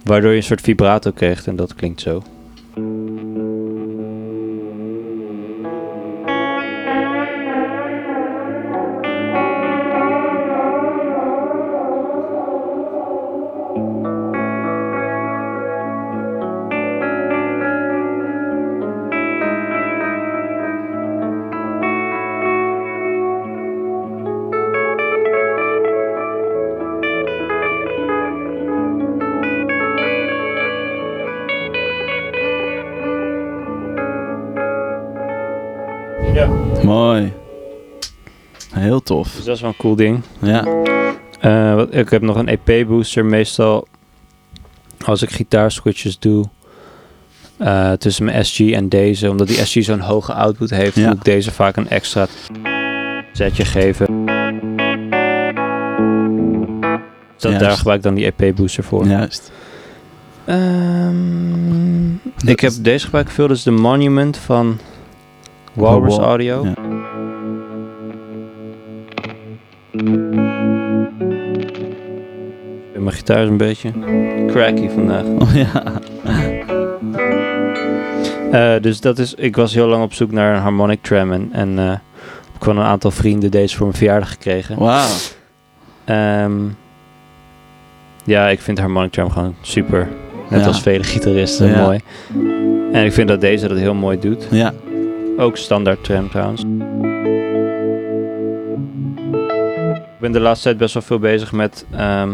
[0.03, 2.23] waardoor je een soort vibrato kreeg en dat klinkt zo.
[39.07, 39.35] Tof.
[39.35, 40.21] Dus dat is wel een cool ding.
[40.41, 40.65] Ja.
[41.39, 43.25] Eh, wat, ik heb nog een EP-booster.
[43.25, 43.87] Meestal
[45.05, 46.45] als ik gitaarswitches doe
[47.57, 49.29] eh, tussen mijn SG en deze.
[49.29, 51.07] Omdat die SG zo'n hoge output heeft, Ja.
[51.07, 52.27] moet ik deze vaak een extra
[53.33, 54.25] zetje geven.
[57.33, 57.59] Dus dat, Juist.
[57.59, 59.05] daar gebruik ik dan die EP-booster voor.
[59.05, 59.51] Juist.
[60.45, 62.11] Ehm,
[62.45, 63.49] ik heb deze gebruik veel.
[63.51, 64.79] Is de Monument van
[65.73, 66.65] Walrus Wal- Audio.
[66.65, 66.73] ja.
[72.93, 73.91] Mijn gitaar is een beetje
[74.47, 75.23] cracky vandaag.
[75.39, 75.83] Oh, ja.
[78.51, 81.49] Eh, dus dat is, ik was heel lang op zoek naar een harmonic tram en,
[81.51, 81.91] en eh,
[82.55, 84.77] ik van een aantal vrienden deze voor mijn verjaardag gekregen.
[84.79, 85.07] Wauw.
[86.05, 86.53] Ehm,
[88.23, 90.07] ja, ik vind harmonic tram gewoon super.
[90.49, 90.67] Net Ja.
[90.67, 91.81] als vele gitaristen Ja.
[91.81, 91.99] mooi.
[92.91, 94.47] En ik vind dat deze dat heel mooi doet.
[94.51, 94.73] Ja.
[95.37, 96.63] Ook standaard tram trouwens.
[100.17, 102.33] Ik ben de laatste tijd best wel veel bezig met ehm,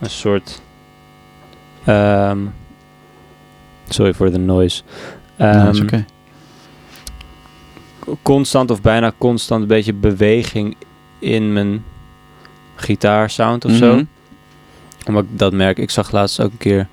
[0.00, 0.60] een soort.
[1.84, 2.38] ehm,
[3.88, 4.82] sorry voor de noise.
[5.36, 6.04] Dat is Ehm, oké.
[8.22, 10.76] Constant of bijna constant een beetje beweging
[11.18, 11.84] in mijn
[12.74, 13.94] gitaarsound of zo.
[13.94, 14.04] Mhm.
[15.06, 15.78] Omdat ik dat merk.
[15.78, 16.88] Ik zag laatst ook een keer,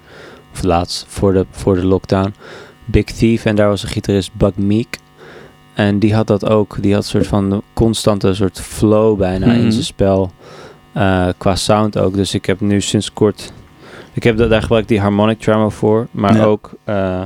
[0.53, 2.33] of laatst voor de, voor de lockdown,
[2.85, 3.45] Big Thief.
[3.45, 4.97] En daar was een gitarist, Buck Meek.
[5.75, 6.77] En die had dat ook.
[6.81, 9.55] Die had een soort van constante soort flow bijna Mhm.
[9.55, 10.31] in zijn spel.
[10.93, 12.13] eh, qua sound ook.
[12.15, 13.51] Dus ik heb nu sinds kort...
[14.13, 16.07] Ik heb dat, daar gebruik ik die harmonic tremolo voor.
[16.11, 16.43] Maar Ja.
[16.43, 16.71] ook...
[16.83, 17.21] eh,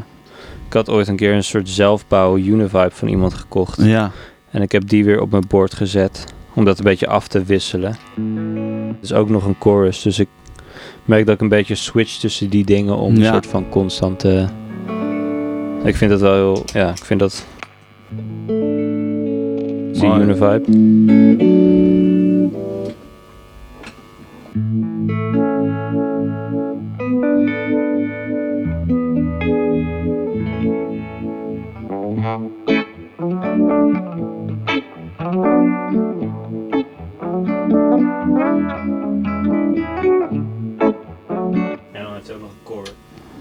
[0.67, 3.81] ik had ooit een keer een soort zelfbouw Univibe van iemand gekocht.
[3.81, 4.11] Ja.
[4.51, 6.25] En ik heb die weer op mijn bord gezet.
[6.53, 7.95] Om dat een beetje af te wisselen.
[9.01, 10.01] Dus ook nog een chorus.
[10.01, 10.27] Dus ik
[11.05, 14.47] merk dat ik een beetje switch tussen die dingen om een soort van constante.
[15.83, 16.63] Ik vind dat wel heel.
[16.73, 17.45] Ja, ik vind dat.
[18.09, 20.21] Die Mooi.
[20.21, 20.65] Univibe.
[41.91, 42.91] En dan heeft hij ook nog een core.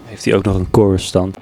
[0.05, 1.37] Heeft hij ook nog een chorus stand.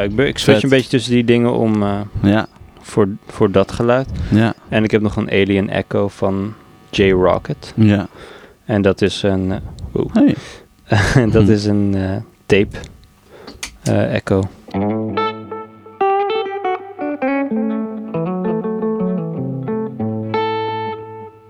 [0.00, 0.62] Ja, ik, switch Vet.
[0.62, 2.46] een beetje tussen die dingen om eh, Ja,
[2.80, 4.08] voor, voor dat geluid.
[4.30, 6.54] ja, En ik heb nog een Alien Echo van
[6.90, 7.72] J-Rocket.
[7.76, 8.08] ja.
[8.64, 9.52] En dat is een,
[9.94, 10.14] oeh.
[10.14, 10.34] Hey.
[11.32, 11.50] dat Hm.
[11.50, 12.16] is een eh,
[12.46, 12.76] tape
[13.84, 14.42] Echo.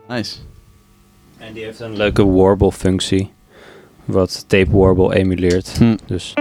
[0.09, 0.37] Nice.
[1.39, 3.31] En die heeft een leuke warble functie.
[4.05, 5.75] Wat tape warble emuleert.
[5.79, 5.97] Hm.
[6.07, 6.35] Dus.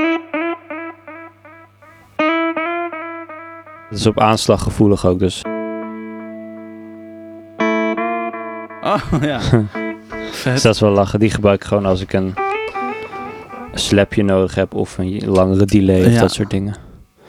[3.89, 5.41] Het is op aanslag gevoelig ook, dus.
[8.83, 9.37] Oh, ja.
[9.39, 9.61] Dus
[10.41, 10.61] Vet.
[10.61, 11.19] dat is wel lachen.
[11.19, 12.33] Die gebruik ik gewoon als ik een
[13.73, 16.19] slapje nodig heb of een langere delay of Ja.
[16.19, 16.75] dat soort dingen.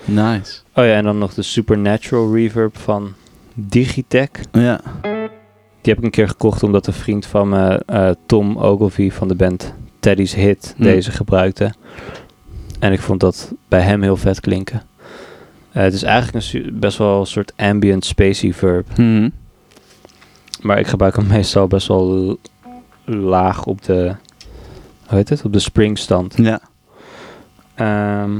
[0.04, 0.60] Nice.
[0.74, 3.12] Oh ja, en dan nog de Supernatural Reverb van
[3.54, 4.28] Digitech.
[4.52, 4.80] Ja.
[5.82, 9.28] Die heb ik een keer gekocht omdat een vriend van me, eh, Tom Ogilvie van
[9.28, 10.82] de band Teddy's Hit, Hm.
[10.82, 11.72] deze gebruikte.
[12.78, 14.82] En ik vond dat bij hem heel vet klinken.
[15.72, 18.86] Eh, het is eigenlijk een best wel een soort ambient spacey verb.
[18.98, 19.28] Mhm.
[20.60, 22.38] Maar ik gebruik hem meestal best wel
[23.04, 24.14] laag op de,
[25.06, 26.34] hoe heet het, op de springstand.
[26.36, 26.60] Ja.
[27.74, 28.30] Ehm,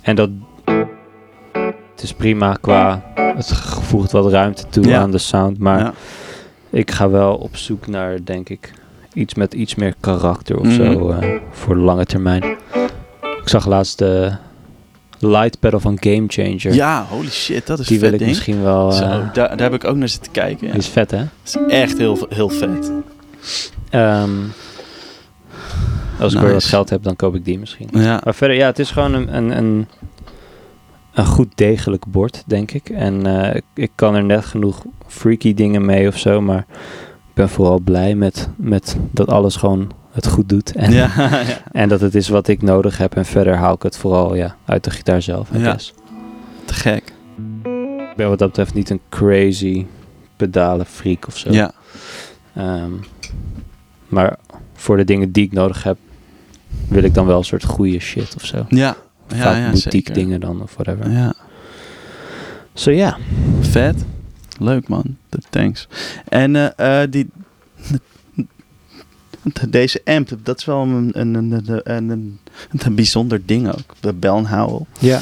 [0.00, 0.30] en dat
[1.94, 5.00] het is prima qua, het voegt wat ruimte toe Ja.
[5.00, 5.58] aan de sound.
[5.58, 5.92] Maar ja.
[6.70, 8.72] ik ga wel op zoek naar, denk ik,
[9.12, 10.74] iets met iets meer karakter of Mhm.
[10.92, 12.42] zo eh, voor de lange termijn.
[13.22, 14.32] Ik zag laatst de
[15.18, 16.74] light pedal van Game Changer.
[16.74, 18.30] Ja, holy shit, dat is Die vet wil ik ding.
[18.30, 18.92] misschien wel.
[18.92, 20.66] Zo, eh daar, daar heb ik ook naar zitten kijken.
[20.66, 20.72] Ja.
[20.72, 21.18] Die is vet, hè?
[21.18, 22.92] Dat is echt heel, heel vet.
[23.90, 24.30] Ehm,
[26.20, 27.88] als ik weer wat geld heb, dan koop ik die misschien.
[27.92, 28.20] Ja.
[28.24, 29.88] Maar verder, ja, het is gewoon een, een, een,
[31.12, 32.88] een goed degelijk bord, denk ik.
[32.88, 36.66] En eh, ik, ik kan er net genoeg freaky dingen mee of zo, maar
[37.28, 39.90] ik ben vooral blij met, met dat alles gewoon
[40.24, 40.72] het goed doet.
[40.72, 41.62] En, Ja, ja.
[41.72, 43.16] en dat het is wat ik nodig heb.
[43.16, 45.48] En verder haal ik het vooral ja, uit de gitaar zelf.
[45.52, 45.58] Ja.
[45.58, 45.94] guess.
[46.64, 47.12] te gek.
[48.10, 49.86] Ik ben wat dat betreft niet een crazy
[50.36, 51.52] pedalen freak of zo.
[51.52, 51.72] Ja.
[52.54, 52.92] Ehm,
[54.08, 54.36] maar
[54.74, 55.98] voor de dingen die ik nodig heb,
[56.88, 58.66] wil ik dan wel een soort goede shit of zo.
[58.68, 58.96] Ja.
[59.28, 60.14] Ja, Vaak ja, boutique zeker.
[60.14, 61.10] dingen dan of whatever.
[61.10, 61.34] Ja.
[62.74, 63.16] So ja.
[63.60, 64.04] Vet.
[64.58, 65.16] Leuk man.
[65.50, 65.88] Thanks.
[66.28, 67.30] En eh, eh, die...
[69.68, 72.38] Deze amp, dat is wel een, een, een, een, een, een,
[72.78, 73.94] een bijzonder ding ook.
[74.00, 74.80] De Bell Howell.
[74.98, 75.20] Ja.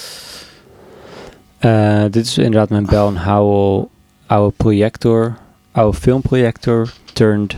[1.58, 3.88] Eh, dit is inderdaad mijn Bell Howell
[4.26, 5.36] oude projector,
[5.72, 7.56] oude filmprojector turned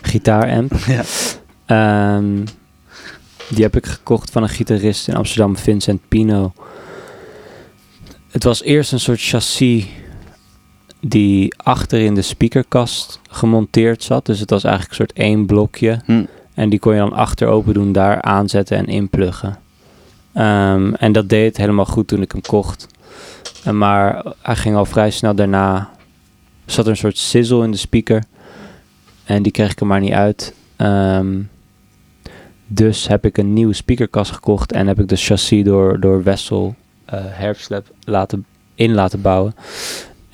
[0.00, 0.72] gitaaramp.
[0.86, 1.02] Ja.
[1.66, 2.44] Ehm,
[3.48, 6.52] die heb ik gekocht van een gitarist in Amsterdam, Vincent Pino.
[8.30, 9.86] Het was eerst een soort chassis
[11.00, 14.26] die achter in de speakerkast gemonteerd zat.
[14.26, 16.00] Dus het was eigenlijk een soort één blokje.
[16.04, 16.24] Hm.
[16.54, 19.58] En die kon je dan achter open doen, daar aanzetten en inpluggen.
[20.32, 22.86] Ehm, en dat deed het helemaal goed toen ik hem kocht.
[23.64, 25.90] En maar hij ging al vrij snel daarna.
[26.66, 28.24] zat er een soort sizzle in de speaker.
[29.24, 30.54] En die kreeg ik er maar niet uit.
[30.76, 31.40] Ehm,
[32.66, 34.72] dus heb ik een nieuwe speakerkast gekocht.
[34.72, 36.74] En heb ik de chassis door, door Wessel
[37.14, 39.54] Herbslab laten, in laten bouwen.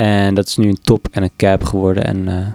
[0.05, 2.05] En dat is nu een top en een cap geworden.
[2.05, 2.47] En eh,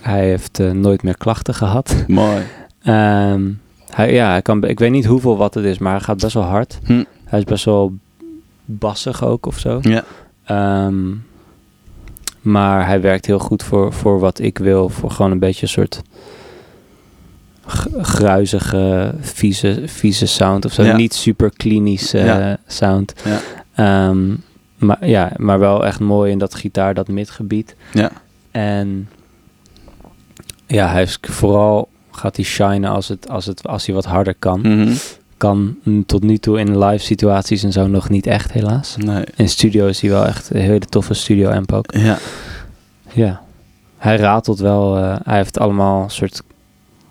[0.00, 2.04] hij heeft eh, nooit meer klachten gehad.
[2.06, 2.42] Mooi.
[2.82, 3.42] Ehm,
[3.90, 6.34] hij, ja, hij kan, ik weet niet hoeveel wat het is, maar hij gaat best
[6.34, 6.78] wel hard.
[6.84, 7.04] Hm.
[7.24, 7.92] Hij is best wel
[8.64, 9.78] bassig ook of zo.
[9.82, 10.04] Ja.
[10.44, 11.06] Ehm,
[12.40, 14.88] maar hij werkt heel goed voor, voor wat ik wil.
[14.88, 16.02] Voor gewoon een beetje een soort
[18.02, 20.82] gruizige, vieze, vieze sound of zo.
[20.82, 20.96] Ja.
[20.96, 22.58] Niet super klinisch Ja.
[22.66, 23.14] sound.
[23.24, 23.40] Ja.
[23.74, 24.34] Ehm,
[24.78, 27.74] maar, ja, maar wel echt mooi in dat gitaar, dat midgebied.
[27.92, 28.10] Ja.
[28.50, 29.08] En
[30.66, 34.34] ja, hij is vooral gaat hij shinen als, het, als, het, als hij wat harder
[34.38, 34.60] kan.
[34.60, 34.92] Mhm.
[35.36, 35.76] Kan
[36.06, 38.96] tot nu toe in live situaties en zo nog niet echt, helaas.
[38.96, 39.24] Nee.
[39.36, 41.92] In studio is hij wel echt een hele toffe studio amp ook.
[41.94, 42.18] Ja.
[43.12, 43.40] Ja.
[43.98, 44.96] Hij ratelt wel.
[44.96, 46.42] eh, hij heeft allemaal soort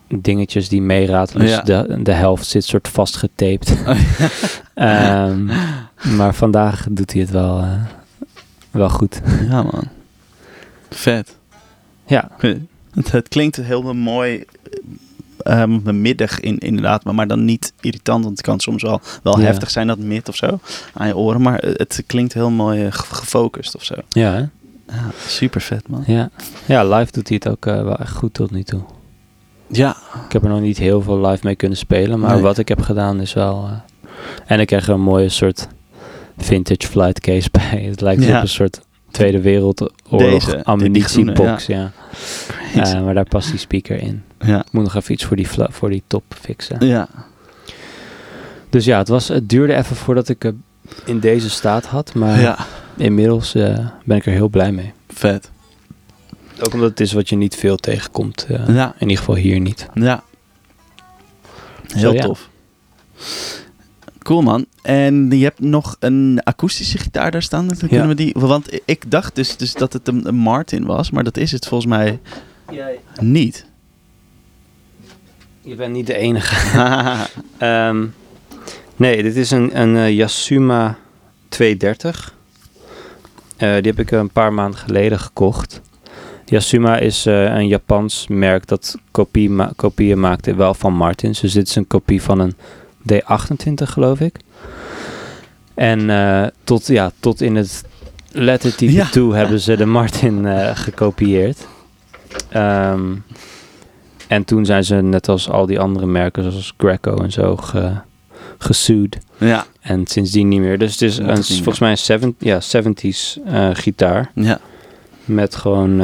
[0.08, 1.46] dingetjes die meeratelen.
[1.46, 1.62] Dus Ja.
[1.62, 3.78] de, de helft zit soort vastgetaped.
[3.88, 4.00] Oh,
[4.74, 5.48] Ehm,
[6.18, 7.82] maar vandaag doet hij het wel, eh,
[8.72, 9.22] wel goed.
[9.50, 9.84] Ja, man.
[10.90, 11.36] Vet.
[12.06, 12.30] Ja.
[12.94, 14.44] Het, het klinkt heel mooi
[15.38, 19.40] ehm, middag in, inderdaad, maar, maar dan niet irritant, want het kan soms wel, wel
[19.40, 19.46] Ja.
[19.46, 20.60] heftig zijn dat mid of zo
[20.94, 23.96] aan je oren, maar het klinkt heel mooi eh, ge- gefocust of zo.
[24.10, 24.40] Ja, hè?
[24.96, 26.04] Ja, super vet man.
[26.08, 26.30] Ja.
[26.66, 28.82] ja, live doet hij het ook eh, wel echt goed tot nu toe.
[29.68, 32.42] Ja, Ik heb er nog niet heel veel live mee kunnen spelen, maar Nee.
[32.42, 33.70] wat ik heb gedaan is wel...
[34.46, 35.68] en ik er een mooie soort
[36.38, 37.82] vintage flight case bij.
[37.90, 38.36] Het lijkt Ja.
[38.38, 38.82] op een soort
[39.12, 41.92] Tweede Wereldoorlog ammunitiebox, ja.
[42.72, 42.96] Crazy.
[42.96, 44.24] Eh, maar daar past die speaker in.
[44.40, 44.60] ja.
[44.60, 46.86] Ik moet nog even iets voor die, voor die top fixen.
[46.88, 47.08] Ja,
[48.70, 50.56] Dus ja, het, was, het duurde even voordat ik het
[51.06, 52.58] in deze staat had, maar ja,
[52.98, 54.94] inmiddels eh, ben ik er heel blij mee.
[55.10, 55.52] vet.
[56.66, 58.46] Ook omdat het is wat je niet veel tegenkomt.
[58.50, 58.88] eh, Ja.
[58.98, 59.88] In ieder geval hier niet.
[59.94, 60.24] Ja.
[61.88, 62.22] Heel Zo, ja.
[62.24, 62.50] tof.
[64.28, 64.66] Cool man.
[64.82, 67.68] En je hebt nog een akoestische gitaar daar staan.
[67.68, 71.12] Dan kunnen we die, want ik dacht dus, dus dat het een, een Martin was,
[71.12, 72.20] maar dat is het volgens mij
[73.22, 73.66] niet.
[75.62, 76.78] Je bent niet de enige.
[77.58, 78.06] Ehm,
[78.96, 80.98] nee, dit is een, een eh, Yasuma
[81.50, 82.34] 230.
[83.58, 85.82] Eh, die heb ik een paar maanden geleden gekocht.
[86.46, 91.40] Yasuma is eh, een Japans merk dat kopie ma- kopieën maakte, wel van Martins.
[91.40, 92.54] Dus dit is een kopie van een
[93.14, 94.36] D28 geloof ik.
[95.74, 97.84] En eh, tot, ja, tot in het
[98.32, 99.06] lettertype Ja.
[99.10, 101.68] toe hebben ze de Martin eh, gekopieerd.
[102.50, 103.16] Ehm,
[104.28, 107.92] en toen zijn ze net als al die andere merken, zoals Greco en zo, ge,
[108.58, 109.18] gesued.
[109.38, 110.78] ja, En sindsdien niet meer.
[110.78, 114.32] Dus het is een, volgens mij een seven, ja, 70s eh, gitaar.
[114.36, 114.60] ja.
[115.26, 116.02] Met gewoon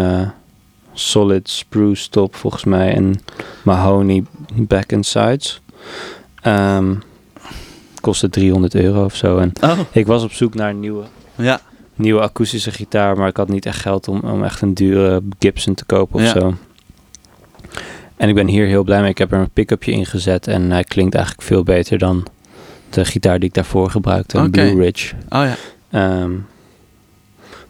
[0.94, 2.94] solid spruce top volgens mij.
[2.96, 3.22] En
[3.64, 4.24] mahogany
[4.54, 5.62] back and sides.
[6.44, 6.94] Ehm
[8.02, 9.38] kostte 300 euro of zo.
[9.38, 11.04] En Oh, ik was op zoek naar een nieuwe,
[11.36, 11.60] ja.
[11.96, 13.18] nieuwe akoestische gitaar.
[13.18, 16.22] Maar ik had niet echt geld om, om echt een dure Gibson te kopen of
[16.22, 16.40] Ja.
[16.40, 16.54] zo.
[18.18, 19.10] En ik ben hier heel blij mee.
[19.10, 20.48] Ik heb er een pick-upje in gezet.
[20.48, 22.26] En hij klinkt eigenlijk veel beter dan
[22.90, 24.38] de gitaar die ik daarvoor gebruikte.
[24.38, 24.52] Een.
[24.52, 25.16] Blue Ridge.
[25.30, 25.56] Oh ja.
[25.90, 26.32] Ehm,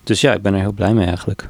[0.04, 1.46] dus ja, ik ben er heel blij mee eigenlijk.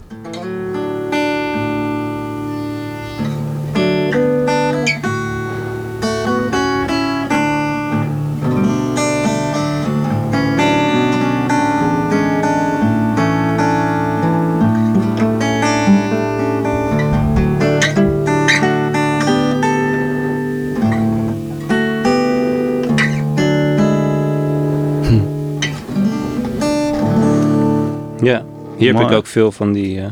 [28.83, 30.05] Hier heb ik ook veel van die eh,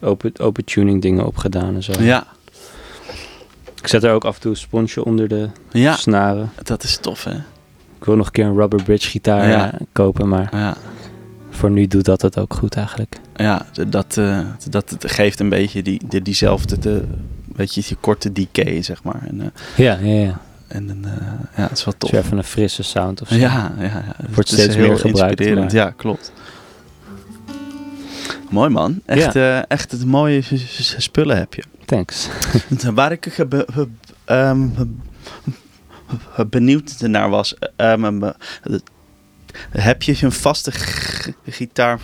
[0.00, 1.92] open, open tuning dingen op gedaan en zo.
[1.98, 2.26] Ja,
[3.80, 5.96] Ik zet er ook af en toe een sponsje onder de ja.
[5.96, 6.50] snaren.
[6.62, 7.34] Dat is tof hè.
[7.98, 9.72] Ik wil nog een keer een rubber bridge gitaar Ja.
[9.72, 10.76] eh, kopen, maar Ja.
[11.50, 13.16] voor nu doet dat het ook goed eigenlijk.
[13.36, 14.40] Ja, dat, eh,
[14.70, 17.04] dat geeft een beetje die, die, diezelfde, de,
[17.54, 19.22] weet je, die korte decay, zeg maar.
[19.28, 20.40] En, Ja, ja, ja.
[20.68, 21.10] en eh,
[21.56, 22.10] ja, het is wel tof.
[22.10, 23.34] Dus even een frisse sound of zo.
[23.34, 24.02] Ja, ja, ja.
[24.16, 26.32] Het Wordt is steeds heel meer gebruikt, maar- Ja, klopt.
[28.50, 29.00] Mooi man.
[29.06, 30.42] Echt, eh, echt het mooie
[30.98, 31.62] spullen heb je.
[31.84, 32.28] Thanks.
[32.94, 33.66] Waar ik ge-
[34.24, 34.68] ehm,
[36.36, 38.30] be- benieuwd naar was, ehm, ehm, eh,
[39.70, 40.70] heb je een vaste
[41.48, 42.00] gitaar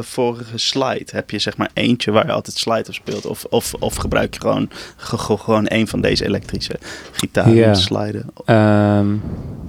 [0.00, 1.06] vorige slide?
[1.10, 3.26] Heb je zeg maar eentje waar je altijd slide op speelt?
[3.26, 6.78] Of, of, of gebruik je gewoon, ge- ge- gewoon een van deze elektrische
[7.12, 7.74] gitaren Ja.
[7.74, 8.30] sliden?
[8.44, 9.14] Ehm,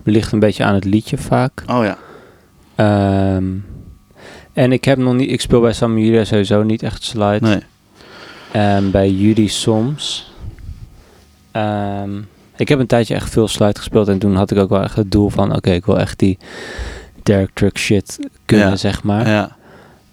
[0.03, 1.63] ligt een beetje aan het liedje vaak.
[1.67, 1.97] Oh ja.
[2.75, 3.45] Ehm,
[4.57, 7.39] en ik heb nog niet, ik speel bij Sam Julia sowieso niet echt slide.
[7.41, 7.59] Nee.
[8.51, 10.31] En bij jullie soms.
[11.51, 12.09] Ehm,
[12.55, 14.95] ik heb een tijdje echt veel slide gespeeld en toen had ik ook wel echt
[14.95, 16.37] het doel van, oké, ik wil echt die
[17.23, 18.75] Derek Truck shit kunnen, Ja.
[18.75, 19.27] zeg maar.
[19.27, 19.55] Ja.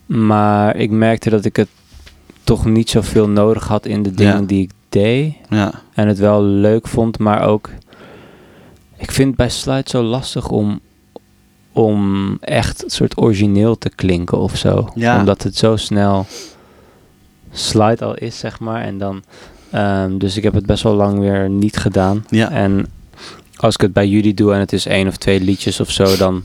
[0.07, 1.69] Maar ik merkte dat ik het
[2.45, 4.47] toch niet zoveel nodig had in de dingen Ja.
[4.47, 5.35] die ik deed.
[5.49, 5.73] Ja.
[5.95, 7.71] En het wel leuk vond, maar ook...
[8.97, 10.81] Ik vind het bij slide zo lastig om,
[11.75, 14.89] om echt een soort origineel te klinken of zo.
[14.95, 15.19] Ja.
[15.19, 16.27] Omdat het zo snel
[17.53, 18.83] slide al is, zeg maar.
[18.83, 19.23] En dan,
[19.71, 22.25] ehm, dus ik heb het best wel lang weer niet gedaan.
[22.29, 22.51] Ja.
[22.51, 22.87] En
[23.57, 26.17] als ik het bij jullie doe en het is één of twee liedjes of zo,
[26.17, 26.43] dan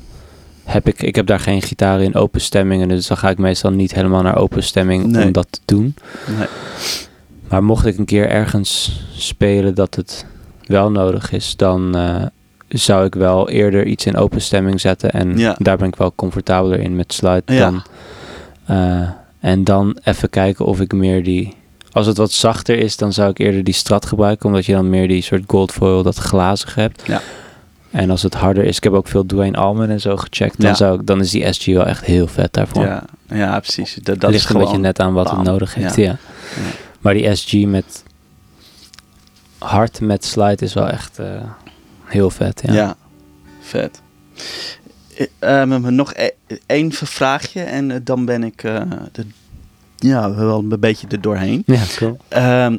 [0.63, 2.87] heb ik, ik heb daar geen gitaar in open stemmingen.
[2.87, 5.25] Dus dan ga ik meestal niet helemaal naar open stemming Nee.
[5.25, 5.95] om dat te doen.
[6.37, 6.47] Nee.
[7.49, 10.25] Maar mocht ik een keer ergens spelen dat het
[10.65, 12.25] wel nodig is, dan eh,
[12.69, 15.11] zou ik wel eerder iets in open stemming zetten.
[15.11, 15.55] En Ja.
[15.57, 17.59] daar ben ik wel comfortabeler in met slide Ja.
[17.59, 17.83] dan.
[18.65, 19.09] eh,
[19.39, 21.53] en dan even kijken of ik meer die...
[21.91, 24.45] Als het wat zachter is, dan zou ik eerder die strat gebruiken.
[24.45, 27.01] Omdat je dan meer die soort goldfoil, dat glazig hebt.
[27.05, 27.21] Ja.
[27.91, 30.61] En als het harder is, ik heb ook veel Dwayne Allman en zo gecheckt.
[30.61, 32.85] Dan, zou ik, dan is die SG wel echt heel vet daarvoor.
[32.85, 33.03] Ja.
[33.29, 33.93] ja, precies.
[33.95, 35.35] Dat, dat Dat is ligt een beetje net aan wat bam.
[35.37, 36.03] het nodig heeft, Ja.
[36.03, 36.17] ja.
[36.99, 38.03] Maar die SG met
[39.57, 41.25] hard met slide is wel echt eh,
[42.09, 42.61] heel vet.
[42.65, 42.73] Ja.
[42.73, 42.97] Ja,
[43.61, 44.01] vet.
[45.39, 46.29] Eh, eh, nog e-
[46.65, 48.81] één vraagje en eh, dan ben ik eh,
[49.11, 49.25] de,
[49.97, 51.63] ja, wel een beetje er doorheen.
[51.65, 52.17] Ja, cool.
[52.27, 52.77] Ehm,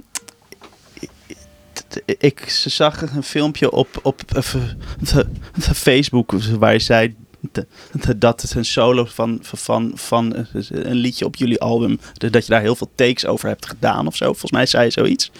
[1.88, 4.56] t- ik zag een filmpje op, op v-
[5.74, 7.14] Facebook waar je zei
[8.16, 12.60] dat het een solo van, van, van een liedje op jullie album, dat je daar
[12.60, 14.24] heel veel takes over hebt gedaan of zo.
[14.24, 15.30] Volgens mij zei je zoiets.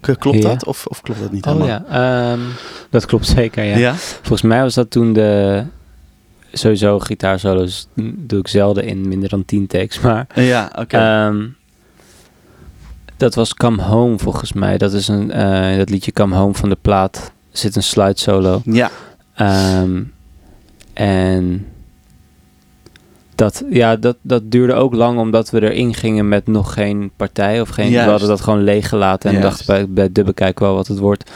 [0.00, 0.48] Klopt Ja.
[0.48, 1.82] dat of, of klopt dat niet Oh helemaal?
[1.90, 2.40] ja, ehm,
[2.90, 3.64] dat klopt zeker.
[3.64, 3.76] Ja.
[3.76, 3.94] Ja?
[3.94, 5.62] Volgens mij was dat toen de.
[6.52, 10.00] Sowieso gitaarsolo's doe ik zelden in minder dan 10 takes.
[10.00, 10.96] Maar Ja, oké.
[10.98, 11.46] Ehm,
[13.16, 14.78] dat was Come Home volgens mij.
[14.78, 17.32] Dat is een eh, dat liedje Come Home van de plaat.
[17.50, 18.60] Zit een slide solo.
[18.64, 18.90] ja,
[19.34, 20.02] Ehm,
[20.92, 21.66] en
[23.40, 27.60] dat, ja, dat, dat duurde ook lang omdat we erin gingen met nog geen partij
[27.60, 27.88] of geen.
[27.90, 28.04] Juist.
[28.04, 29.48] We hadden dat gewoon leeg gelaten en Juist.
[29.48, 31.30] dachten bij, bij dubben kijken wel wat het wordt.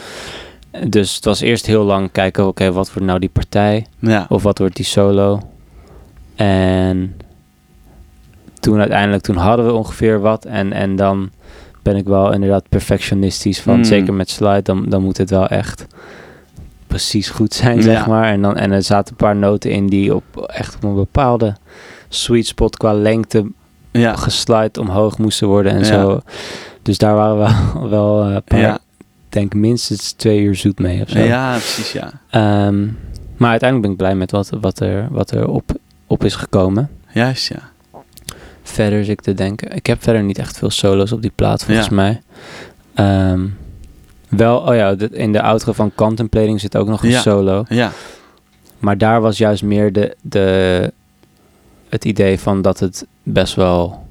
[0.87, 3.85] Dus het was eerst heel lang kijken, oké, wat wordt nou die partij?
[3.99, 4.25] ja.
[4.29, 5.41] Of wat wordt die solo?
[6.35, 7.15] En
[8.59, 10.45] toen uiteindelijk, toen hadden we ongeveer wat.
[10.45, 11.29] En, en dan
[11.81, 13.83] ben ik wel inderdaad perfectionistisch van, Mm.
[13.83, 15.85] zeker met slide, dan, dan moet het wel echt
[16.87, 18.25] precies goed zijn, zeg maar.
[18.31, 21.55] En, dan, en er zaten een paar noten in die op echt op een bepaalde
[22.15, 23.45] sweet spot qua lengte
[23.91, 24.15] ja.
[24.15, 25.85] geslide omhoog moesten worden en Ja.
[25.85, 26.19] zo.
[26.81, 28.79] Dus daar waren we wel een paar, Ja.
[29.29, 31.19] denk minstens twee uur zoet mee of zo.
[31.19, 32.11] ja, precies, ja.
[32.29, 32.83] Ehm,
[33.37, 35.71] maar uiteindelijk ben ik blij met wat, wat er, wat er op,
[36.07, 36.89] op is gekomen.
[37.13, 37.59] Juist, ja.
[38.63, 39.71] Verder zit ik te denken.
[39.75, 41.93] Ik heb verder niet echt veel solo's op die plaat, volgens Ja.
[41.93, 42.21] mij.
[42.93, 43.41] Ehm,
[44.29, 47.63] wel, oh ja, de- in de outro van Contemplating zit ook nog een solo.
[47.69, 47.91] Ja,
[48.79, 50.91] Maar daar was juist meer de, de,
[51.95, 54.03] het idee van dat het best wel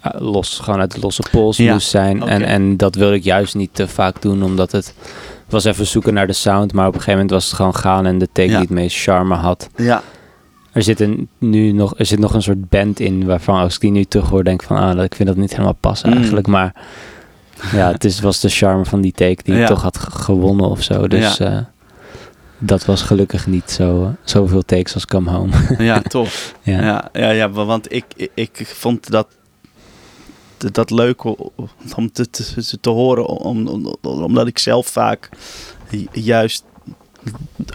[0.00, 2.22] eh, los, gewoon uit de losse pols Ja, moest zijn.
[2.22, 4.94] En, en dat wilde ik juist niet te vaak doen, omdat het
[5.48, 6.72] was even zoeken naar de sound.
[6.72, 8.52] Maar op een gegeven moment was het gewoon gaan en de take Ja.
[8.52, 9.68] die het meest charme had.
[9.76, 10.02] ja,
[10.72, 13.80] Er zit, een, nu nog, er zit nog een soort band in waarvan als ik
[13.80, 16.16] die nu terug hoor, denk van, ah, dat- ik vind dat niet helemaal passen Mm.
[16.16, 16.46] eigenlijk.
[16.46, 16.74] Maar
[17.72, 19.60] ja, het is, was de charme van die take die Ja.
[19.60, 21.08] ik toch had ge- gewonnen of zo.
[21.08, 21.58] Dus eh,
[22.58, 25.52] dat was gelukkig niet zo, zoveel takes als Come Home.
[25.84, 26.54] ja, tof.
[26.62, 26.80] ja.
[26.82, 29.26] Ja, ja, ja, wa- want ik, ik, ik vond dat,
[30.56, 31.24] dat, leuk
[31.96, 35.28] om te, te, te horen, om, om- omdat ik zelf vaak
[35.90, 36.64] ju- juist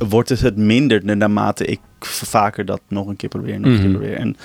[0.08, 3.82] wordt het het minder naarmate ik vaker dat nog een keer probeer, nog een Mhm.
[3.82, 4.18] keer probeer.
[4.18, 4.38] En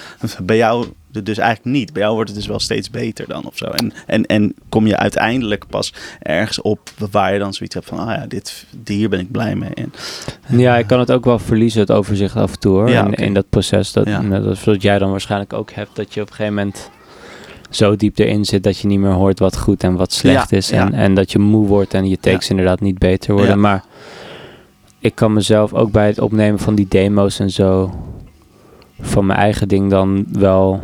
[0.43, 0.87] bij jou
[1.23, 1.93] dus eigenlijk niet.
[1.93, 3.65] Bij jou wordt het dus wel steeds beter dan of zo.
[3.65, 5.93] En, en, en kom je uiteindelijk pas
[6.23, 6.79] ergens op
[7.11, 9.71] waar je dan zoiets hebt van, ah ja, dit, hier ben ik blij mee.
[9.75, 9.93] En,
[10.59, 12.91] ja, ik kan het ook wel verliezen, het overzicht af en toe hoor.
[12.91, 13.93] Ja, in, dat proces.
[13.93, 14.39] Dat, Ja.
[14.39, 16.91] als wat jij dan waarschijnlijk ook hebt, dat je op een gegeven moment
[17.71, 20.57] zo diep erin zit dat je niet meer hoort wat goed en wat slecht Ja,
[20.57, 20.71] is.
[20.71, 23.61] En, en dat je moe wordt en je takes inderdaad niet beter worden.
[23.61, 23.85] Maar
[25.07, 27.95] ik kan mezelf ook bij het opnemen van die demo's en zo
[29.01, 30.81] van mijn eigen ding dan wel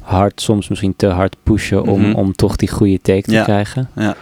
[0.00, 2.14] hard, soms misschien te hard pushen om, Mhm.
[2.14, 3.42] om toch die goede take te Ja.
[3.42, 3.88] krijgen.
[3.94, 4.14] Ja.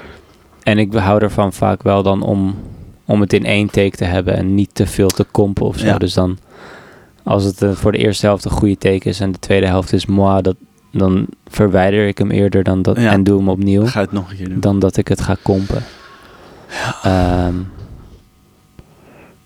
[0.63, 2.55] En ik hou ervan vaak wel dan om,
[3.05, 5.87] om het in één take te hebben en niet te veel te kompen of zo.
[5.87, 5.99] Ja.
[5.99, 6.39] Dus dan,
[7.23, 9.93] als het eh, voor de eerste helft een goede take is en de tweede helft
[9.93, 10.57] is moi, dat,
[10.93, 14.37] dan verwijder ik hem eerder dan dat, en doe hem opnieuw ga het nog een
[14.37, 14.61] keer doen.
[14.61, 15.83] dan dat ik het ga kompen.
[17.03, 17.55] Ehm,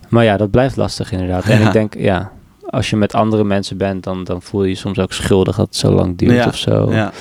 [0.09, 1.45] maar ja, dat blijft lastig inderdaad.
[1.45, 1.67] En Ja.
[1.67, 2.33] ik denk, ja,
[2.71, 5.67] als je met andere mensen bent, dan, dan voel je je soms ook schuldig dat
[5.67, 6.93] het zo lang duurt Ja, of zo.
[6.93, 7.13] Ja,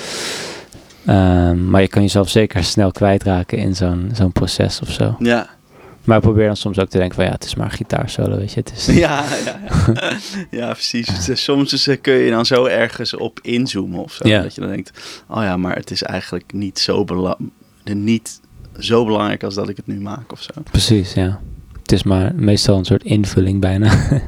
[1.06, 5.16] Ehm, maar je kan jezelf zeker snel kwijtraken in zo'n zo'n proces of zo.
[5.18, 5.54] ja.
[6.04, 8.36] Maar ik probeer dan soms ook te denken van ja, het is maar een gitaarsolo,
[8.36, 8.60] weet je.
[8.60, 9.58] Het is, Ja, ja,
[9.94, 10.10] ja.
[10.50, 11.24] ja precies.
[11.24, 14.28] Dus soms is, eh, kun je dan zo ergens op inzoomen of zo.
[14.28, 14.42] Ja.
[14.42, 14.90] Dat je dan denkt,
[15.28, 17.38] oh ja, maar het is eigenlijk niet zo, bela-
[17.84, 18.40] niet
[18.78, 20.50] zo belangrijk als dat ik het nu maak of zo.
[20.70, 21.40] Precies, ja.
[21.86, 23.92] Het is maar meestal een soort invulling bijna.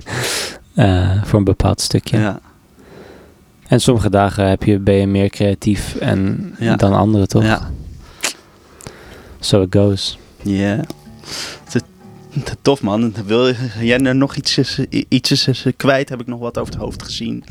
[0.74, 2.18] eh, voor een bepaald stukje.
[2.18, 2.40] Ja,
[3.68, 6.76] En sommige dagen heb je, ben je meer creatief en, Ja.
[6.76, 7.42] dan andere, toch?
[7.42, 7.70] ja.
[9.40, 10.18] So it goes.
[10.42, 10.80] Ja.
[11.68, 11.80] Te
[12.62, 13.14] Tof man.
[13.26, 16.08] Wil jij er nog iets, eh, iets is kwijt?
[16.08, 17.44] Heb ik nog wat over het hoofd gezien?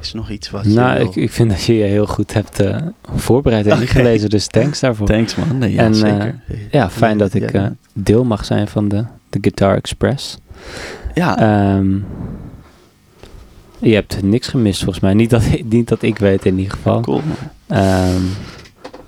[0.00, 2.60] Is er nog iets wat Nou, ik, ik vind dat je je heel goed hebt
[2.60, 2.76] eh,
[3.16, 3.80] voorbereid en Oké.
[3.80, 5.06] ingelezen, dus thanks daarvoor.
[5.06, 5.58] Thanks man.
[5.58, 6.40] Nee, ja, En, eh, zeker.
[6.70, 9.04] Ja, fijn dat ik eh, deel mag zijn van de,
[9.40, 10.38] de Guitar Express.
[11.14, 11.96] ja, Ehm,
[13.78, 15.14] je hebt niks gemist volgens mij.
[15.14, 17.00] Niet dat, niet dat ik weet in ieder geval.
[17.00, 17.36] cool man.
[17.78, 18.22] Ehm,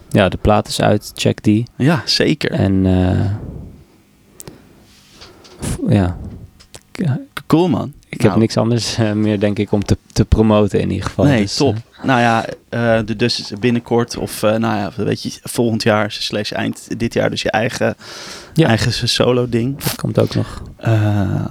[0.09, 1.13] ja, de plaat is uit.
[1.15, 1.67] Check die.
[1.77, 2.51] Ja, zeker.
[2.51, 3.25] En eh,
[5.65, 6.17] f- ja,
[7.47, 7.93] Cool man.
[8.09, 11.07] Ik heb Nou, niks anders eh, meer, denk ik, om te, te promoten in ieder
[11.07, 11.25] geval.
[11.25, 11.77] Nee, Dus, top.
[12.03, 12.45] Nou ja,
[13.03, 17.31] de- dus binnenkort of eh, nou ja, weet je, volgend jaar slash eind dit jaar
[17.31, 17.95] dus je eigen,
[18.55, 18.67] Ja.
[18.69, 19.79] eigen solo ding.
[19.83, 20.63] dat komt ook nog.
[20.77, 21.45] Eh,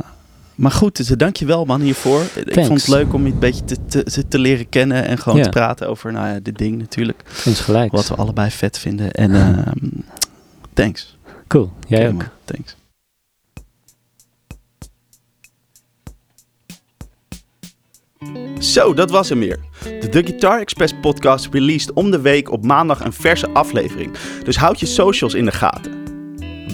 [0.55, 2.21] maar goed, dus dank je wel man hiervoor.
[2.45, 5.37] Ik vond het leuk om je een beetje te, te, te- leren kennen en gewoon
[5.37, 5.43] Ja.
[5.43, 7.23] te praten over nou ja, dit ding natuurlijk.
[7.45, 7.91] Eens gelijk.
[7.91, 9.11] Wat we allebei vet vinden.
[9.11, 9.89] En ehm,
[10.73, 11.17] thanks.
[11.47, 11.71] Cool.
[11.87, 12.13] Jij ook.
[12.13, 12.75] man, thanks.
[18.59, 19.59] Zo, dat was hem weer.
[19.83, 24.57] De The Guitar Express podcast released om de week op maandag een verse aflevering, dus
[24.57, 26.07] houd je socials in de gaten.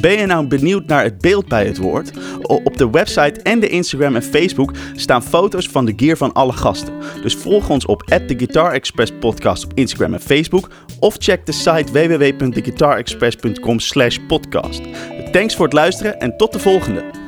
[0.04, 2.12] Ben je nou benieuwd naar het beeld bij het woord?
[2.42, 6.54] Op de website en de Instagram en Facebook staan foto's van de gear van alle
[6.54, 6.94] gasten.
[7.22, 10.70] Dus volg ons op The Guitar Express Podcast op Instagram en Facebook.
[11.00, 14.82] Of check de site www.theguitarexpress.com slash podcast.
[15.32, 17.24] Thanks voor het luisteren en tot de volgende!